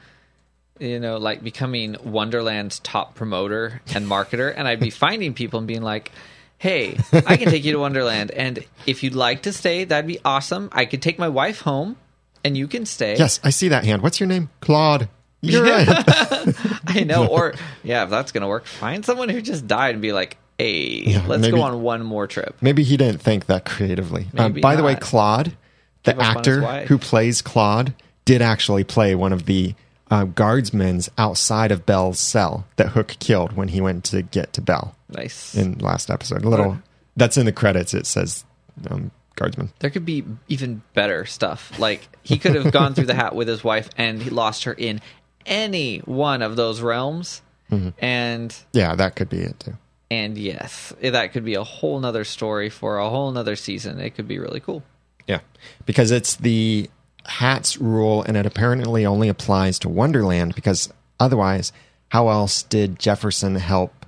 you 0.78 0.98
know, 0.98 1.18
like 1.18 1.44
becoming 1.44 1.96
Wonderland's 2.02 2.78
top 2.78 3.14
promoter 3.14 3.82
and 3.94 4.06
marketer, 4.06 4.50
and 4.56 4.66
I'd 4.66 4.80
be 4.80 4.88
finding 5.04 5.34
people 5.34 5.58
and 5.58 5.68
being 5.68 5.82
like, 5.82 6.12
"Hey, 6.56 6.96
I 7.12 7.36
can 7.36 7.50
take 7.50 7.66
you 7.66 7.72
to 7.72 7.78
Wonderland, 7.78 8.30
and 8.30 8.64
if 8.86 9.02
you'd 9.02 9.14
like 9.14 9.42
to 9.42 9.52
stay, 9.52 9.84
that'd 9.84 10.08
be 10.08 10.18
awesome. 10.24 10.70
I 10.72 10.86
could 10.86 11.02
take 11.02 11.18
my 11.18 11.28
wife 11.28 11.60
home, 11.60 11.96
and 12.42 12.56
you 12.56 12.68
can 12.68 12.86
stay." 12.86 13.18
Yes, 13.18 13.40
I 13.44 13.50
see 13.50 13.68
that 13.68 13.84
hand. 13.84 14.00
What's 14.00 14.18
your 14.18 14.28
name? 14.28 14.48
Claude. 14.62 15.10
You're 15.42 15.62
right. 15.62 15.86
I 16.86 17.04
know. 17.04 17.28
Or 17.30 17.52
yeah, 17.84 18.04
if 18.04 18.08
that's 18.08 18.32
gonna 18.32 18.48
work, 18.48 18.64
find 18.64 19.04
someone 19.04 19.28
who 19.28 19.42
just 19.42 19.66
died 19.66 19.94
and 19.94 20.00
be 20.00 20.12
like, 20.12 20.38
"Hey, 20.58 21.02
Yeah, 21.06 21.26
let's 21.26 21.42
maybe- 21.42 21.56
go 21.56 21.62
on 21.62 21.82
one 21.82 22.02
more 22.02 22.26
trip." 22.26 22.56
Maybe 22.60 22.82
he 22.82 22.96
didn't 22.96 23.20
think 23.20 23.46
that 23.46 23.64
creatively. 23.64 24.26
Um, 24.36 24.54
by 24.54 24.76
the 24.76 24.82
way. 24.82 24.96
Claude, 24.96 25.56
the 26.04 26.12
Give 26.12 26.20
up 26.20 26.36
on 26.36 26.44
his 26.44 26.58
actor 26.58 26.86
who 26.86 26.98
plays 26.98 27.42
Claude, 27.42 27.94
did 28.24 28.42
actually 28.42 28.84
play 28.84 29.14
one 29.14 29.32
of 29.32 29.46
the 29.46 29.74
uh, 30.10 30.24
guardsmen's 30.24 31.10
outside 31.18 31.70
of 31.70 31.86
Belle's 31.86 32.18
cell 32.18 32.66
that 32.76 32.88
Hook 32.88 33.16
killed 33.18 33.54
when 33.54 33.68
he 33.68 33.80
went 33.80 34.04
to 34.04 34.22
get 34.22 34.52
to 34.54 34.60
Belle. 34.60 34.94
Nice. 35.10 35.54
in 35.54 35.78
last 35.78 36.10
episode. 36.10 36.44
A 36.44 36.48
little 36.48 36.78
that's 37.16 37.36
in 37.38 37.46
the 37.46 37.52
credits. 37.52 37.94
It 37.94 38.06
says 38.06 38.44
um, 38.90 39.10
guardsman. 39.36 39.70
There 39.78 39.90
could 39.90 40.04
be 40.04 40.24
even 40.48 40.82
better 40.94 41.24
stuff. 41.24 41.78
Like 41.78 42.08
he 42.22 42.38
could 42.38 42.54
have 42.54 42.72
gone 42.72 42.94
through 42.94 43.06
the 43.06 43.14
hat 43.14 43.34
with 43.34 43.48
his 43.48 43.64
wife 43.64 43.88
and 43.96 44.22
he 44.22 44.30
lost 44.30 44.64
her 44.64 44.72
in 44.72 45.00
any 45.46 45.98
one 46.00 46.42
of 46.42 46.56
those 46.56 46.80
realms. 46.80 47.42
Mm-hmm. 47.70 47.90
And 47.98 48.54
Yeah, 48.72 48.94
that 48.94 49.16
could 49.16 49.28
be 49.28 49.38
it 49.38 49.58
too. 49.60 49.76
And 50.10 50.36
yes, 50.38 50.92
that 51.02 51.32
could 51.32 51.44
be 51.44 51.54
a 51.54 51.64
whole 51.64 51.98
nother 52.00 52.24
story 52.24 52.70
for 52.70 52.98
a 52.98 53.08
whole 53.08 53.30
nother 53.30 53.56
season. 53.56 54.00
It 54.00 54.10
could 54.14 54.28
be 54.28 54.38
really 54.38 54.60
cool. 54.60 54.82
Yeah, 55.26 55.40
because 55.86 56.10
it's 56.10 56.36
the 56.36 56.88
hats 57.26 57.76
rule, 57.78 58.22
and 58.22 58.36
it 58.36 58.46
apparently 58.46 59.04
only 59.04 59.28
applies 59.28 59.78
to 59.80 59.88
Wonderland. 59.88 60.54
Because 60.54 60.92
otherwise, 61.20 61.72
how 62.08 62.28
else 62.28 62.62
did 62.62 62.98
Jefferson 62.98 63.56
help 63.56 64.06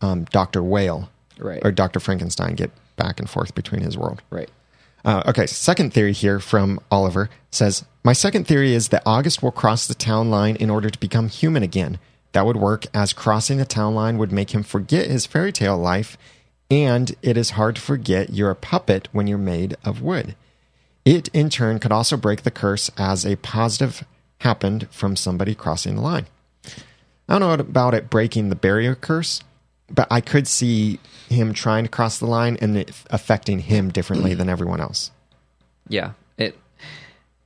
um, 0.00 0.24
Doctor 0.24 0.62
Whale 0.62 1.10
Right. 1.38 1.60
or 1.64 1.72
Doctor 1.72 2.00
Frankenstein 2.00 2.54
get 2.54 2.70
back 2.96 3.18
and 3.18 3.28
forth 3.30 3.54
between 3.54 3.80
his 3.80 3.96
world? 3.96 4.20
Right. 4.28 4.50
Uh, 5.02 5.22
okay, 5.28 5.46
second 5.46 5.94
theory 5.94 6.12
here 6.12 6.38
from 6.40 6.78
Oliver 6.90 7.30
says 7.50 7.84
My 8.04 8.12
second 8.12 8.46
theory 8.46 8.74
is 8.74 8.88
that 8.88 9.02
August 9.06 9.42
will 9.42 9.50
cross 9.52 9.86
the 9.86 9.94
town 9.94 10.28
line 10.30 10.56
in 10.56 10.68
order 10.68 10.90
to 10.90 10.98
become 11.00 11.28
human 11.28 11.62
again. 11.62 11.98
That 12.32 12.46
would 12.46 12.56
work 12.56 12.86
as 12.94 13.12
crossing 13.12 13.58
the 13.58 13.64
town 13.64 13.94
line 13.94 14.18
would 14.18 14.32
make 14.32 14.54
him 14.54 14.62
forget 14.62 15.10
his 15.10 15.26
fairy 15.26 15.52
tale 15.52 15.78
life, 15.78 16.16
and 16.70 17.14
it 17.22 17.36
is 17.36 17.50
hard 17.50 17.76
to 17.76 17.82
forget 17.82 18.30
you're 18.30 18.50
a 18.50 18.56
puppet 18.56 19.08
when 19.12 19.26
you're 19.26 19.38
made 19.38 19.76
of 19.84 20.02
wood. 20.02 20.36
It, 21.04 21.28
in 21.28 21.50
turn, 21.50 21.78
could 21.78 21.92
also 21.92 22.16
break 22.16 22.42
the 22.42 22.50
curse 22.50 22.90
as 22.96 23.24
a 23.24 23.36
positive 23.36 24.04
happened 24.38 24.88
from 24.90 25.16
somebody 25.16 25.54
crossing 25.54 25.96
the 25.96 26.02
line. 26.02 26.26
I 27.28 27.38
don't 27.38 27.40
know 27.40 27.52
about 27.52 27.94
it 27.94 28.10
breaking 28.10 28.48
the 28.48 28.56
barrier 28.56 28.94
curse, 28.94 29.42
but 29.90 30.06
I 30.10 30.20
could 30.20 30.46
see 30.46 30.98
him 31.28 31.52
trying 31.52 31.84
to 31.84 31.90
cross 31.90 32.18
the 32.18 32.26
line 32.26 32.56
and 32.60 32.76
it 32.76 32.92
affecting 33.10 33.60
him 33.60 33.90
differently 33.90 34.34
than 34.34 34.48
everyone 34.48 34.80
else. 34.80 35.10
Yeah. 35.88 36.12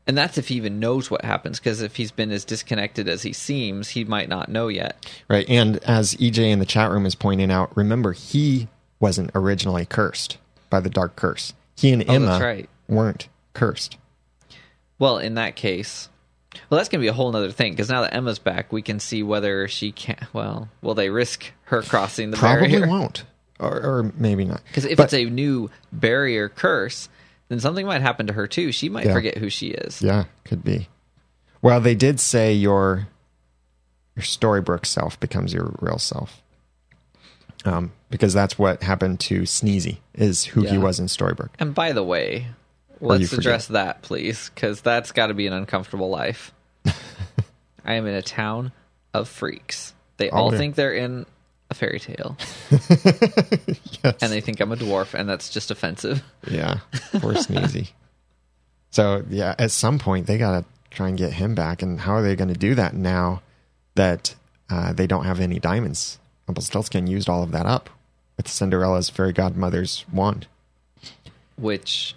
And 0.07 0.19
that's 0.19 0.37
if 0.37 0.49
he 0.49 0.57
even 0.57 0.81
knows 0.81 1.11
what 1.11 1.25
happens, 1.25 1.59
because 1.59 1.81
if 1.81 1.97
he's 1.97 2.11
been 2.13 2.31
as 2.31 2.45
disconnected 2.45 3.09
as 3.09 3.23
he 3.23 3.33
seems, 3.33 3.89
he 3.89 4.05
might 4.05 4.29
not 4.29 4.51
know 4.51 4.69
yet. 4.69 5.03
Right. 5.29 5.49
And 5.49 5.79
as 5.85 6.15
EJ 6.17 6.51
in 6.51 6.59
the 6.59 6.67
chat 6.67 6.91
room 6.91 7.07
is 7.07 7.15
pointing 7.15 7.51
out, 7.51 7.75
remember, 7.77 8.13
he 8.13 8.69
wasn't 9.01 9.31
originally 9.35 9.87
cursed 9.87 10.37
by 10.69 10.81
the 10.81 10.91
dark 10.91 11.17
curse. 11.17 11.55
He 11.77 11.91
and 11.91 12.05
Oh, 12.07 12.13
Emma 12.13 12.27
that's 12.27 12.43
right. 12.43 12.69
weren't 12.87 13.29
cursed. 13.55 13.97
Well, 14.99 15.19
in 15.19 15.35
that 15.35 15.57
case, 15.57 16.09
well, 16.69 16.77
that's 16.79 16.89
going 16.89 17.01
to 17.01 17.05
be 17.05 17.09
a 17.09 17.13
whole 17.15 17.35
other 17.35 17.51
thing 17.51 17.73
because 17.73 17.89
now 17.91 18.03
that 18.03 18.15
Emma's 18.15 18.39
back, 18.39 18.73
we 18.73 18.83
can 18.83 19.01
see 19.01 19.23
whether 19.23 19.67
she 19.69 19.91
can. 19.91 20.27
Well, 20.33 20.69
will 20.83 20.95
they 20.95 21.09
risk 21.11 21.51
her 21.65 21.83
crossing 21.83 22.31
the 22.31 22.37
Probably 22.37 22.69
barrier? 22.69 22.87
won't. 22.87 23.25
Or, 23.59 23.73
or 23.81 24.13
maybe 24.17 24.45
not. 24.45 24.61
Because 24.69 24.85
if 24.85 24.97
But- 24.99 25.05
it's 25.05 25.15
a 25.15 25.25
new 25.25 25.71
barrier 25.93 26.49
curse, 26.49 27.09
then 27.55 27.61
something 27.61 27.87
might 27.87 28.03
happen 28.03 28.27
to 28.27 28.33
her 28.33 28.49
too. 28.49 28.73
She 28.73 28.89
might 28.89 29.07
Yeah. 29.07 29.13
forget 29.13 29.39
who 29.39 29.49
she 29.49 29.69
is. 29.69 30.03
Yeah, 30.03 30.25
could 30.45 30.65
be. 30.65 30.89
Well, 31.63 31.81
they 31.81 31.95
did 31.95 32.19
say 32.19 32.53
your 32.53 33.07
your 34.17 34.25
Storybrooke 34.25 34.87
self 34.87 35.19
becomes 35.21 35.53
your 35.53 35.75
real 35.81 35.99
self. 35.99 36.43
Um, 37.65 37.93
because 38.11 38.35
that's 38.35 38.59
what 38.59 38.83
happened 38.83 39.21
to 39.21 39.43
Sneezy, 39.43 39.99
is 40.15 40.45
who 40.45 40.63
he 40.65 40.77
was 40.77 41.01
in 41.01 41.07
Storybrooke. 41.07 41.51
And 41.59 41.75
by 41.75 41.93
the 41.93 42.03
way, 42.03 42.49
let's 43.01 43.33
address 43.33 43.69
that, 43.69 44.03
please, 44.03 44.51
because 44.55 44.83
that's 44.83 45.13
got 45.13 45.29
to 45.29 45.35
be 45.35 45.47
an 45.47 45.53
uncomfortable 45.55 46.11
life. 46.11 46.53
I 47.85 47.95
am 47.95 48.07
in 48.07 48.15
a 48.15 48.23
town 48.23 48.73
of 49.15 49.29
freaks. 49.29 49.95
They 50.19 50.29
all 50.29 50.53
yeah. 50.53 50.59
think 50.59 50.75
they're 50.75 50.93
in 50.93 51.25
a 51.71 51.75
fairy 51.75 51.99
tale, 52.01 52.37
Yes. 52.71 54.17
and 54.21 54.31
they 54.33 54.41
think 54.41 54.61
I'm 54.61 54.73
a 54.73 54.77
dwarf, 54.77 55.15
and 55.15 55.29
that's 55.29 55.49
just 55.49 55.71
offensive. 55.71 56.23
Yeah, 56.49 56.79
poor 57.15 57.35
Sneezy. 57.35 57.91
So 58.91 59.25
yeah, 59.29 59.55
at 59.59 59.71
some 59.71 59.99
point 59.99 60.27
they 60.27 60.39
gotta 60.39 60.65
try 60.91 61.09
and 61.09 61.19
get 61.19 61.33
him 61.35 61.55
back. 61.55 61.83
And 61.83 62.01
how 62.01 62.15
are 62.15 62.23
they 62.23 62.37
going 62.37 62.53
to 62.53 62.59
do 62.59 62.75
that 62.77 62.95
now 62.95 63.43
that 63.97 64.35
uh, 64.71 64.93
they 64.93 65.07
don't 65.07 65.25
have 65.25 65.41
any 65.41 65.59
diamonds? 65.59 66.19
Rumpelstiltskin 66.47 67.07
used 67.07 67.29
all 67.29 67.43
of 67.43 67.51
that 67.53 67.67
up 67.67 67.91
with 68.37 68.47
Cinderella's 68.49 69.11
fairy 69.11 69.33
godmother's 69.33 70.05
wand. 70.13 70.47
Which, 71.57 72.15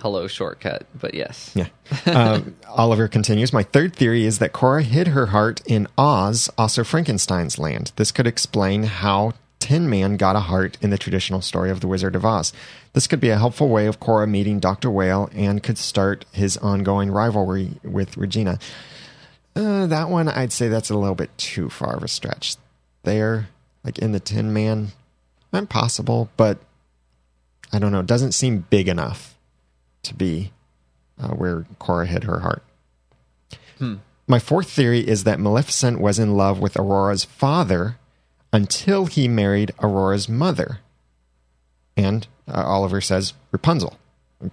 hello, 0.00 0.26
shortcut, 0.26 0.86
but 0.98 1.14
yes. 1.14 1.54
Yeah. 1.54 1.68
Um, 2.06 2.56
Oliver 2.68 3.08
continues. 3.08 3.52
My 3.52 3.62
third 3.62 3.94
theory 3.94 4.24
is 4.24 4.38
that 4.38 4.52
Cora 4.52 4.82
hid 4.82 5.08
her 5.08 5.26
heart 5.26 5.60
in 5.66 5.88
Oz, 5.96 6.48
also 6.56 6.84
Frankenstein's 6.84 7.58
land. 7.58 7.92
This 7.96 8.12
could 8.12 8.26
explain 8.26 8.84
how 8.84 9.32
Tin 9.58 9.90
Man 9.90 10.16
got 10.16 10.36
a 10.36 10.40
heart 10.40 10.78
in 10.80 10.90
the 10.90 10.98
traditional 10.98 11.42
story 11.42 11.70
of 11.70 11.80
the 11.80 11.88
Wizard 11.88 12.14
of 12.14 12.24
Oz. 12.24 12.52
This 12.92 13.06
could 13.06 13.20
be 13.20 13.30
a 13.30 13.38
helpful 13.38 13.68
way 13.68 13.86
of 13.86 14.00
Cora 14.00 14.26
meeting 14.26 14.60
Dr. 14.60 14.90
Whale 14.90 15.28
and 15.34 15.62
could 15.62 15.78
start 15.78 16.24
his 16.32 16.56
ongoing 16.58 17.10
rivalry 17.10 17.72
with 17.82 18.16
Regina. 18.16 18.58
Uh, 19.56 19.86
that 19.86 20.08
one, 20.08 20.28
I'd 20.28 20.52
say 20.52 20.68
that's 20.68 20.90
a 20.90 20.96
little 20.96 21.16
bit 21.16 21.36
too 21.36 21.68
far 21.68 21.96
of 21.96 22.02
a 22.04 22.08
stretch. 22.08 22.56
There, 23.02 23.48
like 23.84 23.98
in 23.98 24.12
the 24.12 24.20
Tin 24.20 24.52
Man, 24.52 24.88
impossible, 25.52 26.30
but 26.36 26.58
I 27.72 27.78
don't 27.78 27.90
know. 27.90 28.00
It 28.00 28.06
doesn't 28.06 28.32
seem 28.32 28.66
big 28.70 28.88
enough 28.88 29.37
to 30.08 30.14
be 30.14 30.52
uh, 31.20 31.28
where 31.28 31.66
Cora 31.78 32.06
hid 32.06 32.24
her 32.24 32.40
heart. 32.40 32.62
My 34.26 34.38
fourth 34.38 34.68
theory 34.68 35.00
is 35.00 35.24
that 35.24 35.40
Maleficent 35.40 36.00
was 36.00 36.18
in 36.18 36.36
love 36.36 36.58
with 36.58 36.76
Aurora's 36.76 37.24
father 37.24 37.96
until 38.52 39.06
he 39.06 39.28
married 39.28 39.72
Aurora's 39.80 40.28
mother. 40.28 40.80
And 41.96 42.26
uh, 42.46 42.62
Oliver 42.64 43.00
says 43.00 43.34
Rapunzel, 43.52 43.98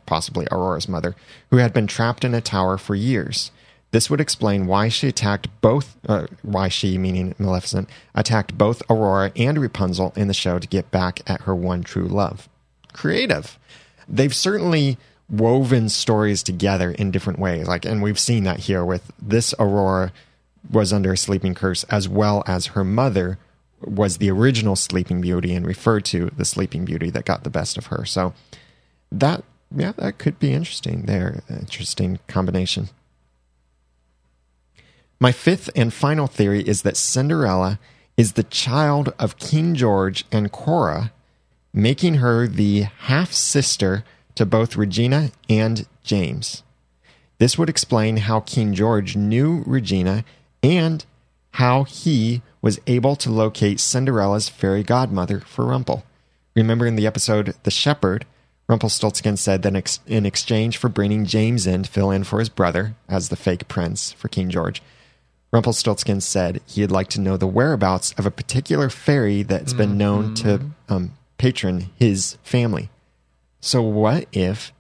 possibly 0.06 0.48
Aurora's 0.52 0.88
mother, 0.88 1.16
who 1.50 1.58
had 1.58 1.74
been 1.74 1.88
trapped 1.88 2.24
in 2.24 2.34
a 2.34 2.42
tower 2.42 2.78
for 2.78 2.96
years. 2.96 3.52
This 3.92 4.10
would 4.10 4.22
explain 4.22 4.68
why 4.68 4.90
she 4.90 5.08
attacked 5.08 5.48
both, 5.62 5.98
uh, 6.08 6.28
why 6.42 6.68
she, 6.68 6.98
meaning 6.98 7.36
Maleficent, 7.38 7.90
attacked 8.14 8.58
both 8.58 8.82
Aurora 8.90 9.32
and 9.36 9.58
Rapunzel 9.58 10.14
in 10.16 10.28
the 10.28 10.34
show 10.34 10.60
to 10.60 10.68
get 10.68 10.92
back 10.92 11.22
at 11.30 11.42
her 11.42 11.56
one 11.56 11.84
true 11.84 12.08
love. 12.08 12.50
Creative. 12.94 13.58
They've 14.08 14.36
certainly 14.36 14.98
woven 15.30 15.90
stories 15.90 16.44
together 16.44 16.92
in 16.92 17.12
different 17.12 17.40
ways. 17.40 17.68
Like, 17.68 17.86
and 17.86 18.02
we've 18.02 18.20
seen 18.20 18.44
that 18.44 18.60
here 18.62 18.86
with 18.86 19.12
this 19.22 19.54
Aurora 19.60 20.12
was 20.72 20.94
under 20.94 21.14
a 21.14 21.18
sleeping 21.18 21.56
curse, 21.56 21.84
as 21.86 22.08
well 22.08 22.44
as 22.48 22.68
her 22.68 22.84
mother 22.84 23.38
was 23.82 24.18
the 24.18 24.32
original 24.32 24.76
Sleeping 24.76 25.22
Beauty 25.22 25.54
and 25.54 25.66
referred 25.66 26.06
to 26.06 26.32
the 26.36 26.46
Sleeping 26.46 26.86
Beauty 26.86 27.10
that 27.12 27.26
got 27.26 27.44
the 27.44 27.50
best 27.50 27.78
of 27.78 27.88
her. 27.88 28.06
So 28.06 28.34
that, 29.12 29.44
yeah, 29.76 29.94
that 29.98 30.18
could 30.18 30.40
be 30.40 30.54
interesting 30.54 31.04
there. 31.04 31.44
Interesting 31.50 32.20
combination. 32.28 32.90
My 35.20 35.32
fifth 35.32 35.70
and 35.76 35.94
final 35.94 36.28
theory 36.28 36.62
is 36.62 36.82
that 36.82 36.98
Cinderella 36.98 37.80
is 38.18 38.34
the 38.34 38.44
child 38.44 39.14
of 39.20 39.38
King 39.38 39.76
George 39.76 40.26
and 40.32 40.52
Cora, 40.52 41.12
making 41.74 42.16
her 42.16 42.48
the 42.48 42.84
half 42.84 43.32
sister 43.32 44.04
to 44.36 44.46
both 44.46 44.76
Regina 44.76 45.32
and 45.50 45.88
James. 46.04 46.64
This 47.38 47.58
would 47.58 47.70
explain 47.70 48.18
how 48.18 48.40
King 48.42 48.74
George 48.74 49.16
knew 49.16 49.64
Regina 49.66 50.24
and 50.64 51.06
how 51.52 51.84
he 51.84 52.42
was 52.62 52.80
able 52.88 53.16
to 53.16 53.30
locate 53.30 53.80
Cinderella's 53.80 54.50
fairy 54.50 54.84
godmother 54.84 55.40
for 55.42 55.66
Rumpel. 55.66 56.04
Remember 56.56 56.86
in 56.86 56.96
the 56.96 57.08
episode 57.08 57.56
The 57.64 57.72
Shepherd, 57.72 58.26
Rumpelstiltskin 58.68 59.38
said 59.38 59.62
that 59.62 60.00
in 60.08 60.26
exchange 60.26 60.78
for 60.78 60.90
bringing 60.90 61.26
James 61.26 61.68
in 61.68 61.84
to 61.84 61.92
fill 61.92 62.12
in 62.12 62.24
for 62.24 62.40
his 62.40 62.50
brother 62.50 62.96
as 63.08 63.30
the 63.30 63.36
fake 63.36 63.68
prince 63.68 64.12
for 64.14 64.28
King 64.28 64.50
George, 64.50 64.82
Rumpelstiltskin 65.52 66.22
said 66.22 66.62
he'd 66.66 66.92
like 66.92 67.08
to 67.10 67.22
know 67.22 67.38
the 67.38 67.48
whereabouts 67.48 68.14
of 68.18 68.26
a 68.26 68.32
particular 68.32 68.90
fairy 68.90 69.44
that's 69.44 69.74
been 69.74 69.98
known 69.98 70.34
to 70.36 70.62
um, 70.90 71.14
patron 71.38 71.92
his 71.98 72.38
family. 72.44 72.90
So, 73.66 73.82
what 73.82 74.28
if 74.32 74.72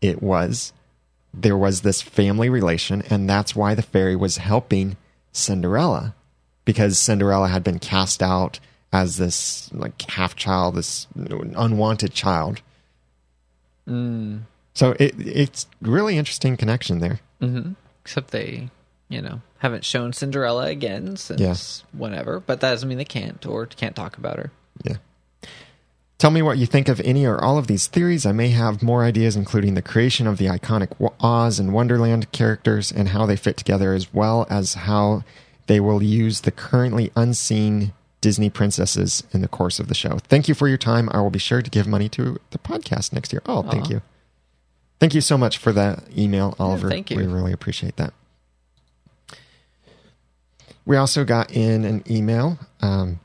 it 0.00 0.22
was 0.22 0.72
there 1.34 1.56
was 1.56 1.82
this 1.82 2.00
family 2.00 2.48
relation, 2.48 3.02
and 3.10 3.28
that's 3.28 3.54
why 3.54 3.74
the 3.74 3.82
fairy 3.82 4.16
was 4.16 4.38
helping 4.38 4.96
Cinderella 5.32 6.14
because 6.64 6.98
Cinderella 6.98 7.48
had 7.48 7.62
been 7.62 7.78
cast 7.78 8.22
out 8.22 8.60
as 8.92 9.18
this 9.18 9.68
like 9.74 10.00
half 10.10 10.36
child, 10.36 10.76
this 10.76 11.06
unwanted 11.16 12.14
child. 12.14 12.62
Hmm. 13.86 14.38
So 14.74 14.92
it 14.98 15.14
it's 15.18 15.66
really 15.82 16.16
interesting 16.16 16.56
connection 16.56 17.00
there. 17.00 17.20
Mm-hmm. 17.42 17.72
Except 18.04 18.30
they, 18.30 18.70
you 19.08 19.20
know, 19.20 19.42
haven't 19.58 19.84
shown 19.84 20.12
Cinderella 20.14 20.66
again 20.66 21.16
since 21.16 21.40
Yeah. 21.40 21.56
whenever. 21.98 22.40
But 22.40 22.60
that 22.60 22.70
doesn't 22.70 22.88
mean 22.88 22.98
they 22.98 23.04
can't 23.04 23.44
or 23.44 23.66
can't 23.66 23.94
talk 23.96 24.16
about 24.16 24.38
her. 24.38 24.50
Yeah. 24.82 24.96
Tell 26.18 26.30
me 26.30 26.42
what 26.42 26.58
you 26.58 26.66
think 26.66 26.88
of 26.88 27.00
any 27.00 27.26
or 27.26 27.42
all 27.42 27.58
of 27.58 27.66
these 27.66 27.86
theories. 27.86 28.24
I 28.24 28.32
may 28.32 28.48
have 28.50 28.82
more 28.82 29.04
ideas, 29.04 29.36
including 29.36 29.74
the 29.74 29.82
creation 29.82 30.26
of 30.26 30.38
the 30.38 30.46
iconic 30.46 30.92
Oz 31.20 31.58
and 31.58 31.72
Wonderland 31.72 32.30
characters 32.32 32.92
and 32.92 33.08
how 33.08 33.26
they 33.26 33.36
fit 33.36 33.56
together, 33.56 33.92
as 33.92 34.14
well 34.14 34.46
as 34.48 34.74
how 34.74 35.24
they 35.66 35.80
will 35.80 36.02
use 36.02 36.42
the 36.42 36.50
currently 36.50 37.10
unseen 37.16 37.92
Disney 38.20 38.48
princesses 38.48 39.22
in 39.32 39.42
the 39.42 39.48
course 39.48 39.78
of 39.78 39.88
the 39.88 39.94
show. 39.94 40.18
Thank 40.28 40.48
you 40.48 40.54
for 40.54 40.66
your 40.66 40.78
time. 40.78 41.10
I 41.12 41.20
will 41.20 41.30
be 41.30 41.38
sure 41.38 41.60
to 41.60 41.70
give 41.70 41.86
money 41.86 42.08
to 42.10 42.40
the 42.52 42.58
podcast 42.58 43.12
next 43.12 43.32
year. 43.32 43.42
Oh, 43.44 43.62
thank 43.62 43.90
you. 43.90 44.00
Thank 45.00 45.14
you 45.14 45.20
so 45.20 45.36
much 45.36 45.58
for 45.58 45.72
that 45.72 46.04
email, 46.16 46.54
Oliver. 46.58 46.88
thank 46.88 47.10
you. 47.10 47.18
We 47.18 47.26
really 47.26 47.52
appreciate 47.52 47.96
that. 47.96 48.14
We 50.86 50.96
also 50.96 51.24
got 51.24 51.50
in 51.50 51.84
an 51.84 52.02
email 52.10 52.58
um, 52.80 53.20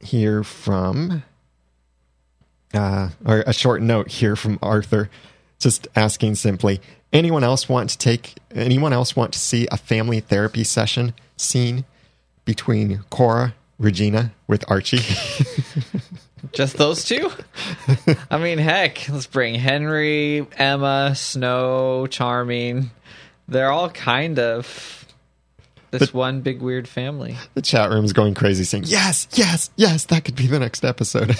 here 0.00 0.42
from, 0.42 1.22
uh, 2.74 3.10
or 3.24 3.44
a 3.46 3.52
short 3.52 3.82
note 3.82 4.08
here 4.08 4.36
from 4.36 4.58
Arthur, 4.62 5.10
just 5.58 5.88
asking 5.94 6.34
simply, 6.36 6.80
anyone 7.12 7.44
else 7.44 7.68
want 7.68 7.90
to 7.90 7.98
take, 7.98 8.34
anyone 8.54 8.92
else 8.92 9.14
want 9.14 9.32
to 9.32 9.38
see 9.38 9.68
a 9.70 9.76
family 9.76 10.20
therapy 10.20 10.64
session 10.64 11.14
scene 11.36 11.84
between 12.44 13.04
Cora, 13.10 13.54
Regina 13.78 14.32
with 14.46 14.64
Archie? 14.68 14.98
Just 16.52 16.76
those 16.76 17.04
two? 17.04 17.30
I 18.30 18.38
mean, 18.38 18.58
heck, 18.58 19.08
let's 19.08 19.26
bring 19.28 19.54
Henry, 19.54 20.44
Emma, 20.56 21.14
Snow, 21.14 22.08
Charming. 22.08 22.90
They're 23.46 23.70
all 23.70 23.90
kind 23.90 24.38
of 24.40 25.01
this 25.92 26.12
one 26.14 26.40
big 26.40 26.60
weird 26.60 26.88
family. 26.88 27.36
the 27.54 27.62
chat 27.62 27.90
room's 27.90 28.12
going 28.12 28.34
crazy 28.34 28.64
saying, 28.64 28.84
yes, 28.86 29.28
yes, 29.32 29.70
yes, 29.76 30.06
that 30.06 30.24
could 30.24 30.34
be 30.34 30.46
the 30.46 30.58
next 30.58 30.84
episode. 30.84 31.36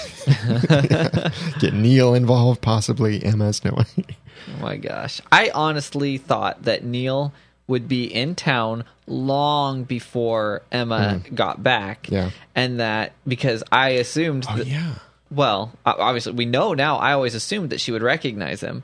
Get 1.59 1.73
Neal 1.73 2.13
involved, 2.13 2.61
possibly 2.61 3.23
Emma 3.23 3.51
Snow. 3.51 3.77
Oh 3.79 4.61
my 4.61 4.77
gosh. 4.77 5.21
I 5.31 5.51
honestly 5.53 6.17
thought 6.17 6.63
that 6.63 6.83
Neal 6.83 7.33
would 7.67 7.87
be 7.87 8.05
in 8.05 8.35
town 8.35 8.83
long 9.07 9.83
before 9.83 10.61
Emma 10.71 11.19
hmm. 11.19 11.35
got 11.35 11.63
back. 11.63 12.09
Yeah. 12.09 12.29
And 12.55 12.79
that 12.79 13.13
because 13.27 13.63
I 13.71 13.89
assumed 13.89 14.45
oh, 14.49 14.57
that, 14.57 14.67
yeah. 14.67 14.95
well, 15.31 15.71
obviously 15.85 16.33
we 16.33 16.45
know 16.45 16.73
now 16.73 16.97
I 16.97 17.13
always 17.13 17.35
assumed 17.35 17.71
that 17.71 17.81
she 17.81 17.91
would 17.91 18.03
recognize 18.03 18.61
him. 18.61 18.83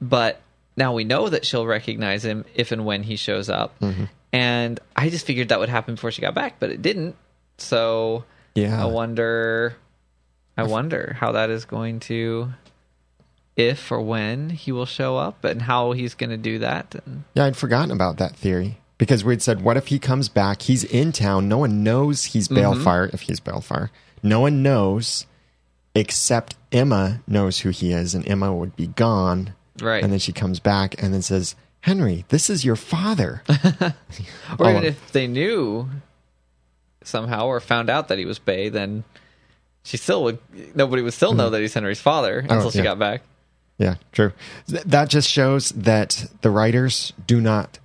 But 0.00 0.40
now 0.76 0.92
we 0.92 1.04
know 1.04 1.28
that 1.28 1.44
she'll 1.44 1.66
recognize 1.66 2.24
him 2.24 2.44
if 2.54 2.72
and 2.72 2.84
when 2.84 3.02
he 3.02 3.16
shows 3.16 3.48
up. 3.48 3.78
Mm-hmm. 3.80 4.04
And 4.32 4.80
I 4.96 5.10
just 5.10 5.26
figured 5.26 5.50
that 5.50 5.60
would 5.60 5.68
happen 5.68 5.94
before 5.94 6.10
she 6.10 6.20
got 6.20 6.34
back, 6.34 6.56
but 6.58 6.70
it 6.70 6.82
didn't. 6.82 7.16
So 7.58 8.24
Yeah. 8.54 8.82
I 8.82 8.86
wonder 8.86 9.76
I 10.56 10.64
wonder 10.64 11.16
how 11.18 11.32
that 11.32 11.50
is 11.50 11.64
going 11.64 12.00
to 12.00 12.52
if 13.56 13.90
or 13.92 14.00
when 14.00 14.50
he 14.50 14.72
will 14.72 14.86
show 14.86 15.16
up 15.16 15.44
and 15.44 15.62
how 15.62 15.92
he's 15.92 16.14
going 16.14 16.30
to 16.30 16.36
do 16.36 16.58
that. 16.60 16.94
And 17.06 17.24
Yeah, 17.34 17.44
I'd 17.44 17.56
forgotten 17.56 17.90
about 17.90 18.18
that 18.18 18.34
theory 18.34 18.78
because 18.98 19.24
we'd 19.24 19.42
said, 19.42 19.62
what 19.62 19.76
if 19.76 19.88
he 19.88 19.98
comes 19.98 20.28
back? 20.28 20.62
He's 20.62 20.84
in 20.84 21.12
town. 21.12 21.48
No 21.48 21.58
one 21.58 21.82
knows 21.82 22.24
he's 22.24 22.48
Balefire, 22.48 23.12
if 23.12 23.22
he's 23.22 23.40
Balefire. 23.40 23.90
No 24.22 24.40
one 24.40 24.62
knows 24.62 25.26
except 25.94 26.56
Emma 26.72 27.22
knows 27.26 27.60
who 27.60 27.70
he 27.70 27.92
is, 27.92 28.14
and 28.14 28.26
Emma 28.26 28.52
would 28.52 28.74
be 28.74 28.88
gone. 28.88 29.54
Right. 29.80 30.02
And 30.02 30.12
then 30.12 30.18
she 30.20 30.32
comes 30.32 30.60
back 30.60 31.02
and 31.02 31.12
then 31.12 31.22
says, 31.22 31.56
Henry, 31.80 32.24
this 32.28 32.48
is 32.48 32.64
your 32.64 32.76
father. 32.76 33.42
or 33.48 33.94
Oh, 34.58 34.70
even 34.70 34.84
if 34.84 35.12
they 35.12 35.26
knew 35.26 35.88
somehow 37.02 37.46
or 37.46 37.60
found 37.60 37.90
out 37.90 38.08
that 38.08 38.18
he 38.18 38.24
was 38.24 38.38
Bae, 38.38 38.68
then 38.70 39.04
she 39.82 39.96
still 39.96 40.22
would 40.24 40.38
nobody 40.74 41.02
would 41.02 41.12
still 41.12 41.34
know 41.34 41.50
that 41.50 41.60
he's 41.60 41.74
Henry's 41.74 42.00
father 42.00 42.38
until 42.38 42.70
she 42.70 42.78
Mm-hmm. 42.78 42.78
Oh, 42.78 42.82
yeah. 42.82 42.90
got 42.90 42.98
back. 42.98 43.22
Yeah, 43.76 43.94
true. 44.12 44.32
Th- 44.68 44.84
that 44.84 45.08
just 45.08 45.28
shows 45.28 45.70
that 45.70 46.26
the 46.42 46.50
writers 46.50 47.12
do 47.26 47.40
not 47.40 47.78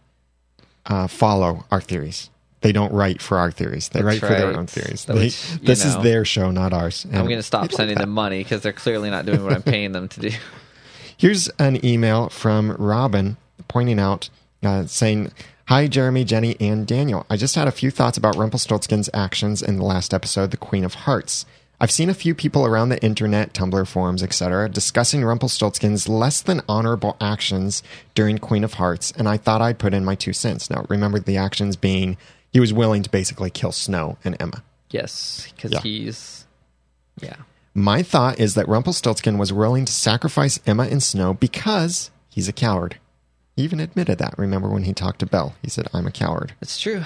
uh, 0.86 1.08
follow 1.08 1.66
our 1.72 1.82
theories. 1.82 2.30
They 2.62 2.72
don't 2.72 2.94
write 2.94 3.22
for 3.22 3.38
our 3.38 3.52
theories. 3.52 3.90
They 3.90 4.02
That's 4.02 4.06
write 4.06 4.20
for 4.20 4.28
their 4.28 4.56
own 4.56 4.68
theories. 4.68 5.06
They- 5.06 5.16
you 5.26 5.66
this 5.66 5.84
is 5.86 5.98
their 5.98 6.26
show, 6.26 6.52
not 6.52 6.74
ours. 6.74 7.06
I'm 7.12 7.26
going 7.26 7.38
to 7.38 7.44
stop 7.44 7.64
we 7.64 7.68
like 7.70 7.76
sending 7.76 7.98
them 7.98 8.12
money 8.12 8.44
because 8.44 8.62
they're 8.62 8.72
clearly 8.74 9.10
not 9.10 9.26
doing 9.26 9.44
what 9.44 9.54
I'm 9.54 9.64
paying 9.64 9.92
them 9.92 10.08
to 10.10 10.20
do. 10.20 10.32
Here's 11.20 11.50
an 11.60 11.84
email 11.86 12.30
from 12.30 12.72
Robin 12.80 13.36
pointing 13.68 14.00
out, 14.00 14.30
uh, 14.64 14.86
saying, 14.86 15.34
Hi, 15.66 15.86
Jeremy, 15.88 16.24
Jenny, 16.24 16.56
and 16.62 16.88
Daniel. 16.88 17.26
I 17.30 17.36
just 17.36 17.56
had 17.56 17.68
a 17.68 17.74
few 17.74 17.92
thoughts 17.92 18.18
about 18.18 18.38
Rumpelstiltskin's 18.38 19.10
actions 19.14 19.62
in 19.62 19.76
the 19.76 19.84
last 19.84 20.14
episode, 20.14 20.52
The 20.52 20.56
Queen 20.58 20.86
of 20.86 20.94
Hearts. 20.94 21.46
I've 21.82 21.92
seen 21.92 22.10
a 22.10 22.14
few 22.14 22.34
people 22.34 22.66
around 22.66 22.88
the 22.88 23.04
internet, 23.04 23.52
Tumblr 23.54 23.86
forums, 23.86 24.24
etc., 24.24 24.70
discussing 24.70 25.20
Rumpelstiltskin's 25.22 26.08
less 26.08 26.42
than 26.42 26.62
honorable 26.70 27.18
actions 27.20 27.84
during 28.16 28.38
Queen 28.38 28.64
of 28.64 28.76
Hearts, 28.76 29.12
and 29.12 29.28
I 29.28 29.36
thought 29.36 29.62
I'd 29.62 29.78
put 29.78 29.94
in 29.94 30.06
my 30.06 30.16
two 30.16 30.32
cents. 30.34 30.70
Now, 30.70 30.86
remember 30.88 31.20
the 31.20 31.36
actions 31.36 31.76
being 31.76 32.16
he 32.54 32.62
was 32.62 32.72
willing 32.72 33.04
to 33.04 33.10
basically 33.10 33.50
kill 33.50 33.74
Snow 33.74 34.18
and 34.24 34.38
Emma. 34.40 34.64
Yes, 34.90 35.50
because 35.54 35.74
Yeah. 35.74 35.82
he's 35.82 36.46
yeah. 37.22 37.36
My 37.74 38.02
thought 38.04 38.40
is 38.40 38.56
that 38.56 38.68
Rumpelstiltskin 38.68 39.38
was 39.38 39.54
willing 39.54 39.86
to 39.86 39.94
sacrifice 39.94 40.60
Emma 40.66 40.84
and 40.84 41.02
Snow 41.02 41.34
because 41.34 42.12
he's 42.30 42.48
a 42.48 42.54
coward. 42.54 42.98
He 43.56 43.64
even 43.64 43.80
admitted 43.80 44.18
that. 44.20 44.38
Remember 44.38 44.70
when 44.70 44.84
he 44.84 44.94
talked 44.94 45.20
to 45.20 45.26
Belle? 45.26 45.56
He 45.62 45.70
said, 45.70 45.88
I'm 45.94 46.08
a 46.08 46.12
coward. 46.12 46.54
It's 46.62 46.80
true. 46.80 47.04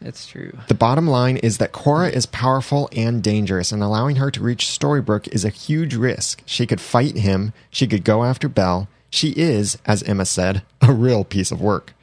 It's 0.00 0.26
true. 0.26 0.56
The 0.68 0.74
bottom 0.74 1.06
line 1.06 1.38
is 1.38 1.58
that 1.58 1.72
Cora 1.72 2.08
is 2.08 2.26
powerful 2.26 2.88
and 2.94 3.22
dangerous, 3.22 3.72
and 3.72 3.82
allowing 3.82 4.16
her 4.16 4.30
to 4.30 4.42
reach 4.42 4.66
Storybrooke 4.66 5.28
is 5.28 5.44
a 5.44 5.48
huge 5.48 5.94
risk. 5.94 6.42
She 6.44 6.66
could 6.66 6.80
fight 6.80 7.16
him, 7.16 7.52
she 7.70 7.86
could 7.86 8.04
go 8.04 8.24
after 8.24 8.48
Belle. 8.48 8.88
She 9.08 9.30
is, 9.30 9.78
as 9.86 10.02
Emma 10.02 10.26
said, 10.26 10.62
a 10.82 10.92
real 10.92 11.24
piece 11.24 11.50
of 11.50 11.62
work. 11.62 11.94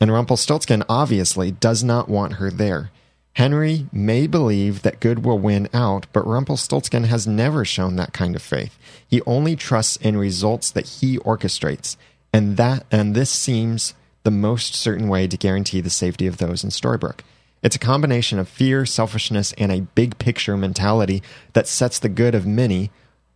And 0.00 0.12
Rumpelstiltskin 0.12 0.84
obviously 0.88 1.50
does 1.50 1.82
not 1.82 2.08
want 2.08 2.34
her 2.34 2.50
there. 2.50 2.90
Henry 3.38 3.86
may 3.92 4.26
believe 4.26 4.82
that 4.82 4.98
good 4.98 5.24
will 5.24 5.38
win 5.38 5.68
out, 5.72 6.08
but 6.12 6.26
Rumpelstiltskin 6.26 7.04
has 7.04 7.24
never 7.24 7.64
shown 7.64 7.94
that 7.94 8.12
kind 8.12 8.34
of 8.34 8.42
faith. 8.42 8.76
He 9.06 9.22
only 9.26 9.54
trusts 9.54 9.94
in 9.98 10.16
results 10.16 10.72
that 10.72 10.88
he 10.88 11.18
orchestrates, 11.18 11.96
and 12.32 12.56
that 12.56 12.84
and 12.90 13.14
this 13.14 13.30
seems 13.30 13.94
the 14.24 14.32
most 14.32 14.74
certain 14.74 15.06
way 15.08 15.28
to 15.28 15.36
guarantee 15.36 15.80
the 15.80 15.88
safety 15.88 16.26
of 16.26 16.38
those 16.38 16.64
in 16.64 16.70
Storybrooke. 16.70 17.20
It's 17.62 17.76
a 17.76 17.78
combination 17.78 18.40
of 18.40 18.48
fear, 18.48 18.84
selfishness, 18.84 19.54
and 19.56 19.70
a 19.70 19.82
big 19.82 20.18
picture 20.18 20.56
mentality 20.56 21.22
that 21.52 21.68
sets 21.68 22.00
the 22.00 22.08
good 22.08 22.34
of 22.34 22.44
many, 22.44 22.90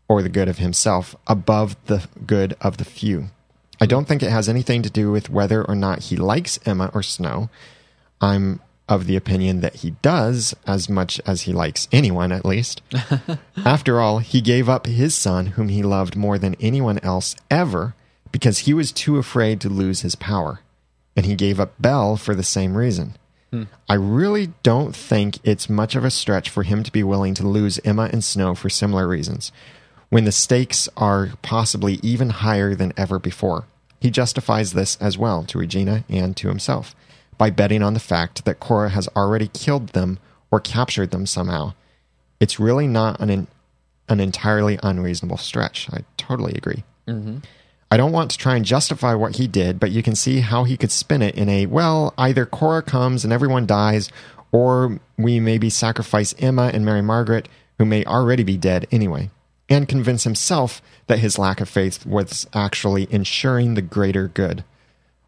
or 0.08 0.20
the 0.20 0.28
good 0.28 0.48
of 0.48 0.58
himself, 0.58 1.14
above 1.28 1.76
the 1.86 2.08
good 2.26 2.56
of 2.60 2.78
the 2.78 2.84
few. 2.84 3.26
I 3.80 3.86
don't 3.86 4.08
think 4.08 4.24
it 4.24 4.32
has 4.32 4.48
anything 4.48 4.82
to 4.82 4.90
do 4.90 5.12
with 5.12 5.30
whether 5.30 5.62
or 5.62 5.76
not 5.76 6.00
he 6.00 6.16
likes 6.16 6.58
Emma 6.66 6.90
or 6.92 7.04
Snow. 7.04 7.50
I'm 8.20 8.58
of 8.88 9.06
the 9.06 9.16
opinion 9.16 9.60
that 9.60 9.76
he 9.76 9.90
does 10.02 10.54
as 10.66 10.88
much 10.88 11.20
as 11.26 11.42
he 11.42 11.52
likes 11.52 11.88
anyone, 11.92 12.32
at 12.32 12.44
least. 12.44 12.82
After 13.64 14.00
all, 14.00 14.18
he 14.18 14.40
gave 14.40 14.68
up 14.68 14.86
his 14.86 15.14
son, 15.14 15.46
whom 15.46 15.68
he 15.68 15.82
loved 15.82 16.16
more 16.16 16.38
than 16.38 16.56
anyone 16.60 16.98
else 16.98 17.36
ever, 17.50 17.94
because 18.32 18.60
he 18.60 18.74
was 18.74 18.92
too 18.92 19.18
afraid 19.18 19.60
to 19.60 19.68
lose 19.68 20.00
his 20.00 20.14
power. 20.14 20.60
And 21.14 21.26
he 21.26 21.34
gave 21.34 21.60
up 21.60 21.74
Belle 21.78 22.16
for 22.16 22.34
the 22.34 22.42
same 22.42 22.76
reason. 22.76 23.16
Hmm. 23.50 23.64
I 23.88 23.94
really 23.94 24.52
don't 24.62 24.96
think 24.96 25.38
it's 25.44 25.68
much 25.68 25.94
of 25.94 26.04
a 26.04 26.10
stretch 26.10 26.48
for 26.48 26.62
him 26.62 26.82
to 26.82 26.92
be 26.92 27.02
willing 27.02 27.34
to 27.34 27.46
lose 27.46 27.80
Emma 27.84 28.08
and 28.12 28.24
Snow 28.24 28.54
for 28.54 28.70
similar 28.70 29.06
reasons, 29.06 29.52
when 30.08 30.24
the 30.24 30.32
stakes 30.32 30.88
are 30.96 31.30
possibly 31.42 32.00
even 32.02 32.30
higher 32.30 32.74
than 32.74 32.92
ever 32.96 33.18
before. 33.18 33.66
He 34.00 34.10
justifies 34.10 34.72
this 34.72 34.96
as 35.00 35.16
well 35.16 35.44
to 35.44 35.58
Regina 35.58 36.04
and 36.08 36.36
to 36.38 36.48
himself 36.48 36.96
by 37.38 37.50
betting 37.50 37.82
on 37.82 37.94
the 37.94 38.00
fact 38.00 38.44
that 38.44 38.60
Cora 38.60 38.90
has 38.90 39.08
already 39.16 39.48
killed 39.48 39.88
them 39.88 40.18
or 40.50 40.60
captured 40.60 41.10
them 41.10 41.26
somehow. 41.26 41.74
It's 42.40 42.60
really 42.60 42.86
not 42.86 43.20
an, 43.20 43.46
an 44.08 44.20
entirely 44.20 44.78
unreasonable 44.82 45.38
stretch. 45.38 45.88
I 45.92 46.04
totally 46.16 46.54
agree. 46.54 46.84
Mm-hmm. 47.08 47.38
I 47.90 47.96
don't 47.96 48.12
want 48.12 48.30
to 48.30 48.38
try 48.38 48.56
and 48.56 48.64
justify 48.64 49.14
what 49.14 49.36
he 49.36 49.46
did, 49.46 49.78
but 49.78 49.90
you 49.90 50.02
can 50.02 50.14
see 50.14 50.40
how 50.40 50.64
he 50.64 50.78
could 50.78 50.90
spin 50.90 51.20
it 51.20 51.34
in 51.34 51.48
a 51.48 51.66
well, 51.66 52.14
either 52.16 52.46
Cora 52.46 52.82
comes 52.82 53.22
and 53.22 53.32
everyone 53.32 53.66
dies, 53.66 54.08
or 54.50 54.98
we 55.18 55.40
maybe 55.40 55.68
sacrifice 55.68 56.34
Emma 56.38 56.70
and 56.72 56.86
Mary 56.86 57.02
Margaret, 57.02 57.48
who 57.78 57.84
may 57.84 58.04
already 58.04 58.44
be 58.44 58.56
dead 58.56 58.86
anyway, 58.90 59.30
and 59.68 59.88
convince 59.88 60.24
himself 60.24 60.80
that 61.06 61.18
his 61.18 61.38
lack 61.38 61.60
of 61.60 61.68
faith 61.68 62.06
was 62.06 62.46
actually 62.54 63.08
ensuring 63.10 63.74
the 63.74 63.82
greater 63.82 64.28
good. 64.28 64.64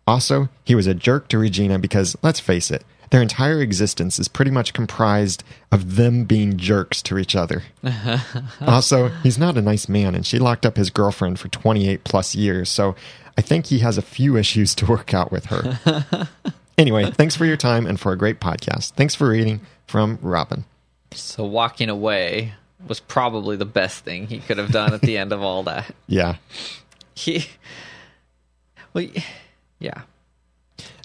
Also, 0.06 0.48
he 0.64 0.74
was 0.74 0.86
a 0.86 0.94
jerk 0.94 1.28
to 1.28 1.38
Regina 1.38 1.78
because, 1.78 2.16
let's 2.22 2.40
face 2.40 2.70
it, 2.70 2.84
their 3.10 3.22
entire 3.22 3.60
existence 3.60 4.18
is 4.18 4.28
pretty 4.28 4.50
much 4.50 4.72
comprised 4.72 5.44
of 5.70 5.96
them 5.96 6.24
being 6.24 6.56
jerks 6.56 7.00
to 7.02 7.18
each 7.18 7.36
other. 7.36 7.62
also, 8.60 9.08
he's 9.22 9.38
not 9.38 9.56
a 9.56 9.62
nice 9.62 9.88
man, 9.88 10.14
and 10.14 10.26
she 10.26 10.38
locked 10.38 10.66
up 10.66 10.76
his 10.76 10.90
girlfriend 10.90 11.38
for 11.38 11.48
28 11.48 12.04
plus 12.04 12.34
years, 12.34 12.68
so 12.68 12.96
I 13.38 13.40
think 13.40 13.66
he 13.66 13.80
has 13.80 13.98
a 13.98 14.02
few 14.02 14.36
issues 14.44 14.74
to 14.76 14.86
work 14.86 15.14
out 15.14 15.30
with 15.30 15.46
her. 15.46 16.28
anyway, 16.78 17.10
thanks 17.10 17.36
for 17.36 17.44
your 17.44 17.56
time 17.56 17.86
and 17.86 17.98
for 18.00 18.12
a 18.12 18.18
great 18.18 18.40
podcast. 18.40 18.92
Thanks 18.92 19.14
for 19.14 19.28
reading 19.28 19.60
from 19.86 20.18
Robin. 20.20 20.64
So 21.12 21.44
walking 21.44 21.88
away 21.88 22.54
was 22.86 23.00
probably 23.00 23.56
the 23.56 23.64
best 23.64 24.04
thing 24.04 24.26
he 24.26 24.40
could 24.40 24.58
have 24.58 24.72
done 24.72 24.92
at 24.92 25.00
the 25.00 25.16
end 25.16 25.32
of 25.32 25.42
all 25.42 25.62
that. 25.64 25.94
Yeah. 26.06 26.36
He, 27.14 27.46
well, 28.92 29.06
yeah, 29.78 30.02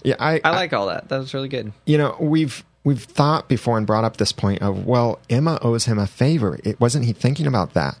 Yeah, 0.02 0.16
I, 0.18 0.40
I 0.44 0.50
like 0.50 0.72
all 0.72 0.86
that. 0.86 1.08
That 1.08 1.18
was 1.18 1.34
really 1.34 1.48
good. 1.48 1.72
you 1.86 1.98
know 1.98 2.16
we've 2.20 2.64
we've 2.84 3.02
thought 3.02 3.48
before 3.48 3.76
and 3.76 3.86
brought 3.86 4.04
up 4.04 4.16
this 4.16 4.32
point 4.32 4.62
of 4.62 4.86
well 4.86 5.18
emma 5.28 5.58
owes 5.62 5.84
him 5.86 5.98
a 5.98 6.06
favor. 6.06 6.58
It 6.64 6.80
wasn't 6.80 7.04
he 7.04 7.12
thinking 7.12 7.46
about 7.46 7.74
that? 7.74 7.98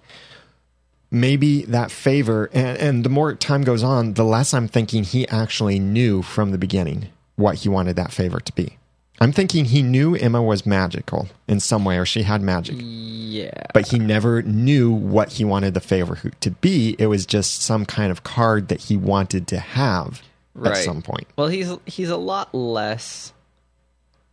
Maybe 1.12 1.62
that 1.62 1.90
favor 1.90 2.48
and, 2.52 2.78
and 2.78 3.04
the 3.04 3.08
more 3.10 3.34
time 3.34 3.62
goes 3.62 3.82
on 3.82 4.14
the 4.14 4.24
less 4.24 4.54
i'm 4.54 4.68
thinking 4.68 5.02
he 5.02 5.26
actually 5.28 5.80
knew 5.80 6.22
from 6.22 6.52
the 6.52 6.58
beginning 6.58 7.08
what 7.34 7.56
he 7.56 7.68
wanted 7.68 7.96
that 7.96 8.12
favor 8.12 8.38
to 8.38 8.52
be. 8.52 8.76
I'm 9.22 9.32
thinking 9.32 9.64
he 9.66 9.82
knew 9.82 10.14
emma 10.14 10.40
was 10.42 10.64
magical 10.64 11.28
in 11.48 11.58
some 11.60 11.84
way 11.84 11.98
or 11.98 12.06
she 12.06 12.22
had 12.22 12.40
magic. 12.42 12.76
Yeah, 12.80 13.66
but 13.74 13.88
he 13.88 13.98
never 13.98 14.40
knew 14.42 14.90
what 14.92 15.32
he 15.32 15.44
wanted 15.44 15.74
the 15.74 15.80
favor 15.80 16.18
to 16.40 16.50
be. 16.52 16.96
It 16.98 17.06
was 17.06 17.26
just 17.26 17.60
some 17.60 17.84
kind 17.86 18.10
of 18.10 18.22
card 18.22 18.68
that 18.68 18.80
he 18.82 18.96
wanted 18.96 19.46
to 19.48 19.58
have 19.58 20.22
at 20.64 20.76
some 20.78 21.02
point 21.02 21.26
Well, 21.36 21.48
he's 21.48 21.72
he's 21.86 22.10
a 22.10 22.16
lot 22.16 22.54
less 22.54 23.32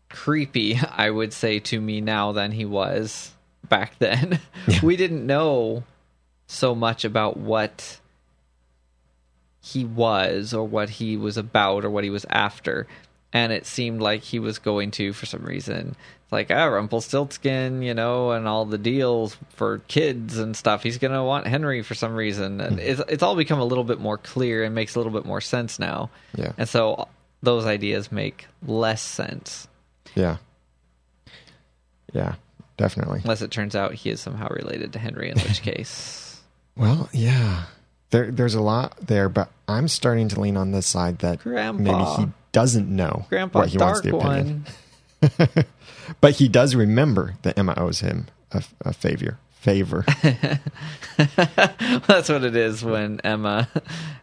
creepy, 0.10 0.76
I 0.92 1.10
would 1.10 1.34
say, 1.34 1.60
to 1.60 1.80
me 1.82 2.02
now 2.02 2.32
than 2.32 2.52
he 2.52 2.66
was 2.66 3.32
back 3.68 3.94
then. 4.00 4.40
we 4.82 4.96
didn't 4.96 5.26
know 5.26 5.84
so 6.48 6.74
much 6.74 7.04
about 7.04 7.38
what 7.38 8.00
he 9.62 9.84
was 9.84 10.54
or 10.54 10.66
what 10.66 10.90
he 10.92 11.18
was 11.18 11.36
about 11.38 11.84
or 11.84 11.90
what 11.90 12.04
he 12.06 12.10
was 12.10 12.26
after. 12.30 12.88
And 13.38 13.52
it 13.52 13.66
seemed 13.66 14.02
like 14.02 14.24
he 14.24 14.40
was 14.40 14.58
going 14.58 14.92
to, 14.92 15.14
for 15.14 15.26
some 15.26 15.44
reason, 15.44 15.96
like, 16.32 16.50
ah, 16.50 16.66
Rumpelstiltskin, 16.66 17.82
you 17.84 17.94
know, 17.94 18.32
and 18.32 18.48
all 18.48 18.66
the 18.66 18.78
deals 18.78 19.38
for 19.50 19.80
kids 19.88 20.38
and 20.38 20.56
stuff. 20.56 20.82
He's 20.82 20.98
going 20.98 21.14
to 21.14 21.24
want 21.24 21.46
Henry 21.46 21.84
for 21.84 21.94
some 21.94 22.16
reason. 22.16 22.60
And 22.62 22.80
it's, 22.80 23.02
it's 23.08 23.24
all 23.24 23.36
become 23.36 23.60
a 23.60 23.66
little 23.66 23.84
bit 23.84 24.00
more 24.00 24.18
clear 24.18 24.64
and 24.64 24.74
makes 24.74 24.96
a 24.96 25.00
little 25.00 25.14
bit 25.14 25.26
more 25.26 25.42
sense 25.42 25.78
now. 25.78 26.10
Yeah. 26.36 26.54
And 26.58 26.68
so 26.68 27.08
those 27.44 27.66
ideas 27.66 28.12
make 28.12 28.48
less 28.66 29.02
sense 29.02 29.68
yeah 30.16 30.38
yeah 32.14 32.36
definitely 32.78 33.20
unless 33.24 33.42
it 33.42 33.52
turns 33.52 33.76
out 33.76 33.94
he 33.94 34.10
is 34.10 34.20
somehow 34.20 34.48
related 34.50 34.94
to 34.94 35.00
Henry, 35.00 35.30
in 35.30 35.38
which 35.40 35.62
case. 35.64 36.42
Well, 36.76 37.10
yeah. 37.12 37.64
There, 38.10 38.32
there's 38.32 38.56
a 38.56 38.62
lot 38.62 38.96
there, 39.06 39.28
but 39.30 39.52
I'm 39.68 39.88
starting 39.88 40.30
to 40.30 40.40
lean 40.40 40.56
on 40.58 40.72
this 40.72 40.88
side 40.88 41.20
that 41.20 41.40
Grandpa. 41.40 41.82
maybe 41.82 42.22
he 42.22 42.32
doesn't 42.52 42.88
know 42.88 43.26
Grandpa 43.30 43.60
what 43.60 43.70
he 43.70 43.78
wants 43.78 44.02
the 44.02 44.16
opinion. 44.16 44.66
One. 45.20 45.66
But 46.22 46.36
he 46.36 46.48
does 46.48 46.76
remember 46.76 47.36
that 47.42 47.58
Emma 47.58 47.74
owes 47.78 48.00
him 48.00 48.28
a, 48.52 48.64
a 48.82 48.94
favor. 48.94 49.38
Favor. 49.60 50.06
That's 51.18 52.30
what 52.30 52.44
it 52.44 52.56
is 52.56 52.84
when 52.84 53.20
Emma, 53.24 53.68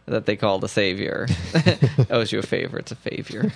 that 0.05 0.25
they 0.25 0.35
call 0.35 0.59
the 0.59 0.69
savior, 0.69 1.27
owes 2.09 2.31
you 2.31 2.39
a 2.39 2.43
favor. 2.43 2.79
It's 2.79 2.91
a 2.91 2.95
favor. 2.95 3.51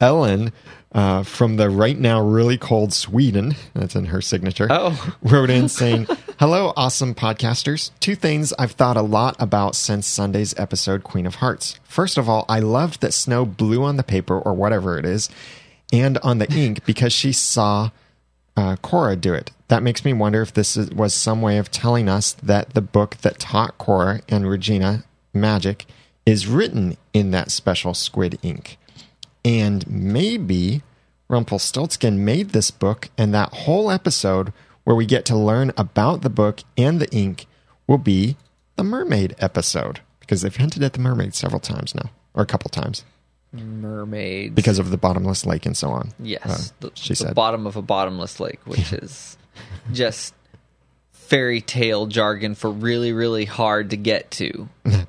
Ellen, 0.00 0.52
uh, 0.92 1.22
from 1.22 1.56
the 1.56 1.70
right 1.70 1.98
now 1.98 2.20
really 2.20 2.58
cold 2.58 2.92
Sweden, 2.92 3.54
that's 3.74 3.94
in 3.94 4.06
her 4.06 4.20
signature. 4.20 4.66
Oh. 4.70 5.16
wrote 5.22 5.50
in 5.50 5.68
saying, 5.68 6.06
Hello, 6.38 6.72
awesome 6.76 7.14
podcasters. 7.14 7.90
Two 8.00 8.14
things 8.14 8.52
I've 8.58 8.72
thought 8.72 8.96
a 8.96 9.02
lot 9.02 9.36
about 9.38 9.76
since 9.76 10.06
Sunday's 10.06 10.54
episode, 10.58 11.04
Queen 11.04 11.26
of 11.26 11.36
Hearts. 11.36 11.78
First 11.84 12.18
of 12.18 12.28
all, 12.28 12.44
I 12.48 12.58
loved 12.60 13.00
that 13.02 13.12
Snow 13.12 13.44
blew 13.44 13.84
on 13.84 13.96
the 13.96 14.02
paper 14.02 14.38
or 14.38 14.52
whatever 14.52 14.98
it 14.98 15.04
is 15.04 15.28
and 15.92 16.18
on 16.18 16.38
the 16.38 16.50
ink 16.52 16.84
because 16.86 17.12
she 17.12 17.32
saw 17.32 17.90
uh, 18.56 18.76
Cora 18.76 19.16
do 19.16 19.32
it. 19.32 19.52
That 19.68 19.84
makes 19.84 20.04
me 20.04 20.12
wonder 20.12 20.42
if 20.42 20.52
this 20.52 20.76
is, 20.76 20.90
was 20.90 21.14
some 21.14 21.40
way 21.40 21.58
of 21.58 21.70
telling 21.70 22.08
us 22.08 22.32
that 22.42 22.74
the 22.74 22.82
book 22.82 23.18
that 23.18 23.38
taught 23.38 23.78
Cora 23.78 24.22
and 24.28 24.48
Regina 24.48 25.04
magic 25.32 25.86
is 26.26 26.48
written 26.48 26.96
in 27.12 27.30
that 27.30 27.50
special 27.50 27.94
squid 27.94 28.38
ink. 28.42 28.76
And 29.44 29.88
maybe 29.88 30.82
Rumpelstiltskin 31.28 32.24
made 32.24 32.50
this 32.50 32.70
book, 32.70 33.08
and 33.16 33.32
that 33.34 33.52
whole 33.52 33.90
episode 33.90 34.52
where 34.84 34.96
we 34.96 35.06
get 35.06 35.24
to 35.26 35.36
learn 35.36 35.72
about 35.76 36.22
the 36.22 36.30
book 36.30 36.60
and 36.76 37.00
the 37.00 37.10
ink 37.14 37.46
will 37.86 37.98
be 37.98 38.36
the 38.76 38.84
mermaid 38.84 39.34
episode 39.38 40.00
because 40.20 40.42
they've 40.42 40.54
hinted 40.56 40.82
at 40.82 40.92
the 40.92 40.98
mermaid 40.98 41.34
several 41.34 41.60
times 41.60 41.94
now, 41.94 42.10
or 42.34 42.42
a 42.42 42.46
couple 42.46 42.68
times, 42.70 43.04
Mermaids. 43.52 44.54
because 44.54 44.78
of 44.78 44.90
the 44.90 44.96
bottomless 44.96 45.44
lake 45.46 45.66
and 45.66 45.76
so 45.76 45.90
on. 45.90 46.12
yes, 46.18 46.42
Uh, 46.44 46.86
the, 46.88 46.92
she 46.94 47.10
the 47.10 47.16
said. 47.16 47.34
bottom 47.34 47.66
of 47.66 47.76
a 47.76 47.82
bottomless 47.82 48.40
lake, 48.40 48.60
which 48.64 48.92
is 48.92 49.36
just 49.92 50.34
fairy 51.12 51.60
tale 51.60 52.06
jargon 52.06 52.54
for 52.54 52.70
really, 52.70 53.12
really 53.12 53.44
hard 53.44 53.90
to 53.90 53.96
get 53.96 54.30
to. 54.32 54.68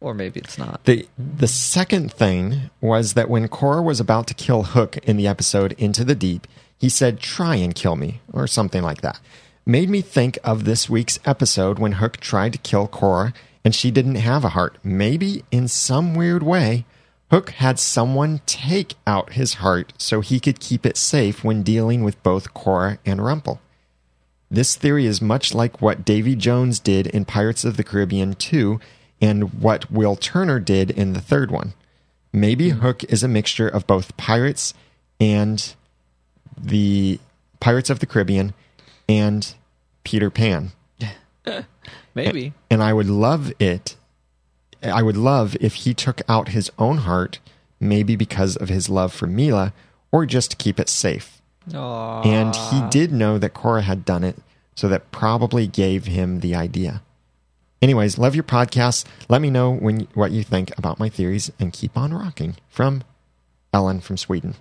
Or 0.00 0.14
maybe 0.14 0.40
it's 0.40 0.58
not. 0.58 0.84
The 0.84 1.08
the 1.18 1.48
second 1.48 2.12
thing 2.12 2.70
was 2.80 3.14
that 3.14 3.28
when 3.28 3.48
Cora 3.48 3.82
was 3.82 3.98
about 3.98 4.26
to 4.28 4.34
kill 4.34 4.62
Hook 4.62 4.96
in 4.98 5.16
the 5.16 5.26
episode 5.26 5.72
Into 5.72 6.04
the 6.04 6.14
Deep, 6.14 6.46
he 6.76 6.88
said, 6.88 7.18
"Try 7.18 7.56
and 7.56 7.74
kill 7.74 7.96
me," 7.96 8.20
or 8.32 8.46
something 8.46 8.82
like 8.82 9.00
that. 9.00 9.18
Made 9.66 9.90
me 9.90 10.00
think 10.00 10.38
of 10.44 10.64
this 10.64 10.88
week's 10.88 11.18
episode 11.24 11.78
when 11.78 11.92
Hook 11.92 12.18
tried 12.18 12.52
to 12.52 12.58
kill 12.58 12.86
Cora 12.86 13.34
and 13.64 13.74
she 13.74 13.90
didn't 13.90 14.14
have 14.14 14.44
a 14.44 14.50
heart. 14.50 14.78
Maybe 14.82 15.44
in 15.50 15.68
some 15.68 16.14
weird 16.14 16.42
way, 16.42 16.86
Hook 17.30 17.50
had 17.50 17.78
someone 17.78 18.40
take 18.46 18.94
out 19.06 19.34
his 19.34 19.54
heart 19.54 19.92
so 19.98 20.22
he 20.22 20.40
could 20.40 20.60
keep 20.60 20.86
it 20.86 20.96
safe 20.96 21.44
when 21.44 21.62
dealing 21.62 22.02
with 22.02 22.22
both 22.22 22.54
Cora 22.54 22.98
and 23.04 23.22
Rumple. 23.22 23.60
This 24.50 24.76
theory 24.76 25.04
is 25.04 25.20
much 25.20 25.54
like 25.54 25.82
what 25.82 26.06
Davy 26.06 26.34
Jones 26.34 26.80
did 26.80 27.06
in 27.08 27.26
Pirates 27.26 27.64
of 27.64 27.76
the 27.76 27.84
Caribbean 27.84 28.32
2 28.32 28.80
and 29.20 29.60
what 29.62 29.90
Will 29.90 30.16
Turner 30.16 30.60
did 30.60 30.90
in 30.90 31.12
the 31.12 31.20
third 31.20 31.50
one. 31.50 31.74
Maybe 32.32 32.70
hmm. 32.70 32.80
Hook 32.80 33.04
is 33.04 33.22
a 33.22 33.28
mixture 33.28 33.68
of 33.68 33.86
both 33.86 34.16
Pirates 34.16 34.74
and 35.20 35.74
the 36.56 37.18
Pirates 37.60 37.90
of 37.90 37.98
the 38.00 38.06
Caribbean 38.06 38.54
and 39.08 39.54
Peter 40.04 40.30
Pan. 40.30 40.72
Maybe. 42.14 42.52
And 42.70 42.82
I 42.82 42.92
would 42.92 43.08
love 43.08 43.52
it. 43.58 43.96
I 44.82 45.02
would 45.02 45.16
love 45.16 45.56
if 45.60 45.74
he 45.74 45.94
took 45.94 46.22
out 46.28 46.48
his 46.48 46.70
own 46.78 46.98
heart, 46.98 47.38
maybe 47.80 48.16
because 48.16 48.56
of 48.56 48.68
his 48.68 48.88
love 48.88 49.12
for 49.12 49.26
Milah, 49.26 49.72
or 50.12 50.24
just 50.24 50.52
to 50.52 50.56
keep 50.56 50.78
it 50.78 50.88
safe. 50.88 51.40
Aw. 51.74 52.22
And 52.22 52.54
he 52.54 52.82
did 52.90 53.12
know 53.12 53.38
that 53.38 53.54
Cora 53.54 53.82
had 53.82 54.04
done 54.04 54.24
it, 54.24 54.36
so 54.74 54.88
that 54.88 55.10
probably 55.10 55.66
gave 55.66 56.06
him 56.06 56.40
the 56.40 56.54
idea. 56.54 57.02
Anyways, 57.80 58.18
love 58.18 58.34
your 58.34 58.44
podcast. 58.44 59.04
Let 59.28 59.40
me 59.40 59.50
know 59.50 59.72
when 59.72 60.08
what 60.14 60.32
you 60.32 60.42
think 60.42 60.76
about 60.76 60.98
my 60.98 61.08
theories 61.08 61.52
and 61.60 61.72
keep 61.72 61.96
on 61.96 62.12
rocking. 62.12 62.56
From 62.68 63.04
Ellen 63.72 64.00
from 64.00 64.16
Sweden. 64.16 64.54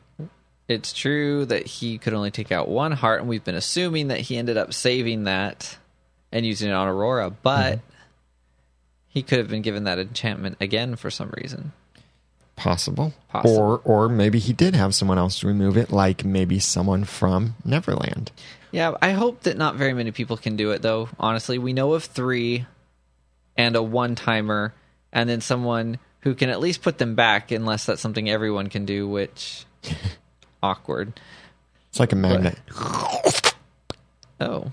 It's 0.68 0.92
true 0.92 1.46
that 1.46 1.66
he 1.66 1.98
could 1.98 2.14
only 2.14 2.30
take 2.30 2.52
out 2.52 2.68
one 2.68 2.92
heart, 2.92 3.22
and 3.22 3.30
we've 3.30 3.44
been 3.44 3.56
assuming 3.56 4.10
that 4.10 4.20
he 4.20 4.38
ended 4.38 4.58
up 4.58 4.74
saving 4.74 5.24
that 5.24 5.78
and 6.32 6.46
using 6.46 6.70
it 6.70 6.74
on 6.74 6.88
Aurora, 6.88 7.30
but 7.30 7.78
mm-hmm. 7.78 7.88
he 9.08 9.24
could 9.24 9.40
have 9.40 9.48
been 9.48 9.62
given 9.62 9.86
that 9.86 9.98
enchantment 9.98 10.58
again 10.60 10.98
for 10.98 11.10
some 11.10 11.32
reason. 11.38 11.72
Possible. 12.58 13.14
Possible. 13.30 13.58
Or 13.58 13.82
or 13.86 14.10
maybe 14.10 14.40
he 14.40 14.52
did 14.52 14.76
have 14.76 14.94
someone 14.94 15.18
else 15.18 15.44
remove 15.44 15.78
it, 15.78 15.92
like 15.92 16.26
maybe 16.26 16.60
someone 16.60 17.06
from 17.06 17.56
Neverland. 17.64 18.32
Yeah, 18.72 18.96
I 19.02 19.12
hope 19.12 19.44
that 19.44 19.58
not 19.58 19.76
very 19.76 19.94
many 19.94 20.12
people 20.12 20.36
can 20.36 20.58
do 20.58 20.72
it, 20.72 20.82
though. 20.82 21.08
Honestly, 21.20 21.58
we 21.58 21.72
know 21.72 21.94
of 21.94 22.04
three 22.04 22.66
and 23.58 23.76
a 23.76 23.82
one 23.82 24.16
timer, 24.16 24.74
and 25.12 25.30
then 25.30 25.42
someone 25.42 25.98
who 26.22 26.36
can 26.36 26.50
at 26.50 26.60
least 26.60 26.82
put 26.82 26.98
them 26.98 27.16
back, 27.16 27.52
unless 27.52 27.86
that's 27.86 28.02
something 28.02 28.30
everyone 28.30 28.68
can 28.68 28.86
do, 28.86 29.08
which 29.08 29.66
awkward. 30.64 31.20
It's 31.90 32.00
like 32.00 32.12
a 32.12 32.16
magnet. 32.16 32.60
Oh, 34.40 34.72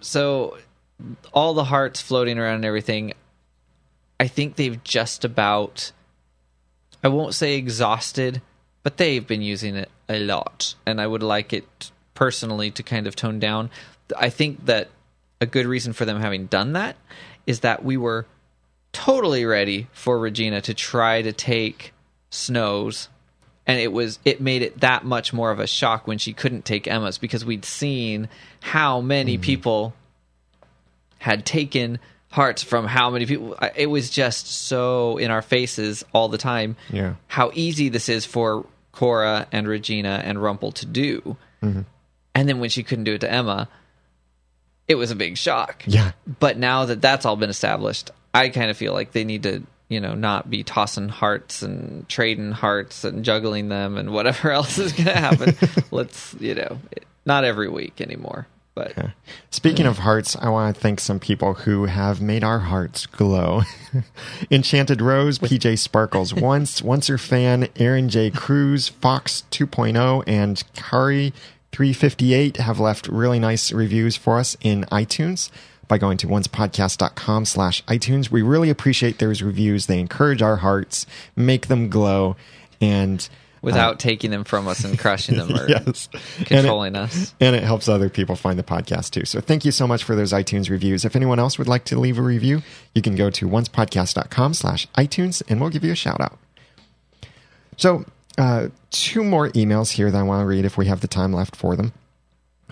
so 0.00 0.58
all 1.32 1.54
the 1.54 1.64
hearts 1.64 2.02
floating 2.02 2.38
around 2.38 2.56
and 2.56 2.64
everything. 2.66 3.14
I 4.20 4.28
think 4.28 4.56
they've 4.56 4.84
just 4.84 5.24
about. 5.24 5.92
I 7.02 7.08
won't 7.08 7.34
say 7.34 7.56
exhausted, 7.56 8.42
but 8.82 8.98
they've 8.98 9.26
been 9.26 9.40
using 9.40 9.76
it 9.76 9.90
a 10.10 10.18
lot, 10.18 10.74
and 10.84 11.00
I 11.00 11.06
would 11.06 11.22
like 11.22 11.54
it 11.54 11.90
personally 12.12 12.70
to 12.72 12.82
kind 12.82 13.06
of 13.06 13.16
tone 13.16 13.38
down. 13.38 13.70
I 14.14 14.28
think 14.28 14.66
that 14.66 14.88
a 15.40 15.46
good 15.46 15.66
reason 15.66 15.92
for 15.92 16.04
them 16.04 16.20
having 16.20 16.46
done 16.46 16.72
that 16.74 16.96
is 17.48 17.60
that 17.60 17.84
we 17.84 17.96
were 17.96 18.26
totally 18.92 19.44
ready 19.44 19.88
for 19.92 20.18
Regina 20.18 20.60
to 20.60 20.74
try 20.74 21.22
to 21.22 21.32
take 21.32 21.92
Snows 22.30 23.08
and 23.66 23.78
it 23.78 23.92
was 23.92 24.18
it 24.24 24.40
made 24.40 24.62
it 24.62 24.80
that 24.80 25.04
much 25.04 25.32
more 25.32 25.50
of 25.50 25.60
a 25.60 25.66
shock 25.66 26.06
when 26.06 26.18
she 26.18 26.32
couldn't 26.32 26.64
take 26.64 26.86
Emma's 26.88 27.18
because 27.18 27.44
we'd 27.44 27.64
seen 27.64 28.28
how 28.60 29.00
many 29.00 29.34
mm-hmm. 29.34 29.42
people 29.42 29.94
had 31.18 31.44
taken 31.44 31.98
hearts 32.30 32.62
from 32.62 32.86
how 32.86 33.10
many 33.10 33.26
people. 33.26 33.56
It 33.74 33.86
was 33.86 34.10
just 34.10 34.46
so 34.46 35.18
in 35.18 35.30
our 35.30 35.42
faces 35.42 36.04
all 36.12 36.28
the 36.28 36.38
time 36.38 36.76
Yeah. 36.90 37.14
how 37.26 37.50
easy 37.54 37.88
this 37.88 38.08
is 38.08 38.24
for 38.24 38.66
Cora 38.92 39.46
and 39.52 39.68
Regina 39.68 40.22
and 40.24 40.42
Rumple 40.42 40.72
to 40.72 40.86
do. 40.86 41.36
Mm-hmm. 41.62 41.82
And 42.34 42.48
then 42.48 42.60
when 42.60 42.70
she 42.70 42.82
couldn't 42.82 43.04
do 43.04 43.14
it 43.14 43.20
to 43.20 43.30
Emma 43.30 43.68
it 44.88 44.94
was 44.96 45.10
a 45.10 45.14
big 45.16 45.36
shock 45.36 45.84
Yeah. 45.86 46.12
but 46.40 46.56
now 46.58 46.86
that 46.86 47.00
that's 47.02 47.24
all 47.26 47.36
been 47.36 47.50
established, 47.50 48.10
I 48.34 48.48
kind 48.48 48.70
of 48.70 48.76
feel 48.76 48.92
like 48.94 49.12
they 49.12 49.24
need 49.24 49.42
to, 49.44 49.62
you 49.88 50.00
know, 50.00 50.14
not 50.14 50.48
be 50.50 50.62
tossing 50.64 51.08
hearts 51.08 51.62
and 51.62 52.08
trading 52.08 52.52
hearts 52.52 53.04
and 53.04 53.24
juggling 53.24 53.68
them 53.68 53.96
and 53.98 54.10
whatever 54.12 54.50
else 54.58 54.78
is 54.78 54.92
going 54.92 55.06
to 55.06 55.16
happen. 55.18 55.56
Let's, 55.90 56.34
you 56.40 56.54
know, 56.54 56.78
not 57.26 57.44
every 57.44 57.68
week 57.68 58.00
anymore. 58.00 58.46
But 58.74 58.94
Speaking 59.50 59.86
of 59.86 59.98
hearts, 59.98 60.36
I 60.40 60.50
want 60.50 60.72
to 60.76 60.80
thank 60.80 61.00
some 61.00 61.18
people 61.18 61.54
who 61.54 61.86
have 61.86 62.20
made 62.20 62.44
our 62.44 62.60
hearts 62.60 63.06
glow. 63.06 63.62
Enchanted 64.52 65.00
Rose, 65.02 65.40
PJ 65.40 65.78
Sparkles, 65.80 66.32
once 66.32 66.80
once 66.80 67.08
her 67.08 67.18
fan, 67.18 67.68
Aaron 67.76 68.08
J. 68.08 68.30
Cruz, 68.30 68.88
Fox 68.88 69.42
2.0, 69.50 70.22
and 70.28 70.62
Kari 70.76 71.32
358 71.78 72.56
have 72.56 72.80
left 72.80 73.06
really 73.06 73.38
nice 73.38 73.70
reviews 73.70 74.16
for 74.16 74.40
us 74.40 74.56
in 74.60 74.82
iTunes 74.90 75.48
by 75.86 75.96
going 75.96 76.16
to 76.18 76.26
oncepodcast.com 76.26 77.44
slash 77.44 77.84
iTunes. 77.84 78.32
We 78.32 78.42
really 78.42 78.68
appreciate 78.68 79.20
those 79.20 79.42
reviews. 79.42 79.86
They 79.86 80.00
encourage 80.00 80.42
our 80.42 80.56
hearts, 80.56 81.06
make 81.36 81.68
them 81.68 81.88
glow, 81.88 82.34
and 82.80 83.20
uh, 83.30 83.58
without 83.62 84.00
taking 84.00 84.32
them 84.32 84.42
from 84.42 84.66
us 84.66 84.82
and 84.82 84.98
crushing 84.98 85.36
them 85.36 85.52
or 85.56 85.68
yes. 85.68 86.08
And 86.38 86.42
it- 86.42 86.46
controlling 86.48 86.96
us. 86.96 87.32
and 87.38 87.54
it 87.54 87.62
helps 87.62 87.88
other 87.88 88.10
people 88.10 88.34
find 88.34 88.58
the 88.58 88.64
podcast 88.64 89.10
too. 89.12 89.24
So 89.24 89.40
thank 89.40 89.64
you 89.64 89.70
so 89.70 89.86
much 89.86 90.02
for 90.02 90.16
those 90.16 90.32
iTunes 90.32 90.68
reviews. 90.70 91.04
If 91.04 91.14
anyone 91.14 91.38
else 91.38 91.58
would 91.58 91.68
like 91.68 91.84
to 91.84 91.96
leave 92.00 92.18
a 92.18 92.22
review, 92.22 92.62
you 92.92 93.02
can 93.02 93.14
go 93.14 93.30
to 93.30 93.46
oncepodcast.com 93.48 94.54
slash 94.54 94.88
iTunes 94.96 95.44
and 95.48 95.60
we'll 95.60 95.70
give 95.70 95.84
you 95.84 95.92
a 95.92 95.94
shout 95.94 96.20
out. 96.20 96.38
So 97.76 98.04
uh, 98.38 98.68
two 98.90 99.22
more 99.22 99.48
emails 99.50 99.90
here 99.92 100.10
that 100.10 100.18
I 100.18 100.22
want 100.22 100.42
to 100.42 100.46
read 100.46 100.64
if 100.64 100.78
we 100.78 100.86
have 100.86 101.00
the 101.00 101.08
time 101.08 101.32
left 101.32 101.54
for 101.56 101.76
them. 101.76 101.92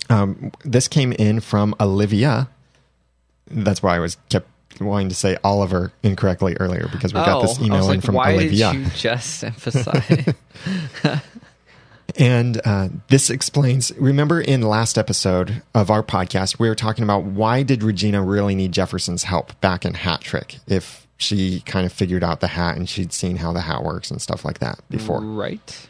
Um, 0.09 0.53
this 0.65 0.89
came 0.89 1.13
in 1.13 1.41
from 1.41 1.75
Olivia. 1.81 2.49
That's 3.51 3.83
why 3.83 3.97
I 3.97 3.99
was 3.99 4.17
kept 4.31 4.49
wanting 4.81 5.09
to 5.09 5.15
say 5.15 5.37
Oliver 5.43 5.93
incorrectly 6.03 6.57
earlier 6.61 6.89
because 6.93 7.13
we 7.15 7.21
got 7.21 7.41
this 7.43 7.59
Oh, 7.61 7.65
email 7.65 7.87
was 7.87 7.95
in 7.97 8.01
from 8.03 8.15
why 8.15 8.35
Olivia. 8.35 8.73
did 8.73 8.85
you 8.85 8.91
just 8.91 9.43
emphasize? 9.45 10.35
And 12.19 12.61
uh, 12.65 12.89
this 13.09 13.31
explains. 13.31 13.93
Remember, 13.97 14.41
in 14.41 14.63
last 14.63 14.97
episode 14.97 15.63
of 15.75 15.91
our 15.91 16.03
podcast, 16.03 16.59
we 16.59 16.69
were 16.69 16.75
talking 16.75 17.03
about 17.05 17.25
why 17.25 17.63
did 17.63 17.83
Regina 17.83 18.23
really 18.23 18.55
need 18.55 18.73
Jefferson's 18.73 19.25
help 19.25 19.61
back 19.61 19.85
in 19.85 19.95
Hat 19.95 20.21
Trick 20.21 20.59
if 20.67 21.06
she 21.17 21.61
kind 21.61 21.87
of 21.87 21.93
figured 21.93 22.23
out 22.25 22.41
the 22.41 22.49
hat 22.49 22.77
and 22.77 22.89
she'd 22.89 23.13
seen 23.13 23.37
how 23.37 23.53
the 23.53 23.63
hat 23.63 23.83
works 23.83 24.11
and 24.11 24.21
stuff 24.21 24.45
like 24.45 24.59
that 24.59 24.81
before. 24.91 25.21
right. 25.21 25.89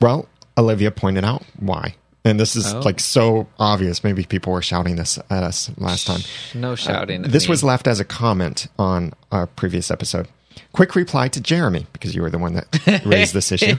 Well, 0.00 0.28
Olivia 0.58 0.90
pointed 0.90 1.24
out 1.24 1.42
why. 1.58 1.94
And 2.24 2.40
this 2.40 2.56
is 2.56 2.72
Oh. 2.72 2.80
like 2.80 3.00
so 3.00 3.46
obvious. 3.58 4.02
Maybe 4.02 4.24
people 4.24 4.52
were 4.52 4.62
shouting 4.62 4.96
this 4.96 5.18
at 5.30 5.42
us 5.42 5.70
last 5.76 6.06
time. 6.06 6.20
No 6.54 6.72
uh, 6.72 6.76
shouting. 6.76 7.24
at 7.24 7.32
This 7.32 7.44
me. 7.46 7.50
was 7.52 7.62
left 7.62 7.86
as 7.86 8.00
a 8.00 8.04
comment 8.04 8.66
on 8.78 9.12
our 9.30 9.46
previous 9.46 9.90
episode. 9.90 10.28
Quick 10.72 10.94
reply 10.94 11.28
to 11.28 11.40
Jeremy, 11.40 11.86
because 11.92 12.14
you 12.14 12.22
were 12.22 12.30
the 12.30 12.38
one 12.38 12.54
that 12.54 13.02
raised 13.04 13.34
this 13.34 13.50
issue. 13.52 13.76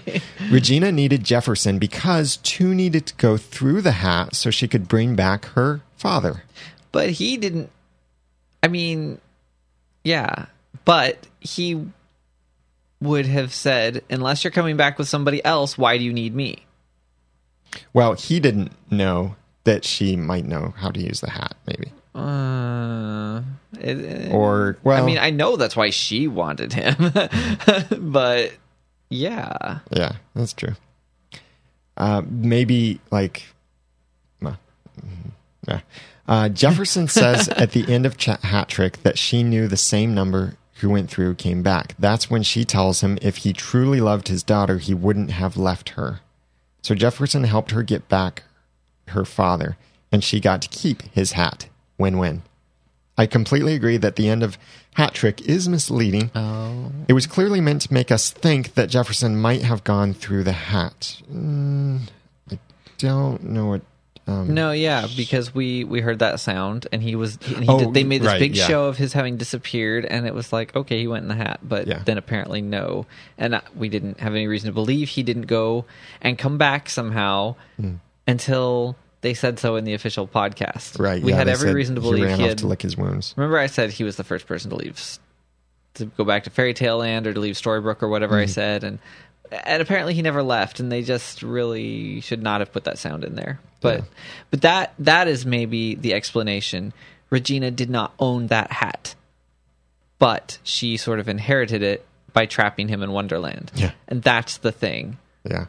Regina 0.50 0.92
needed 0.92 1.24
Jefferson 1.24 1.80
because 1.80 2.38
two 2.38 2.76
needed 2.76 3.06
to 3.08 3.16
go 3.16 3.38
through 3.38 3.82
the 3.82 3.94
hat 3.94 4.36
so 4.36 4.52
she 4.52 4.68
could 4.68 4.88
bring 4.88 5.16
back 5.16 5.46
her 5.48 5.82
father. 5.98 6.44
but 6.92 7.12
he 7.12 7.38
didn't 7.38 7.70
i 8.64 8.68
mean 8.68 9.20
yeah 10.06 10.46
but 10.86 11.28
he 11.42 11.86
would 13.02 13.26
have 13.26 13.54
said 13.54 14.02
unless 14.10 14.44
you're 14.46 14.52
coming 14.52 14.78
back 14.78 14.98
with 14.98 15.10
somebody 15.10 15.44
else 15.44 15.78
why 15.78 15.98
do 15.98 16.04
you 16.06 16.14
need 16.14 16.34
me 16.34 16.64
Well, 17.94 18.14
he 18.14 18.40
didn't 18.40 18.72
know 18.90 19.36
that 19.66 19.84
she 19.84 20.16
might 20.16 20.46
know 20.46 20.74
how 20.78 20.92
to 20.92 21.00
use 21.02 21.20
the 21.20 21.30
hat, 21.30 21.56
maybe. 21.68 21.92
uh, 22.16 23.42
it- 23.82 24.32
Or, 24.32 24.78
well, 24.84 25.04
i 25.04 25.06
mean 25.06 25.18
i 25.18 25.30
know 25.32 25.58
that's 25.58 25.76
why 25.76 25.90
she 25.90 26.28
wanted 26.28 26.72
him 26.72 26.96
but 28.14 28.54
yeah 29.10 29.80
Yeah, 29.92 30.14
that's 30.36 30.54
true. 30.54 30.76
Uh, 31.98 32.22
maybe 32.28 33.00
like, 33.12 33.44
well, 34.42 34.58
mhm, 35.00 35.32
yeah. 35.68 35.80
Uh, 36.28 36.50
Jefferson 36.50 37.08
says 37.08 37.50
at 37.50 37.72
the 37.72 37.92
end 37.92 38.06
of 38.06 38.18
Ch- 38.18 38.26
Hat 38.42 38.68
Trick 38.70 39.04
that 39.04 39.18
she 39.18 39.44
knew 39.44 39.68
the 39.68 39.78
same 39.78 40.14
number 40.16 40.58
who 40.80 40.90
went 40.90 41.10
through 41.10 41.36
came 41.36 41.62
back. 41.64 41.96
That's 42.00 42.30
when 42.30 42.44
she 42.44 42.66
tells 42.66 43.02
him 43.02 43.18
if 43.22 43.38
he 43.38 43.54
truly 43.54 44.02
loved 44.02 44.28
his 44.28 44.44
daughter, 44.44 44.78
he 44.78 44.94
wouldn't 44.94 45.32
have 45.32 45.56
left 45.56 45.90
her. 45.90 46.22
So 46.82 46.96
Jefferson 46.96 47.44
helped 47.46 47.72
her 47.72 47.84
get 47.84 48.10
back 48.10 48.44
her 49.10 49.26
father, 49.26 49.78
and 50.12 50.24
she 50.24 50.40
got 50.40 50.62
to 50.64 50.70
keep 50.70 51.04
his 51.14 51.34
hat. 51.34 51.68
Win 51.98 52.18
win. 52.18 52.42
I 53.18 53.28
completely 53.28 53.74
agree 53.76 53.98
that 53.98 54.18
the 54.18 54.28
end 54.28 54.44
of 54.44 54.58
Hat 54.96 55.14
Trick 55.14 55.42
is 55.48 55.70
misleading. 55.70 56.32
oh 56.36 56.92
It 57.08 57.14
was 57.14 57.28
clearly 57.28 57.62
meant 57.62 57.84
to 57.84 57.94
make 57.94 58.12
us 58.12 58.30
think 58.30 58.74
that 58.74 58.90
Jefferson 58.90 59.40
might 59.40 59.62
have 59.62 59.84
gone 59.84 60.14
through 60.14 60.44
the 60.44 60.52
hat. 60.52 61.22
Mm, 61.32 62.10
I 62.52 62.60
don't 62.98 63.44
know 63.44 63.68
what. 63.68 63.82
Um, 64.28 64.56
no 64.56 64.72
yeah 64.72 65.06
because 65.16 65.54
we 65.54 65.84
we 65.84 66.02
heard 66.02 66.18
that 66.20 66.40
sound 66.40 66.88
and 66.92 67.04
he 67.04 67.16
was 67.16 67.38
and 67.46 67.64
he 67.64 67.66
Oh, 67.70 67.78
did, 67.78 67.94
they 67.94 68.04
made 68.04 68.22
this 68.22 68.28
right, 68.28 68.40
big 68.40 68.56
yeah. 68.56 68.66
show 68.66 68.86
of 68.86 68.98
his 68.98 69.14
having 69.14 69.38
disappeared 69.38 70.04
and 70.04 70.26
it 70.26 70.34
was 70.34 70.52
like 70.52 70.76
okay 70.76 70.98
he 71.00 71.08
went 71.08 71.22
in 71.22 71.28
the 71.28 71.36
hat 71.36 71.60
but 71.62 71.86
Yeah. 71.86 72.02
then 72.04 72.18
apparently 72.18 72.64
no 72.64 73.06
and 73.38 73.54
uh, 73.54 73.62
we 73.76 73.88
didn't 73.88 74.20
have 74.20 74.34
any 74.34 74.48
reason 74.48 74.68
to 74.70 74.74
believe 74.74 75.10
he 75.10 75.22
didn't 75.22 75.44
go 75.46 75.86
and 76.24 76.40
come 76.40 76.58
back 76.58 76.90
somehow 76.90 77.54
until 78.28 78.96
they 79.22 79.34
said 79.34 79.60
so 79.60 79.76
in 79.76 79.84
the 79.86 79.94
official 79.94 80.28
podcast 80.28 80.98
Hmm. 80.98 81.04
Right. 81.04 81.22
we 81.24 81.32
yeah, 81.32 81.38
had 81.38 81.48
every 81.48 81.74
reason 81.74 81.96
to 81.96 82.02
he 82.02 82.08
believe 82.10 82.26
ran 82.26 82.40
he 82.40 82.48
had 82.48 82.58
to 82.60 82.68
lick 82.68 82.82
his 82.82 82.98
wounds. 82.98 83.34
remember 83.38 83.60
i 83.60 83.68
said 83.68 83.92
he 83.92 84.04
was 84.04 84.16
the 84.16 84.24
first 84.24 84.48
person 84.48 84.70
to 84.72 84.76
leave 84.76 85.00
to 85.96 86.06
go 86.06 86.24
back 86.24 86.44
to 86.46 86.50
fairy 86.50 86.74
tale 86.74 86.98
land 86.98 87.28
or 87.28 87.34
to 87.34 87.40
leave 87.40 87.56
storybrooke 87.56 88.02
or 88.02 88.08
whatever 88.10 88.36
Hmm. 88.38 88.44
i 88.44 88.46
said 88.48 88.84
and 88.84 89.00
and 89.52 89.82
apparently 89.82 90.16
he 90.16 90.24
never 90.24 90.42
left 90.42 90.80
and 90.80 90.92
they 90.92 91.04
just 91.04 91.44
really 91.44 92.20
should 92.22 92.42
not 92.42 92.62
have 92.62 92.72
put 92.72 92.86
that 92.86 92.98
sound 92.98 93.24
in 93.24 93.36
there 93.36 93.60
but 93.86 94.00
Yeah. 94.00 94.06
but 94.52 94.62
that 94.62 94.94
that 95.00 95.28
is 95.28 95.46
maybe 95.46 95.96
the 95.96 96.14
explanation 96.14 96.94
regina 97.30 97.72
did 97.72 97.90
not 97.90 98.14
own 98.20 98.48
that 98.48 98.72
hat 98.72 99.16
but 100.20 100.60
she 100.64 100.98
sort 100.98 101.20
of 101.20 101.28
inherited 101.28 101.82
it 101.84 102.06
by 102.34 102.46
trapping 102.46 102.88
him 102.88 103.02
in 103.04 103.12
wonderland 103.12 103.72
Yeah. 103.76 103.92
and 104.08 104.22
that's 104.22 104.58
the 104.58 104.72
thing 104.72 105.18
Yeah. 105.50 105.66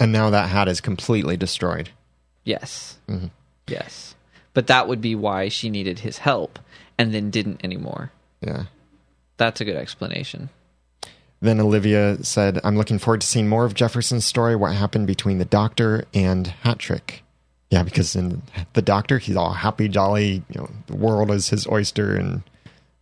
And 0.00 0.10
now 0.12 0.28
that 0.30 0.48
hat 0.50 0.68
is 0.68 0.80
completely 0.80 1.36
destroyed. 1.36 1.90
yes 2.44 2.98
Mm-hmm. 3.08 3.28
yes 3.68 4.14
but 4.54 4.66
that 4.68 4.86
would 4.88 5.00
be 5.00 5.14
why 5.14 5.48
she 5.48 5.68
needed 5.70 5.98
his 6.00 6.18
help 6.18 6.58
and 6.98 7.12
then 7.14 7.30
didn't 7.30 7.60
anymore 7.64 8.10
Yeah. 8.40 8.64
that's 9.36 9.60
a 9.60 9.64
good 9.64 9.76
explanation 9.76 10.48
then 11.46 11.60
Olivia 11.60 12.22
said, 12.22 12.60
I'm 12.64 12.76
looking 12.76 12.98
forward 12.98 13.20
to 13.20 13.26
seeing 13.26 13.48
more 13.48 13.64
of 13.64 13.74
Jefferson's 13.74 14.24
story, 14.24 14.56
what 14.56 14.74
happened 14.74 15.06
between 15.06 15.38
the 15.38 15.44
doctor 15.44 16.04
and 16.14 16.46
Hat 16.46 16.78
Trick. 16.78 17.22
Yeah, 17.70 17.82
because 17.82 18.14
in 18.14 18.42
the 18.74 18.82
doctor, 18.82 19.18
he's 19.18 19.36
all 19.36 19.52
happy, 19.52 19.88
jolly, 19.88 20.42
you 20.48 20.60
know, 20.60 20.70
the 20.86 20.96
world 20.96 21.30
is 21.30 21.48
his 21.48 21.66
oyster 21.66 22.16
and 22.16 22.42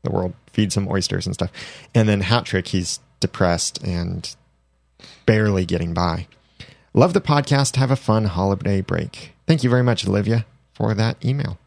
the 0.03 0.11
world 0.11 0.35
feeds 0.53 0.77
him 0.77 0.89
oysters 0.89 1.27
and 1.27 1.35
stuff. 1.35 1.51
And 1.95 2.09
then 2.09 2.23
Hat 2.23 2.45
Trick, 2.45 2.69
he's 2.69 3.01
depressed 3.21 3.83
and 3.83 4.35
barely 5.27 5.65
getting 5.65 5.95
by. 5.95 6.27
Love 6.95 7.15
the 7.15 7.21
podcast. 7.21 7.77
Have 7.77 7.91
a 7.91 7.97
fun 7.97 8.25
holiday 8.25 8.81
break. 8.81 9.33
Thank 9.47 9.65
you 9.65 9.71
very 9.71 9.83
much, 9.83 10.07
Olivia, 10.07 10.47
for 10.75 10.95
that 10.95 11.23
email. 11.25 11.59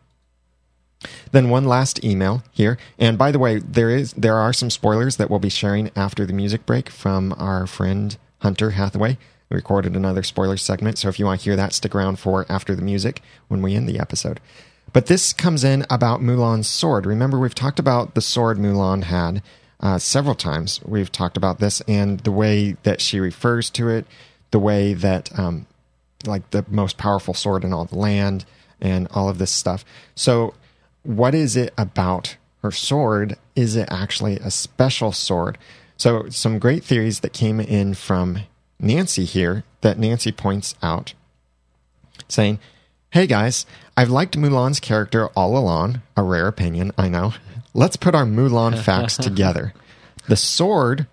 Then 1.32 1.50
one 1.50 1.66
last 1.66 2.04
email 2.04 2.44
here. 2.52 2.78
And 2.98 3.18
by 3.18 3.32
the 3.32 3.40
way, 3.40 3.60
there 3.60 3.90
is 3.90 4.14
there 4.14 4.36
are 4.36 4.54
some 4.54 4.70
spoilers 4.70 5.18
that 5.18 5.30
we'll 5.30 5.40
be 5.40 5.50
sharing 5.50 5.92
after 5.96 6.26
the 6.26 6.34
music 6.34 6.66
break 6.66 6.90
from 6.90 7.34
our 7.38 7.68
friend 7.68 8.18
Hunter 8.40 8.72
Hathaway. 8.72 9.18
We 9.50 9.56
recorded 9.56 9.96
another 9.96 10.24
spoiler 10.24 10.58
segment, 10.58 10.98
so 10.98 11.08
if 11.08 11.20
you 11.20 11.26
want 11.26 11.42
to 11.42 11.44
hear 11.46 11.56
that, 11.56 11.74
stick 11.74 11.94
around 11.94 12.18
for 12.18 12.46
after 12.50 12.74
the 12.76 12.82
music 12.82 13.22
when 13.48 13.62
we 13.62 13.76
end 13.76 13.88
the 13.88 14.00
episode. 14.00 14.40
But 14.92 15.06
this 15.06 15.34
comes 15.34 15.64
in 15.64 15.86
about 15.90 16.22
Mulan's 16.22 16.68
sword. 16.68 17.06
Remember, 17.06 17.38
we've 17.38 17.54
talked 17.54 17.80
about 17.80 18.16
the 18.16 18.22
sword 18.22 18.58
Mulan 18.58 19.04
had 19.04 19.44
uh, 19.82 20.00
several 20.00 20.36
times. 20.36 20.80
We've 20.84 21.12
talked 21.12 21.38
about 21.38 21.60
this 21.60 21.82
and 21.82 22.22
the 22.22 22.32
way 22.32 22.78
that 22.84 23.02
she 23.02 23.20
refers 23.20 23.70
to 23.72 23.90
it, 23.90 24.08
the 24.52 24.60
way 24.60 24.94
that, 24.94 25.38
um, 25.38 25.68
like, 26.26 26.50
the 26.52 26.66
most 26.70 26.98
powerful 26.98 27.34
sword 27.34 27.64
in 27.64 27.74
all 27.74 27.86
the 27.86 27.98
land, 27.98 28.46
and 28.80 29.08
all 29.12 29.30
of 29.30 29.38
this 29.38 29.52
stuff. 29.52 29.84
So, 30.16 30.54
what 31.06 31.36
is 31.36 31.56
it 31.56 31.74
about 31.78 32.38
her 32.62 32.72
sword? 32.72 33.38
Is 33.56 33.76
it 33.76 33.88
actually 33.92 34.38
a 34.38 34.52
special 34.52 35.12
sword? 35.12 35.58
So, 35.98 36.28
some 36.30 36.60
great 36.60 36.84
theories 36.84 37.22
that 37.22 37.32
came 37.32 37.60
in 37.60 37.94
from 37.94 38.40
Nancy 38.80 39.24
here 39.24 39.64
that 39.82 39.98
Nancy 39.98 40.32
points 40.32 40.76
out, 40.84 41.14
saying, 42.28 42.60
Hey 43.12 43.28
guys, 43.28 43.66
I've 43.96 44.10
liked 44.10 44.38
Mulan's 44.38 44.82
character 44.82 45.28
all 45.30 45.58
along. 45.58 46.02
A 46.18 46.24
rare 46.24 46.48
opinion, 46.48 46.92
I 46.98 47.08
know. 47.08 47.34
Let's 47.74 47.96
put 47.96 48.14
our 48.14 48.26
Mulan 48.26 48.78
facts 48.84 49.16
together. 49.16 49.74
The 50.28 50.36
sword 50.36 51.08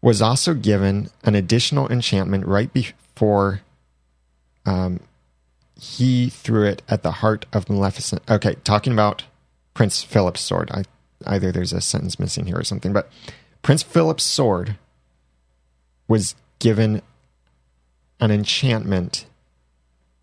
was 0.00 0.22
also 0.22 0.54
given 0.54 1.10
an 1.24 1.34
additional 1.34 1.88
enchantment 1.88 2.46
right 2.46 2.72
before 2.72 3.62
um, 4.66 5.00
he 5.84 6.28
threw 6.30 6.64
it 6.66 6.82
at 6.88 7.02
the 7.02 7.10
heart 7.12 7.46
of 7.52 7.68
Maleficent. 7.68 8.22
Okay, 8.28 8.56
talking 8.64 8.92
about 8.92 9.24
Prince 9.74 10.02
Philip's 10.02 10.40
sword. 10.40 10.70
I, 10.70 10.84
either 11.26 11.52
there's 11.52 11.72
a 11.72 11.80
sentence 11.80 12.18
missing 12.18 12.46
here 12.46 12.58
or 12.58 12.64
something, 12.64 12.92
but 12.92 13.10
Prince 13.62 13.82
Philip's 13.82 14.24
sword 14.24 14.76
was 16.08 16.34
given 16.58 17.02
an 18.20 18.30
enchantment 18.30 19.26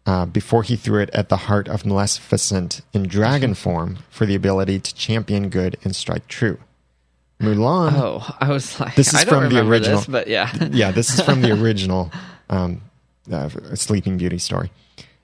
uh, 0.05 0.26
before 0.26 0.64
he 0.64 0.76
threw 0.76 0.99
it 1.01 1.09
at 1.14 1.30
the 1.30 1.38
heart 1.38 1.68
of 1.68 1.86
Maleficent 1.86 2.82
in 2.93 3.07
dragon 3.07 3.53
form 3.53 3.99
for 4.09 4.26
the 4.26 4.34
ability 4.36 4.80
to 4.80 4.95
champion 4.95 5.49
good 5.49 5.78
and 5.84 5.95
strike 5.95 6.28
true. 6.28 6.57
Mulan. 7.39 7.91
Oh, 7.93 8.36
I 8.39 8.49
was 8.49 8.80
like, 8.80 8.95
This 8.95 9.09
is 9.14 9.16
I 9.16 9.24
don't 9.24 9.43
from 9.45 9.53
the 9.53 9.62
original. 9.62 9.97
this, 9.97 10.07
but 10.07 10.28
yeah. 10.28 10.51
yeah, 10.72 10.91
this 10.91 11.14
is 11.14 11.22
from 11.22 11.41
the 11.41 11.51
original 11.62 12.12
um, 12.49 12.82
uh, 13.32 13.49
Sleeping 13.76 14.18
Beauty 14.18 14.38
story, 14.38 14.72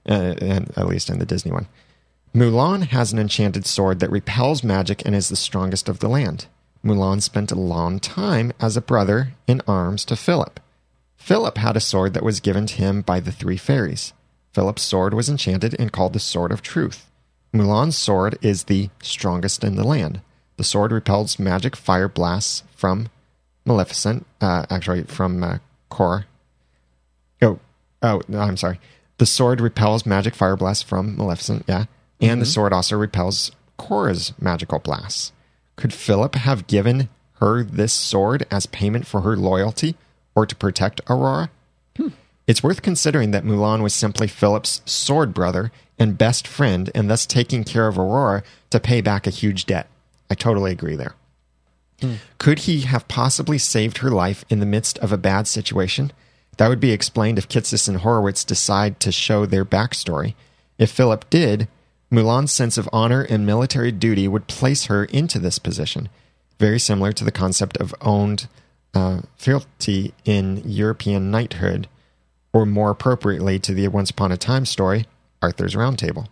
uh, 0.07 0.35
and 0.41 0.71
at 0.77 0.87
least 0.87 1.09
in 1.09 1.19
the 1.19 1.25
Disney 1.25 1.51
one. 1.51 1.67
Mulan 2.33 2.87
has 2.87 3.11
an 3.11 3.19
enchanted 3.19 3.65
sword 3.65 3.99
that 3.99 4.11
repels 4.11 4.63
magic 4.63 5.01
and 5.05 5.15
is 5.15 5.29
the 5.29 5.35
strongest 5.35 5.89
of 5.89 5.99
the 5.99 6.09
land. 6.09 6.45
Mulan 6.83 7.21
spent 7.21 7.51
a 7.51 7.55
long 7.55 7.99
time 7.99 8.53
as 8.59 8.77
a 8.77 8.81
brother 8.81 9.33
in 9.47 9.61
arms 9.67 10.05
to 10.05 10.15
Philip. 10.15 10.59
Philip 11.15 11.57
had 11.57 11.75
a 11.75 11.81
sword 11.81 12.13
that 12.13 12.23
was 12.23 12.39
given 12.39 12.67
to 12.67 12.75
him 12.75 13.01
by 13.01 13.19
the 13.19 13.31
three 13.31 13.57
fairies. 13.57 14.13
Philip's 14.53 14.83
sword 14.83 15.13
was 15.13 15.29
enchanted 15.29 15.75
and 15.79 15.91
called 15.91 16.13
the 16.13 16.19
Sword 16.19 16.51
of 16.51 16.61
Truth. 16.61 17.09
Mulan's 17.53 17.97
sword 17.97 18.37
is 18.41 18.65
the 18.65 18.89
strongest 19.01 19.63
in 19.63 19.75
the 19.75 19.83
land. 19.83 20.21
The 20.57 20.63
sword 20.63 20.91
repels 20.91 21.39
magic 21.39 21.75
fire 21.75 22.07
blasts 22.07 22.63
from 22.75 23.09
Maleficent, 23.65 24.25
uh, 24.41 24.65
actually 24.69 25.03
from 25.03 25.43
uh, 25.43 25.57
Cora. 25.89 26.25
Oh, 27.41 27.59
oh, 28.01 28.21
I'm 28.33 28.57
sorry. 28.57 28.79
The 29.17 29.25
sword 29.25 29.61
repels 29.61 30.05
magic 30.05 30.35
fire 30.35 30.55
blasts 30.55 30.83
from 30.83 31.17
Maleficent, 31.17 31.65
yeah. 31.67 31.85
And 32.19 32.41
the 32.41 32.45
mm-hmm. 32.45 32.51
sword 32.51 32.73
also 32.73 32.97
repels 32.97 33.51
Cora's 33.77 34.33
magical 34.39 34.79
blasts. 34.79 35.31
Could 35.75 35.93
Philip 35.93 36.35
have 36.35 36.67
given 36.67 37.09
her 37.33 37.63
this 37.63 37.93
sword 37.93 38.45
as 38.49 38.65
payment 38.65 39.05
for 39.05 39.21
her 39.21 39.35
loyalty 39.35 39.95
or 40.35 40.45
to 40.45 40.55
protect 40.55 41.01
Aurora? 41.09 41.49
Hmm. 41.95 42.09
It's 42.47 42.63
worth 42.63 42.81
considering 42.81 43.31
that 43.31 43.43
Mulan 43.43 43.83
was 43.83 43.93
simply 43.93 44.27
Philip's 44.27 44.81
sword 44.85 45.33
brother 45.33 45.71
and 45.99 46.17
best 46.17 46.47
friend, 46.47 46.91
and 46.93 47.09
thus 47.09 47.25
taking 47.25 47.63
care 47.63 47.87
of 47.87 47.97
Aurora 47.97 48.43
to 48.69 48.79
pay 48.79 49.01
back 49.01 49.25
a 49.25 49.31
huge 49.31 49.65
debt. 49.65 49.87
I 50.29 50.35
totally 50.35 50.71
agree 50.71 50.95
there. 50.95 51.15
Hmm. 52.01 52.15
Could 52.37 52.59
he 52.59 52.81
have 52.81 53.07
possibly 53.07 53.57
saved 53.57 53.99
her 53.99 54.11
life 54.11 54.45
in 54.49 54.59
the 54.59 54.65
midst 54.65 54.99
of 54.99 55.11
a 55.11 55.17
bad 55.17 55.47
situation? 55.47 56.11
That 56.57 56.69
would 56.69 56.79
be 56.79 56.91
explained 56.91 57.37
if 57.37 57.47
Kitsis 57.47 57.87
and 57.87 57.99
Horowitz 57.99 58.43
decide 58.43 58.99
to 58.99 59.11
show 59.11 59.45
their 59.45 59.65
backstory. 59.65 60.33
If 60.77 60.91
Philip 60.91 61.29
did, 61.29 61.67
Mulan's 62.11 62.51
sense 62.51 62.77
of 62.77 62.89
honor 62.91 63.21
and 63.21 63.45
military 63.45 63.91
duty 63.91 64.27
would 64.27 64.47
place 64.47 64.85
her 64.85 65.05
into 65.05 65.39
this 65.39 65.59
position, 65.59 66.09
very 66.59 66.79
similar 66.79 67.11
to 67.13 67.23
the 67.23 67.31
concept 67.31 67.77
of 67.77 67.93
owned 68.01 68.47
uh, 68.93 69.21
fealty 69.35 70.13
in 70.25 70.61
European 70.65 71.29
knighthood, 71.29 71.87
or 72.53 72.65
more 72.65 72.89
appropriately 72.89 73.59
to 73.59 73.73
the 73.73 73.87
Once 73.89 74.09
Upon 74.09 74.31
a 74.31 74.37
Time 74.37 74.65
story, 74.65 75.05
Arthur's 75.41 75.75
Round 75.75 75.99
Table. 75.99 76.27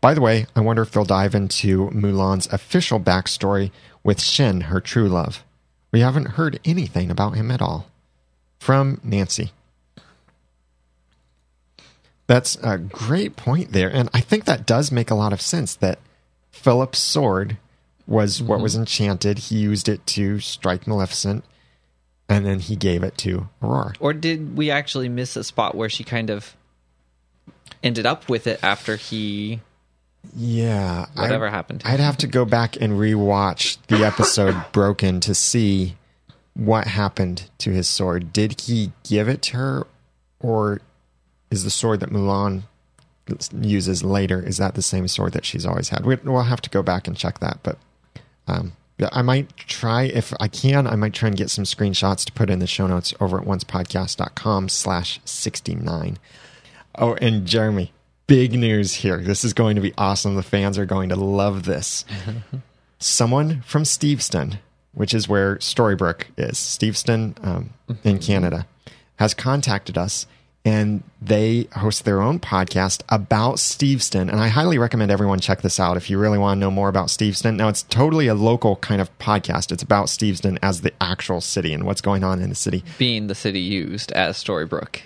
By 0.00 0.14
the 0.14 0.20
way, 0.20 0.46
I 0.56 0.60
wonder 0.60 0.82
if 0.82 0.90
they'll 0.90 1.04
dive 1.04 1.34
into 1.34 1.90
Mulan's 1.90 2.46
official 2.52 2.98
backstory 2.98 3.70
with 4.02 4.20
Shen, 4.20 4.62
her 4.62 4.80
true 4.80 5.08
love. 5.08 5.44
We 5.92 6.00
haven't 6.00 6.30
heard 6.30 6.60
anything 6.64 7.10
about 7.10 7.36
him 7.36 7.50
at 7.50 7.62
all. 7.62 7.89
From 8.60 9.00
Nancy. 9.02 9.52
That's 12.26 12.56
a 12.62 12.78
great 12.78 13.34
point 13.34 13.72
there. 13.72 13.88
And 13.88 14.08
I 14.14 14.20
think 14.20 14.44
that 14.44 14.66
does 14.66 14.92
make 14.92 15.10
a 15.10 15.16
lot 15.16 15.32
of 15.32 15.40
sense 15.40 15.74
that 15.76 15.98
Philip's 16.52 16.98
sword 16.98 17.56
was 18.06 18.42
what 18.42 18.56
mm-hmm. 18.56 18.62
was 18.62 18.76
enchanted. 18.76 19.38
He 19.38 19.56
used 19.56 19.88
it 19.88 20.06
to 20.08 20.40
strike 20.40 20.86
Maleficent, 20.86 21.42
and 22.28 22.44
then 22.44 22.60
he 22.60 22.76
gave 22.76 23.02
it 23.02 23.16
to 23.18 23.48
Aurora. 23.62 23.94
Or 23.98 24.12
did 24.12 24.56
we 24.56 24.70
actually 24.70 25.08
miss 25.08 25.36
a 25.36 25.42
spot 25.42 25.74
where 25.74 25.88
she 25.88 26.04
kind 26.04 26.28
of 26.28 26.54
ended 27.82 28.04
up 28.04 28.28
with 28.28 28.46
it 28.46 28.60
after 28.62 28.96
he 28.96 29.60
Yeah. 30.36 31.06
I- 31.16 31.22
whatever 31.22 31.48
happened? 31.48 31.82
I'd 31.84 31.98
have 31.98 32.18
to 32.18 32.26
go 32.26 32.44
back 32.44 32.76
and 32.80 32.92
rewatch 32.92 33.78
the 33.88 34.04
episode 34.04 34.54
Broken 34.72 35.18
to 35.20 35.34
see 35.34 35.96
what 36.54 36.86
happened 36.86 37.50
to 37.58 37.70
his 37.70 37.88
sword. 37.88 38.32
Did 38.32 38.60
he 38.62 38.92
give 39.04 39.28
it 39.28 39.42
to 39.42 39.56
her, 39.56 39.86
or 40.40 40.80
is 41.50 41.64
the 41.64 41.70
sword 41.70 42.00
that 42.00 42.10
Mulan 42.10 42.62
uses 43.60 44.02
later 44.02 44.42
is 44.42 44.56
that 44.56 44.74
the 44.74 44.82
same 44.82 45.06
sword 45.06 45.32
that 45.32 45.44
she's 45.44 45.64
always 45.64 45.90
had? 45.90 46.04
We, 46.04 46.16
we'll 46.16 46.42
have 46.42 46.62
to 46.62 46.70
go 46.70 46.82
back 46.82 47.06
and 47.06 47.16
check 47.16 47.38
that, 47.40 47.58
but 47.62 47.78
um, 48.48 48.72
I 49.12 49.22
might 49.22 49.56
try 49.56 50.04
if 50.04 50.34
I 50.40 50.48
can. 50.48 50.86
I 50.86 50.96
might 50.96 51.14
try 51.14 51.28
and 51.28 51.36
get 51.36 51.50
some 51.50 51.64
screenshots 51.64 52.24
to 52.26 52.32
put 52.32 52.50
in 52.50 52.58
the 52.58 52.66
show 52.66 52.86
notes 52.86 53.14
over 53.20 53.40
at 53.40 53.46
oncepodcast.com 53.46 54.68
slash 54.68 55.20
sixty 55.24 55.74
nine. 55.74 56.18
Oh, 56.96 57.14
and 57.14 57.46
Jeremy, 57.46 57.92
big 58.26 58.52
news 58.52 58.94
here. 58.94 59.18
This 59.18 59.44
is 59.44 59.52
going 59.54 59.76
to 59.76 59.80
be 59.80 59.94
awesome. 59.96 60.34
The 60.34 60.42
fans 60.42 60.76
are 60.76 60.86
going 60.86 61.08
to 61.10 61.16
love 61.16 61.64
this. 61.64 62.04
Someone 62.98 63.62
from 63.62 63.84
Steveston, 63.84 64.58
which 64.92 65.14
is 65.14 65.28
where 65.28 65.56
Storybrooke 65.56 66.24
is, 66.36 66.58
Steveston 66.58 67.34
um, 67.44 67.70
in 68.04 68.18
Canada, 68.18 68.66
has 69.16 69.34
contacted 69.34 69.96
us 69.96 70.26
and 70.64 71.02
they 71.22 71.68
host 71.72 72.04
their 72.04 72.20
own 72.20 72.38
podcast 72.38 73.02
about 73.08 73.56
Steveston. 73.56 74.28
And 74.28 74.40
I 74.40 74.48
highly 74.48 74.78
recommend 74.78 75.10
everyone 75.10 75.40
check 75.40 75.62
this 75.62 75.80
out 75.80 75.96
if 75.96 76.10
you 76.10 76.18
really 76.18 76.38
want 76.38 76.58
to 76.58 76.60
know 76.60 76.70
more 76.70 76.88
about 76.88 77.08
Steveston. 77.08 77.56
Now, 77.56 77.68
it's 77.68 77.82
totally 77.84 78.26
a 78.26 78.34
local 78.34 78.76
kind 78.76 79.00
of 79.00 79.16
podcast. 79.18 79.72
It's 79.72 79.82
about 79.82 80.08
Steveston 80.08 80.58
as 80.62 80.82
the 80.82 80.92
actual 81.00 81.40
city 81.40 81.72
and 81.72 81.84
what's 81.84 82.02
going 82.02 82.24
on 82.24 82.42
in 82.42 82.50
the 82.50 82.54
city. 82.54 82.84
being 82.98 83.26
the 83.26 83.34
city 83.34 83.60
used 83.60 84.12
as 84.12 84.42
Storybrooke. 84.42 85.00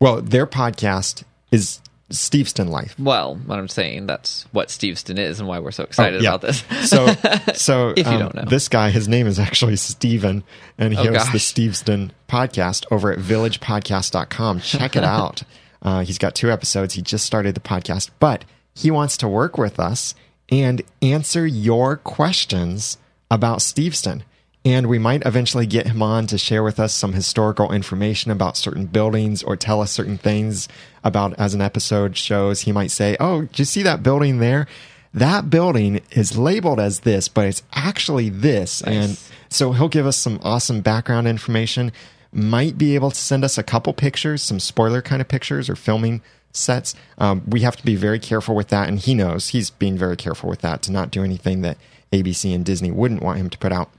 Well, 0.00 0.20
their 0.20 0.46
podcast 0.46 1.24
is 1.50 1.80
Steveston 2.10 2.68
Life. 2.68 2.94
Well, 2.98 3.36
what 3.36 3.58
I'm 3.58 3.68
saying 3.68 4.06
that's 4.06 4.44
what 4.52 4.68
Steveston 4.68 5.18
is 5.18 5.38
and 5.40 5.48
why 5.48 5.58
we're 5.60 5.70
so 5.70 5.84
excited 5.84 6.20
Oh, 6.20 6.22
yeah. 6.22 6.28
about 6.34 6.40
this. 6.42 6.64
So, 6.88 7.06
so 7.54 7.90
If 7.96 8.06
you 8.06 8.12
um, 8.12 8.18
don't 8.18 8.34
know. 8.34 8.44
this 8.44 8.68
guy, 8.68 8.90
his 8.90 9.08
name 9.08 9.26
is 9.26 9.38
actually 9.38 9.76
Steven, 9.76 10.42
and 10.76 10.92
he 10.92 11.08
Oh, 11.08 11.12
hosts 11.12 11.32
the. 11.32 11.38
Steveston 11.38 12.10
podcast 12.28 12.84
over 12.90 13.12
at 13.12 13.18
villagepodcast.com. 13.20 14.60
Check 14.60 14.96
it 14.96 15.04
out. 15.04 15.42
Uh, 15.82 16.00
he's 16.04 16.18
got 16.18 16.34
two 16.34 16.50
episodes. 16.50 16.92
He 16.92 17.00
just 17.00 17.24
started 17.24 17.54
the 17.54 17.60
podcast, 17.62 18.10
but 18.20 18.44
he 18.74 18.90
wants 18.90 19.16
to 19.16 19.26
work 19.26 19.56
with 19.56 19.80
us 19.80 20.14
and 20.50 20.82
answer 21.00 21.46
your 21.46 21.96
questions 21.96 22.98
about 23.30 23.60
Steveston. 23.60 24.20
And 24.64 24.88
we 24.88 24.98
might 24.98 25.24
eventually 25.24 25.66
get 25.66 25.86
him 25.86 26.02
on 26.02 26.26
to 26.26 26.36
share 26.36 26.62
with 26.62 26.78
us 26.78 26.92
some 26.92 27.14
historical 27.14 27.72
information 27.72 28.30
about 28.30 28.58
certain 28.58 28.86
buildings 28.86 29.42
or 29.42 29.56
tell 29.56 29.80
us 29.80 29.90
certain 29.90 30.18
things 30.18 30.68
about 31.02 31.32
as 31.38 31.54
an 31.54 31.62
episode 31.62 32.16
shows. 32.16 32.62
He 32.62 32.72
might 32.72 32.90
say, 32.90 33.16
Oh, 33.18 33.42
did 33.42 33.58
you 33.58 33.64
see 33.64 33.82
that 33.82 34.02
building 34.02 34.38
there? 34.38 34.66
That 35.14 35.50
building 35.50 36.02
is 36.10 36.36
labeled 36.36 36.78
as 36.78 37.00
this, 37.00 37.26
but 37.26 37.46
it's 37.46 37.62
actually 37.72 38.28
this. 38.28 38.82
And 38.82 39.18
so 39.48 39.72
he'll 39.72 39.88
give 39.88 40.06
us 40.06 40.16
some 40.16 40.38
awesome 40.42 40.82
background 40.82 41.26
information. 41.26 41.90
Might 42.32 42.78
be 42.78 42.94
able 42.94 43.10
to 43.10 43.16
send 43.16 43.44
us 43.44 43.58
a 43.58 43.62
couple 43.62 43.92
pictures, 43.92 44.42
some 44.42 44.60
spoiler 44.60 45.02
kind 45.02 45.20
of 45.20 45.26
pictures 45.26 45.68
or 45.68 45.74
filming 45.74 46.22
sets. 46.52 46.94
Um, 47.18 47.42
we 47.48 47.60
have 47.60 47.76
to 47.76 47.84
be 47.84 47.96
very 47.96 48.20
careful 48.20 48.54
with 48.54 48.68
that. 48.68 48.88
And 48.88 49.00
he 49.00 49.14
knows 49.14 49.48
he's 49.48 49.70
being 49.70 49.96
very 49.96 50.16
careful 50.16 50.48
with 50.48 50.60
that 50.60 50.82
to 50.82 50.92
not 50.92 51.10
do 51.10 51.24
anything 51.24 51.62
that 51.62 51.78
ABC 52.12 52.54
and 52.54 52.64
Disney 52.64 52.90
wouldn't 52.90 53.22
want 53.22 53.38
him 53.38 53.50
to 53.50 53.58
put 53.58 53.72
out. 53.72 53.90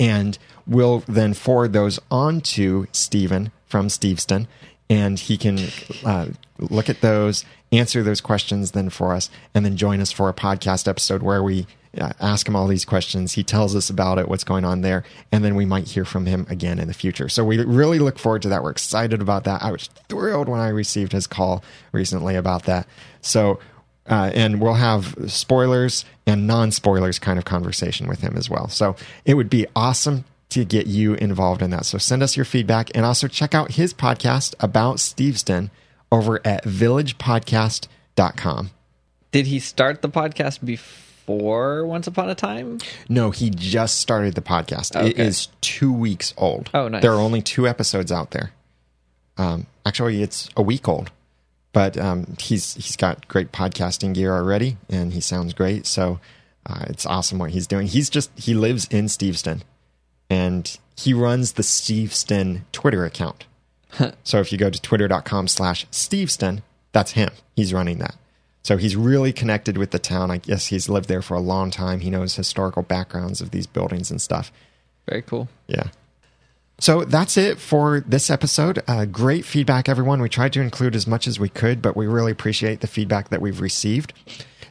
And 0.00 0.36
we'll 0.66 1.04
then 1.06 1.32
forward 1.32 1.72
those 1.72 2.00
on 2.10 2.40
to 2.40 2.88
Stephen 2.90 3.52
from 3.66 3.86
Steveston 3.86 4.48
and 4.90 5.16
he 5.16 5.36
can 5.36 5.60
uh, 6.04 6.26
look 6.58 6.90
at 6.90 7.02
those, 7.02 7.44
answer 7.70 8.02
those 8.02 8.20
questions 8.20 8.72
then 8.72 8.90
for 8.90 9.14
us, 9.14 9.30
and 9.54 9.64
then 9.64 9.76
join 9.76 10.00
us 10.00 10.10
for 10.10 10.28
a 10.28 10.34
podcast 10.34 10.88
episode 10.88 11.22
where 11.22 11.44
we 11.44 11.68
uh, 12.00 12.12
ask 12.20 12.48
him 12.48 12.56
all 12.56 12.66
these 12.66 12.84
questions. 12.84 13.32
He 13.32 13.44
tells 13.44 13.76
us 13.76 13.90
about 13.90 14.18
it, 14.18 14.28
what's 14.28 14.44
going 14.44 14.64
on 14.64 14.80
there, 14.80 15.04
and 15.30 15.44
then 15.44 15.54
we 15.54 15.66
might 15.66 15.88
hear 15.88 16.04
from 16.04 16.26
him 16.26 16.46
again 16.48 16.78
in 16.78 16.88
the 16.88 16.94
future. 16.94 17.28
So 17.28 17.44
we 17.44 17.62
really 17.62 17.98
look 17.98 18.18
forward 18.18 18.42
to 18.42 18.48
that. 18.48 18.62
We're 18.62 18.70
excited 18.70 19.20
about 19.20 19.44
that. 19.44 19.62
I 19.62 19.72
was 19.72 19.88
thrilled 20.08 20.48
when 20.48 20.60
I 20.60 20.68
received 20.68 21.12
his 21.12 21.26
call 21.26 21.62
recently 21.92 22.36
about 22.36 22.64
that. 22.64 22.86
So, 23.20 23.60
uh, 24.08 24.30
and 24.34 24.60
we'll 24.60 24.74
have 24.74 25.14
spoilers 25.26 26.04
and 26.26 26.46
non 26.46 26.70
spoilers 26.70 27.18
kind 27.18 27.38
of 27.38 27.44
conversation 27.44 28.08
with 28.08 28.20
him 28.20 28.36
as 28.36 28.48
well. 28.48 28.68
So 28.68 28.96
it 29.24 29.34
would 29.34 29.50
be 29.50 29.66
awesome 29.76 30.24
to 30.50 30.64
get 30.64 30.86
you 30.86 31.14
involved 31.14 31.62
in 31.62 31.70
that. 31.70 31.86
So 31.86 31.98
send 31.98 32.22
us 32.22 32.36
your 32.36 32.44
feedback 32.44 32.90
and 32.94 33.04
also 33.04 33.28
check 33.28 33.54
out 33.54 33.72
his 33.72 33.94
podcast 33.94 34.54
about 34.60 34.96
Steveston 34.96 35.70
over 36.10 36.46
at 36.46 36.64
villagepodcast.com. 36.64 38.70
Did 39.30 39.46
he 39.46 39.60
start 39.60 40.02
the 40.02 40.10
podcast 40.10 40.62
before 40.62 41.01
Once 41.26 42.06
Upon 42.06 42.28
a 42.30 42.34
Time? 42.34 42.78
No, 43.08 43.30
he 43.30 43.50
just 43.50 43.98
started 44.00 44.34
the 44.34 44.42
podcast. 44.42 44.94
It 44.96 45.14
Okay. 45.14 45.22
is 45.26 45.48
two 45.60 45.92
weeks 45.92 46.34
old. 46.36 46.70
Oh, 46.74 46.88
nice. 46.88 47.02
There 47.02 47.12
are 47.12 47.20
only 47.20 47.42
two 47.42 47.66
episodes 47.68 48.10
out 48.12 48.30
there. 48.32 48.52
Um, 49.38 49.66
actually, 49.86 50.22
it's 50.22 50.48
a 50.56 50.62
week 50.62 50.86
old, 50.88 51.10
but 51.72 51.96
um, 51.96 52.36
he's 52.38 52.74
he's 52.74 52.96
got 52.96 53.26
great 53.28 53.50
podcasting 53.52 54.14
gear 54.14 54.34
already, 54.34 54.76
and 54.90 55.12
he 55.12 55.20
sounds 55.20 55.54
great. 55.54 55.86
So 55.86 56.20
uh, 56.66 56.84
it's 56.88 57.06
awesome 57.06 57.38
what 57.38 57.50
he's 57.50 57.66
doing. 57.66 57.86
He's 57.86 58.10
just 58.10 58.30
he 58.38 58.52
lives 58.54 58.86
in 58.90 59.06
Steveston, 59.06 59.62
and 60.28 60.76
he 60.96 61.14
runs 61.14 61.52
the 61.52 61.62
Steveston 61.62 62.62
Twitter 62.72 63.04
account. 63.06 63.46
so 64.22 64.38
if 64.40 64.52
you 64.52 64.58
go 64.58 64.70
to 64.70 64.80
twitter.com 64.80 65.48
slash 65.48 65.86
Steveston, 65.90 66.62
that's 66.92 67.12
him. 67.12 67.30
He's 67.56 67.72
running 67.72 67.98
that. 67.98 68.14
So 68.62 68.76
he's 68.76 68.94
really 68.96 69.32
connected 69.32 69.76
with 69.76 69.90
the 69.90 69.98
town. 69.98 70.30
I 70.30 70.38
guess 70.38 70.66
he's 70.66 70.88
lived 70.88 71.08
there 71.08 71.22
for 71.22 71.34
a 71.34 71.40
long 71.40 71.70
time. 71.70 72.00
He 72.00 72.10
knows 72.10 72.36
historical 72.36 72.82
backgrounds 72.82 73.40
of 73.40 73.50
these 73.50 73.66
buildings 73.66 74.10
and 74.10 74.22
stuff. 74.22 74.52
Very 75.08 75.22
cool. 75.22 75.48
Yeah. 75.66 75.88
So 76.78 77.04
that's 77.04 77.36
it 77.36 77.58
for 77.58 78.00
this 78.00 78.30
episode. 78.30 78.82
Uh, 78.88 79.04
great 79.04 79.44
feedback, 79.44 79.88
everyone. 79.88 80.20
We 80.20 80.28
tried 80.28 80.52
to 80.54 80.60
include 80.60 80.96
as 80.96 81.06
much 81.06 81.26
as 81.26 81.38
we 81.38 81.48
could, 81.48 81.82
but 81.82 81.96
we 81.96 82.06
really 82.06 82.32
appreciate 82.32 82.80
the 82.80 82.86
feedback 82.86 83.28
that 83.28 83.40
we've 83.40 83.60
received. 83.60 84.12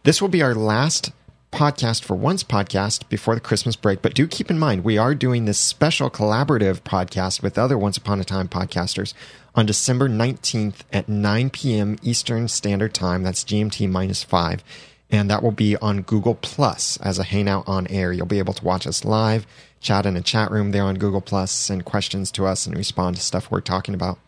This 0.04 0.22
will 0.22 0.30
be 0.30 0.42
our 0.42 0.56
last 0.56 1.12
podcast 1.52 2.04
for 2.04 2.16
Once 2.16 2.44
podcast 2.44 3.08
before 3.10 3.36
the 3.36 3.42
Christmas 3.42 3.76
break, 3.76 4.02
but 4.02 4.14
do 4.14 4.26
keep 4.26 4.50
in 4.50 4.58
mind 4.58 4.84
we 4.84 4.98
are 4.98 5.14
doing 5.14 5.46
this 5.46 5.60
special 5.60 6.10
collaborative 6.10 6.82
podcast 6.82 7.44
with 7.44 7.58
other 7.58 7.78
Once 7.78 7.98
Upon 7.98 8.22
a 8.22 8.24
Time 8.24 8.48
podcasters 8.48 9.14
on 9.54 9.66
December 9.66 10.08
19th 10.08 10.82
at 10.91 11.10
9 11.10 11.49
p.m. 11.49 11.97
Eastern 12.02 12.47
Standard 12.47 12.93
Time. 12.93 13.24
That's 13.24 13.43
GMT 13.43 13.89
minus 13.89 14.24
five. 14.24 14.64
And 15.10 15.30
that 15.30 15.43
will 15.43 15.52
be 15.52 15.76
on 15.78 16.04
Google 16.04 16.36
Plus 16.36 16.97
as 16.97 17.20
a 17.20 17.24
Hangout 17.24 17.68
on 17.68 17.88
air. 17.88 18.14
You'll 18.14 18.26
be 18.26 18.39
able 18.39 18.54
to 18.54 18.64
watch 18.64 18.88
us 18.88 19.04
live, 19.04 19.45
chat 19.82 20.06
in 20.06 20.16
a 20.16 20.22
chat 20.22 20.52
room 20.52 20.72
there 20.72 20.84
on 20.84 20.95
Google 20.95 21.20
Plus, 21.20 21.52
send 21.52 21.84
questions 21.84 22.32
to 22.32 22.45
us, 22.45 22.66
and 22.66 22.78
respond 22.78 23.18
to 23.18 23.22
stuff 23.22 23.52
we're 23.52 23.60
talking 23.60 23.93
about. 23.93 24.20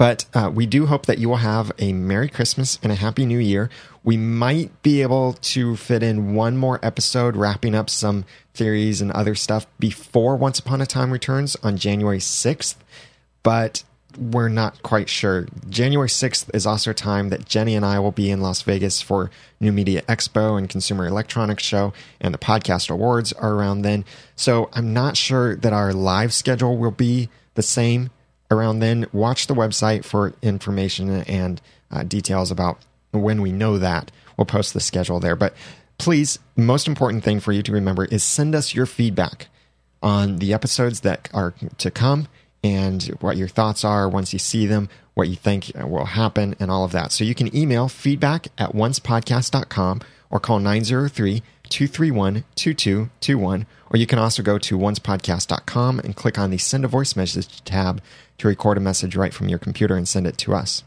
But 0.00 0.24
uh, 0.32 0.50
we 0.54 0.64
do 0.64 0.86
hope 0.86 1.04
that 1.04 1.18
you 1.18 1.28
will 1.28 1.36
have 1.36 1.72
a 1.78 1.92
Merry 1.92 2.30
Christmas 2.30 2.78
and 2.82 2.90
a 2.90 2.94
Happy 2.94 3.26
New 3.26 3.38
Year. 3.38 3.68
We 4.02 4.16
might 4.16 4.82
be 4.82 5.02
able 5.02 5.34
to 5.34 5.76
fit 5.76 6.02
in 6.02 6.32
one 6.32 6.56
more 6.56 6.80
episode, 6.82 7.36
wrapping 7.36 7.74
up 7.74 7.90
some 7.90 8.24
theories 8.54 9.02
and 9.02 9.10
other 9.10 9.34
stuff 9.34 9.66
before 9.78 10.36
Once 10.36 10.58
Upon 10.58 10.80
a 10.80 10.86
Time 10.86 11.10
returns 11.10 11.54
on 11.56 11.76
January 11.76 12.18
6th, 12.18 12.76
but 13.42 13.82
we're 14.18 14.48
not 14.48 14.82
quite 14.82 15.08
sure. 15.08 15.46
January 15.68 16.08
6th 16.08 16.52
is 16.54 16.66
also 16.66 16.90
a 16.90 16.94
time 16.94 17.28
that 17.28 17.46
Jenny 17.46 17.76
and 17.76 17.84
I 17.84 17.98
will 18.00 18.12
be 18.12 18.30
in 18.30 18.40
Las 18.40 18.62
Vegas 18.62 19.00
for 19.00 19.30
New 19.60 19.72
Media 19.72 20.02
Expo 20.02 20.58
and 20.58 20.68
Consumer 20.68 21.06
Electronics 21.06 21.62
Show, 21.62 21.92
and 22.20 22.34
the 22.34 22.38
Podcast 22.38 22.90
Awards 22.90 23.32
are 23.34 23.52
around 23.52 23.82
then. 23.82 24.04
So 24.36 24.68
I'm 24.72 24.92
not 24.92 25.16
sure 25.16 25.56
that 25.56 25.72
our 25.72 25.92
live 25.92 26.32
schedule 26.32 26.76
will 26.76 26.90
be 26.90 27.28
the 27.54 27.62
same 27.62 28.10
around 28.50 28.80
then. 28.80 29.06
Watch 29.12 29.46
the 29.46 29.54
website 29.54 30.04
for 30.04 30.34
information 30.42 31.22
and 31.22 31.60
uh, 31.90 32.02
details 32.02 32.50
about 32.50 32.78
when 33.12 33.42
we 33.42 33.52
know 33.52 33.78
that. 33.78 34.10
We'll 34.36 34.44
post 34.44 34.74
the 34.74 34.80
schedule 34.80 35.20
there. 35.20 35.36
But 35.36 35.54
please, 35.98 36.38
most 36.56 36.88
important 36.88 37.24
thing 37.24 37.40
for 37.40 37.52
you 37.52 37.62
to 37.62 37.72
remember 37.72 38.06
is 38.06 38.24
send 38.24 38.54
us 38.54 38.74
your 38.74 38.86
feedback 38.86 39.48
on 40.02 40.38
the 40.38 40.52
episodes 40.54 41.00
that 41.00 41.28
are 41.32 41.54
to 41.78 41.90
come 41.90 42.26
and 42.62 43.02
what 43.20 43.36
your 43.36 43.48
thoughts 43.48 43.84
are 43.84 44.08
once 44.08 44.32
you 44.32 44.38
see 44.38 44.66
them, 44.66 44.88
what 45.14 45.28
you 45.28 45.36
think 45.36 45.72
will 45.74 46.04
happen, 46.04 46.54
and 46.60 46.70
all 46.70 46.84
of 46.84 46.92
that. 46.92 47.12
So 47.12 47.24
you 47.24 47.34
can 47.34 47.54
email 47.56 47.88
feedback 47.88 48.48
at 48.58 48.72
oncepodcast.com 48.72 50.00
or 50.30 50.40
call 50.40 50.58
903 50.58 51.42
231 51.68 52.44
2221. 52.54 53.66
Or 53.90 53.96
you 53.96 54.06
can 54.06 54.18
also 54.18 54.42
go 54.42 54.58
to 54.58 54.78
oncepodcast.com 54.78 55.98
and 56.00 56.14
click 56.16 56.38
on 56.38 56.50
the 56.50 56.58
send 56.58 56.84
a 56.84 56.88
voice 56.88 57.16
message 57.16 57.64
tab 57.64 58.00
to 58.38 58.48
record 58.48 58.76
a 58.76 58.80
message 58.80 59.16
right 59.16 59.34
from 59.34 59.48
your 59.48 59.58
computer 59.58 59.96
and 59.96 60.06
send 60.06 60.26
it 60.26 60.38
to 60.38 60.54
us. 60.54 60.84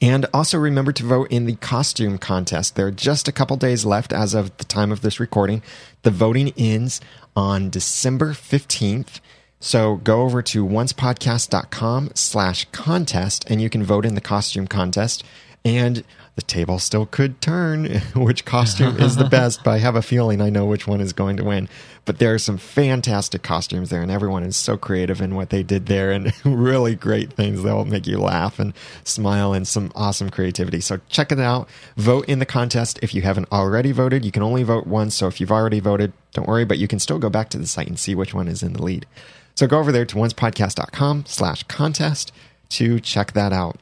And 0.00 0.26
also 0.34 0.58
remember 0.58 0.92
to 0.92 1.04
vote 1.04 1.30
in 1.30 1.46
the 1.46 1.54
costume 1.56 2.18
contest. 2.18 2.76
There 2.76 2.86
are 2.86 2.90
just 2.90 3.28
a 3.28 3.32
couple 3.32 3.56
days 3.56 3.84
left 3.84 4.12
as 4.12 4.34
of 4.34 4.56
the 4.56 4.64
time 4.64 4.90
of 4.90 5.02
this 5.02 5.20
recording. 5.20 5.62
The 6.02 6.10
voting 6.10 6.52
ends 6.56 7.00
on 7.36 7.70
December 7.70 8.32
15th. 8.32 9.20
So 9.62 9.96
go 9.98 10.22
over 10.22 10.42
to 10.42 10.66
oncepodcast.com 10.66 12.10
slash 12.14 12.64
contest 12.72 13.48
and 13.48 13.62
you 13.62 13.70
can 13.70 13.84
vote 13.84 14.04
in 14.04 14.16
the 14.16 14.20
costume 14.20 14.66
contest. 14.66 15.22
And 15.64 16.02
the 16.34 16.42
table 16.42 16.80
still 16.80 17.06
could 17.06 17.40
turn 17.40 17.84
which 18.16 18.44
costume 18.44 18.98
is 18.98 19.14
the 19.14 19.28
best, 19.28 19.62
but 19.62 19.70
I 19.70 19.78
have 19.78 19.94
a 19.94 20.02
feeling 20.02 20.40
I 20.40 20.50
know 20.50 20.66
which 20.66 20.88
one 20.88 21.00
is 21.00 21.12
going 21.12 21.36
to 21.36 21.44
win. 21.44 21.68
But 22.04 22.18
there 22.18 22.34
are 22.34 22.38
some 22.38 22.58
fantastic 22.58 23.44
costumes 23.44 23.90
there, 23.90 24.02
and 24.02 24.10
everyone 24.10 24.42
is 24.42 24.56
so 24.56 24.76
creative 24.76 25.20
in 25.20 25.36
what 25.36 25.50
they 25.50 25.62
did 25.62 25.86
there, 25.86 26.10
and 26.10 26.32
really 26.44 26.96
great 26.96 27.32
things 27.32 27.62
that 27.62 27.72
will 27.72 27.84
make 27.84 28.08
you 28.08 28.18
laugh 28.18 28.58
and 28.58 28.72
smile, 29.04 29.52
and 29.52 29.68
some 29.68 29.92
awesome 29.94 30.30
creativity. 30.30 30.80
So 30.80 30.98
check 31.08 31.30
it 31.30 31.38
out. 31.38 31.68
Vote 31.96 32.28
in 32.28 32.40
the 32.40 32.46
contest 32.46 32.98
if 33.02 33.14
you 33.14 33.22
haven't 33.22 33.52
already 33.52 33.92
voted. 33.92 34.24
You 34.24 34.32
can 34.32 34.42
only 34.42 34.64
vote 34.64 34.88
once, 34.88 35.14
so 35.14 35.28
if 35.28 35.40
you've 35.40 35.52
already 35.52 35.78
voted, 35.78 36.12
don't 36.32 36.48
worry, 36.48 36.64
but 36.64 36.78
you 36.78 36.88
can 36.88 36.98
still 36.98 37.20
go 37.20 37.30
back 37.30 37.50
to 37.50 37.58
the 37.58 37.68
site 37.68 37.86
and 37.86 37.98
see 37.98 38.16
which 38.16 38.34
one 38.34 38.48
is 38.48 38.64
in 38.64 38.72
the 38.72 38.82
lead. 38.82 39.06
So 39.54 39.66
go 39.66 39.78
over 39.78 39.92
there 39.92 40.06
to 40.06 40.16
oncepodcast.com 40.16 41.24
slash 41.26 41.62
contest 41.64 42.32
to 42.70 43.00
check 43.00 43.32
that 43.32 43.52
out. 43.52 43.78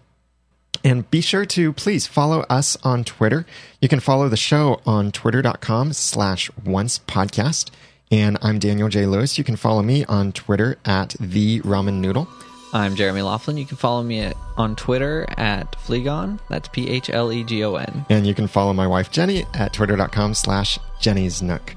And 0.83 1.11
be 1.11 1.21
sure 1.21 1.45
to 1.47 1.73
please 1.73 2.07
follow 2.07 2.41
us 2.49 2.77
on 2.83 3.05
Twitter. 3.05 3.45
You 3.81 3.89
can 3.89 4.01
follow 4.01 4.29
the 4.29 4.37
show 4.37 4.81
on 4.87 5.12
twitter.com 5.12 5.93
slash 5.93 6.51
once 6.64 6.99
podcast. 7.01 7.71
And 8.11 8.39
I'm 8.43 8.59
Daniel 8.59 8.89
J. 8.89 9.07
Lewis. 9.07 9.39
You 9.39 9.45
can 9.45 9.57
follow 9.57 9.83
me 9.83 10.05
on 10.07 10.33
Twitter 10.33 10.79
at 10.85 11.16
the 11.21 11.61
ramen 11.61 12.01
noodle. 12.01 12.29
I'm 12.73 12.95
Jeremy 12.95 13.23
Laughlin. 13.23 13.57
You 13.57 13.66
can 13.66 13.77
follow 13.77 14.03
me 14.03 14.21
at, 14.21 14.37
on 14.57 14.77
Twitter 14.77 15.27
at 15.37 15.73
Phlegon. 15.81 16.39
That's 16.49 16.68
P 16.68 16.89
H 16.89 17.11
L 17.11 17.33
E 17.33 17.43
G 17.45 17.64
O 17.64 17.75
N. 17.75 18.07
And 18.09 18.27
you 18.27 18.35
can 18.35 18.47
follow 18.47 18.73
my 18.73 18.87
wife 18.87 19.11
Jenny 19.11 19.45
at 19.55 19.73
twitter.com 19.73 20.35
slash 20.35 20.79
Jenny's 21.01 21.43
Nook. 21.43 21.75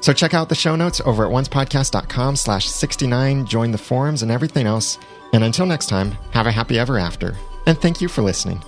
So 0.00 0.12
check 0.12 0.34
out 0.34 0.48
the 0.48 0.54
show 0.54 0.76
notes 0.76 1.00
over 1.04 1.26
at 1.26 1.32
oncepodcast.com 1.32 2.36
slash 2.36 2.66
69. 2.68 3.46
Join 3.46 3.70
the 3.70 3.78
forums 3.78 4.22
and 4.22 4.30
everything 4.30 4.66
else. 4.66 4.98
And 5.32 5.44
until 5.44 5.66
next 5.66 5.88
time, 5.88 6.12
have 6.32 6.46
a 6.46 6.52
happy 6.52 6.78
ever 6.78 6.98
after. 6.98 7.36
And 7.66 7.78
thank 7.78 8.00
you 8.00 8.08
for 8.08 8.22
listening. 8.22 8.62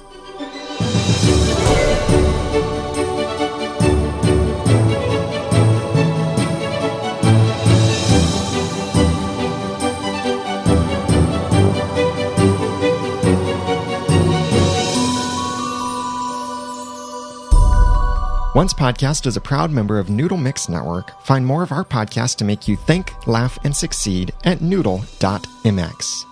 Once 18.54 18.74
Podcast 18.74 19.26
is 19.26 19.38
a 19.38 19.40
proud 19.40 19.70
member 19.70 19.98
of 19.98 20.10
Noodle 20.10 20.36
Mix 20.36 20.68
Network. 20.68 21.18
Find 21.22 21.46
more 21.46 21.62
of 21.62 21.72
our 21.72 21.84
podcasts 21.84 22.36
to 22.36 22.44
make 22.44 22.68
you 22.68 22.76
think, 22.76 23.26
laugh, 23.26 23.58
and 23.64 23.74
succeed 23.74 24.30
at 24.44 24.60
noodle.mx. 24.60 26.26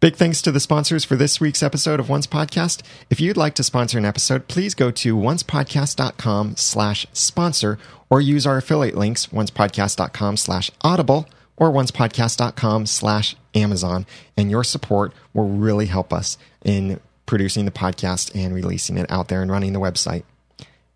Big 0.00 0.16
thanks 0.16 0.42
to 0.42 0.50
the 0.50 0.58
sponsors 0.58 1.04
for 1.04 1.14
this 1.14 1.40
week's 1.40 1.62
episode 1.62 2.00
of 2.00 2.08
Once 2.08 2.26
Podcast. 2.26 2.82
If 3.08 3.20
you'd 3.20 3.36
like 3.36 3.54
to 3.54 3.64
sponsor 3.64 3.98
an 3.98 4.04
episode, 4.04 4.48
please 4.48 4.74
go 4.74 4.90
to 4.90 5.16
oncepodcast.com 5.16 6.56
slash 6.56 7.06
sponsor 7.12 7.78
or 8.10 8.20
use 8.20 8.44
our 8.44 8.56
affiliate 8.56 8.96
links, 8.96 9.26
oncepodcast.com 9.26 10.36
slash 10.36 10.70
audible 10.82 11.28
or 11.56 11.70
oncepodcast.com 11.70 12.86
slash 12.86 13.36
Amazon. 13.60 14.06
And 14.36 14.50
your 14.50 14.64
support 14.64 15.12
will 15.34 15.48
really 15.48 15.86
help 15.86 16.12
us 16.12 16.38
in 16.64 17.00
producing 17.26 17.64
the 17.64 17.70
podcast 17.70 18.34
and 18.34 18.54
releasing 18.54 18.96
it 18.96 19.10
out 19.10 19.28
there 19.28 19.42
and 19.42 19.50
running 19.50 19.72
the 19.72 19.80
website. 19.80 20.24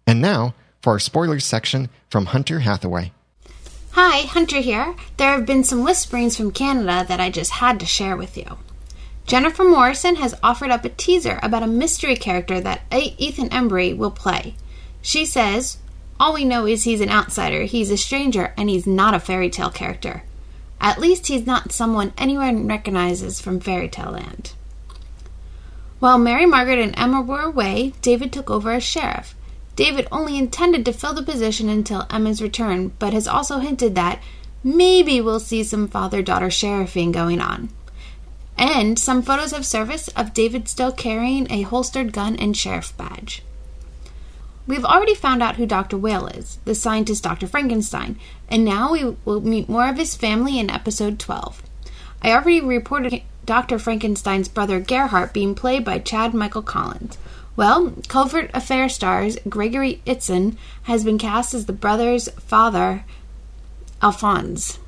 And 0.06 0.20
now 0.20 0.54
for 0.80 0.94
our 0.94 0.98
spoilers 0.98 1.44
section 1.44 1.88
from 2.08 2.26
Hunter 2.26 2.60
Hathaway. 2.60 3.12
Hi, 3.92 4.20
Hunter 4.22 4.60
here. 4.60 4.94
There 5.18 5.32
have 5.32 5.46
been 5.46 5.64
some 5.64 5.84
whisperings 5.84 6.36
from 6.36 6.50
Canada 6.50 7.04
that 7.06 7.20
I 7.20 7.30
just 7.30 7.52
had 7.52 7.78
to 7.80 7.86
share 7.86 8.16
with 8.16 8.36
you. 8.36 8.58
Jennifer 9.26 9.64
Morrison 9.64 10.16
has 10.16 10.34
offered 10.42 10.70
up 10.70 10.84
a 10.84 10.88
teaser 10.88 11.38
about 11.42 11.62
a 11.62 11.68
mystery 11.68 12.16
character 12.16 12.60
that 12.60 12.82
Ethan 12.90 13.50
Embry 13.50 13.96
will 13.96 14.10
play. 14.10 14.56
She 15.02 15.24
says, 15.26 15.78
All 16.18 16.34
we 16.34 16.44
know 16.44 16.66
is 16.66 16.84
he's 16.84 17.00
an 17.00 17.10
outsider, 17.10 17.62
he's 17.62 17.90
a 17.90 17.96
stranger, 17.96 18.52
and 18.56 18.68
he's 18.68 18.86
not 18.86 19.14
a 19.14 19.20
fairy 19.20 19.50
tale 19.50 19.70
character. 19.70 20.24
At 20.82 20.98
least 21.00 21.28
he's 21.28 21.46
not 21.46 21.70
someone 21.70 22.12
anyone 22.18 22.66
recognizes 22.66 23.40
from 23.40 23.60
fairy 23.60 23.88
tale 23.88 24.10
land. 24.10 24.52
While 26.00 26.18
Mary 26.18 26.44
Margaret 26.44 26.80
and 26.80 26.98
Emma 26.98 27.22
were 27.22 27.42
away, 27.42 27.92
David 28.02 28.32
took 28.32 28.50
over 28.50 28.72
as 28.72 28.82
sheriff. 28.82 29.36
David 29.76 30.08
only 30.10 30.36
intended 30.36 30.84
to 30.84 30.92
fill 30.92 31.14
the 31.14 31.22
position 31.22 31.68
until 31.68 32.06
Emma's 32.10 32.42
return, 32.42 32.90
but 32.98 33.12
has 33.12 33.28
also 33.28 33.60
hinted 33.60 33.94
that 33.94 34.20
maybe 34.64 35.20
we'll 35.20 35.38
see 35.38 35.62
some 35.62 35.86
father 35.86 36.20
daughter 36.20 36.50
sheriffing 36.50 37.12
going 37.12 37.40
on. 37.40 37.68
And 38.58 38.98
some 38.98 39.22
photos 39.22 39.52
have 39.52 39.64
surfaced 39.64 40.10
of 40.16 40.34
David 40.34 40.68
still 40.68 40.90
carrying 40.90 41.50
a 41.50 41.62
holstered 41.62 42.12
gun 42.12 42.34
and 42.34 42.56
sheriff 42.56 42.94
badge. 42.96 43.42
We've 44.72 44.86
already 44.86 45.14
found 45.14 45.42
out 45.42 45.56
who 45.56 45.66
Dr. 45.66 45.98
Whale 45.98 46.28
is, 46.28 46.58
the 46.64 46.74
scientist 46.74 47.22
Dr. 47.22 47.46
Frankenstein, 47.46 48.18
and 48.48 48.64
now 48.64 48.90
we 48.90 49.04
will 49.26 49.42
meet 49.42 49.68
more 49.68 49.86
of 49.86 49.98
his 49.98 50.14
family 50.14 50.58
in 50.58 50.70
episode 50.70 51.18
12. 51.18 51.62
I 52.22 52.32
already 52.32 52.62
reported 52.62 53.20
Dr. 53.44 53.78
Frankenstein's 53.78 54.48
brother 54.48 54.80
Gerhardt 54.80 55.34
being 55.34 55.54
played 55.54 55.84
by 55.84 55.98
Chad 55.98 56.32
Michael 56.32 56.62
Collins. 56.62 57.18
Well, 57.54 57.92
Covert 58.08 58.50
Affair 58.54 58.88
stars 58.88 59.36
Gregory 59.46 60.00
Itzin 60.06 60.56
has 60.84 61.04
been 61.04 61.18
cast 61.18 61.52
as 61.52 61.66
the 61.66 61.74
brother's 61.74 62.30
father, 62.40 63.04
Alphonse. 64.00 64.78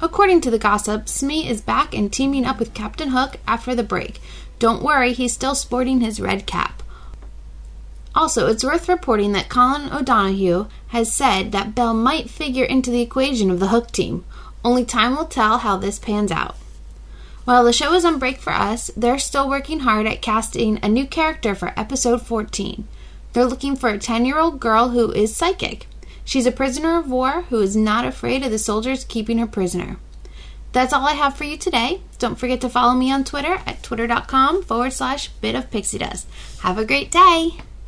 According 0.00 0.42
to 0.42 0.50
the 0.52 0.60
gossip, 0.60 1.08
Smee 1.08 1.48
is 1.48 1.60
back 1.60 1.92
and 1.92 2.12
teaming 2.12 2.44
up 2.44 2.60
with 2.60 2.72
Captain 2.72 3.08
Hook 3.08 3.38
after 3.48 3.74
the 3.74 3.82
break. 3.82 4.20
Don't 4.60 4.84
worry, 4.84 5.12
he's 5.12 5.32
still 5.32 5.56
sporting 5.56 6.02
his 6.02 6.20
red 6.20 6.46
cap. 6.46 6.84
Also, 8.16 8.46
it's 8.46 8.64
worth 8.64 8.88
reporting 8.88 9.32
that 9.32 9.50
Colin 9.50 9.92
O'Donoghue 9.92 10.68
has 10.88 11.14
said 11.14 11.52
that 11.52 11.74
Belle 11.74 11.92
might 11.92 12.30
figure 12.30 12.64
into 12.64 12.90
the 12.90 13.02
equation 13.02 13.50
of 13.50 13.60
the 13.60 13.68
Hook 13.68 13.92
team. 13.92 14.24
Only 14.64 14.86
time 14.86 15.14
will 15.14 15.26
tell 15.26 15.58
how 15.58 15.76
this 15.76 15.98
pans 15.98 16.32
out. 16.32 16.56
While 17.44 17.62
the 17.62 17.74
show 17.74 17.92
is 17.92 18.06
on 18.06 18.18
break 18.18 18.38
for 18.38 18.54
us, 18.54 18.90
they're 18.96 19.18
still 19.18 19.48
working 19.48 19.80
hard 19.80 20.06
at 20.06 20.22
casting 20.22 20.80
a 20.82 20.88
new 20.88 21.06
character 21.06 21.54
for 21.54 21.78
episode 21.78 22.22
14. 22.22 22.88
They're 23.34 23.44
looking 23.44 23.76
for 23.76 23.90
a 23.90 23.98
10 23.98 24.24
year 24.24 24.38
old 24.38 24.60
girl 24.60 24.88
who 24.88 25.12
is 25.12 25.36
psychic. 25.36 25.86
She's 26.24 26.46
a 26.46 26.50
prisoner 26.50 26.98
of 26.98 27.10
war 27.10 27.42
who 27.42 27.60
is 27.60 27.76
not 27.76 28.06
afraid 28.06 28.42
of 28.42 28.50
the 28.50 28.58
soldiers 28.58 29.04
keeping 29.04 29.38
her 29.38 29.46
prisoner. 29.46 29.98
That's 30.72 30.94
all 30.94 31.06
I 31.06 31.12
have 31.12 31.36
for 31.36 31.44
you 31.44 31.58
today. 31.58 32.00
Don't 32.18 32.38
forget 32.38 32.62
to 32.62 32.70
follow 32.70 32.94
me 32.94 33.12
on 33.12 33.24
Twitter 33.24 33.60
at 33.66 33.82
twitter.com 33.82 34.62
forward 34.62 34.94
slash 34.94 35.28
bit 35.28 35.54
of 35.54 35.70
pixie 35.70 35.98
dust. 35.98 36.26
Have 36.62 36.78
a 36.78 36.84
great 36.84 37.10
day. 37.10 37.50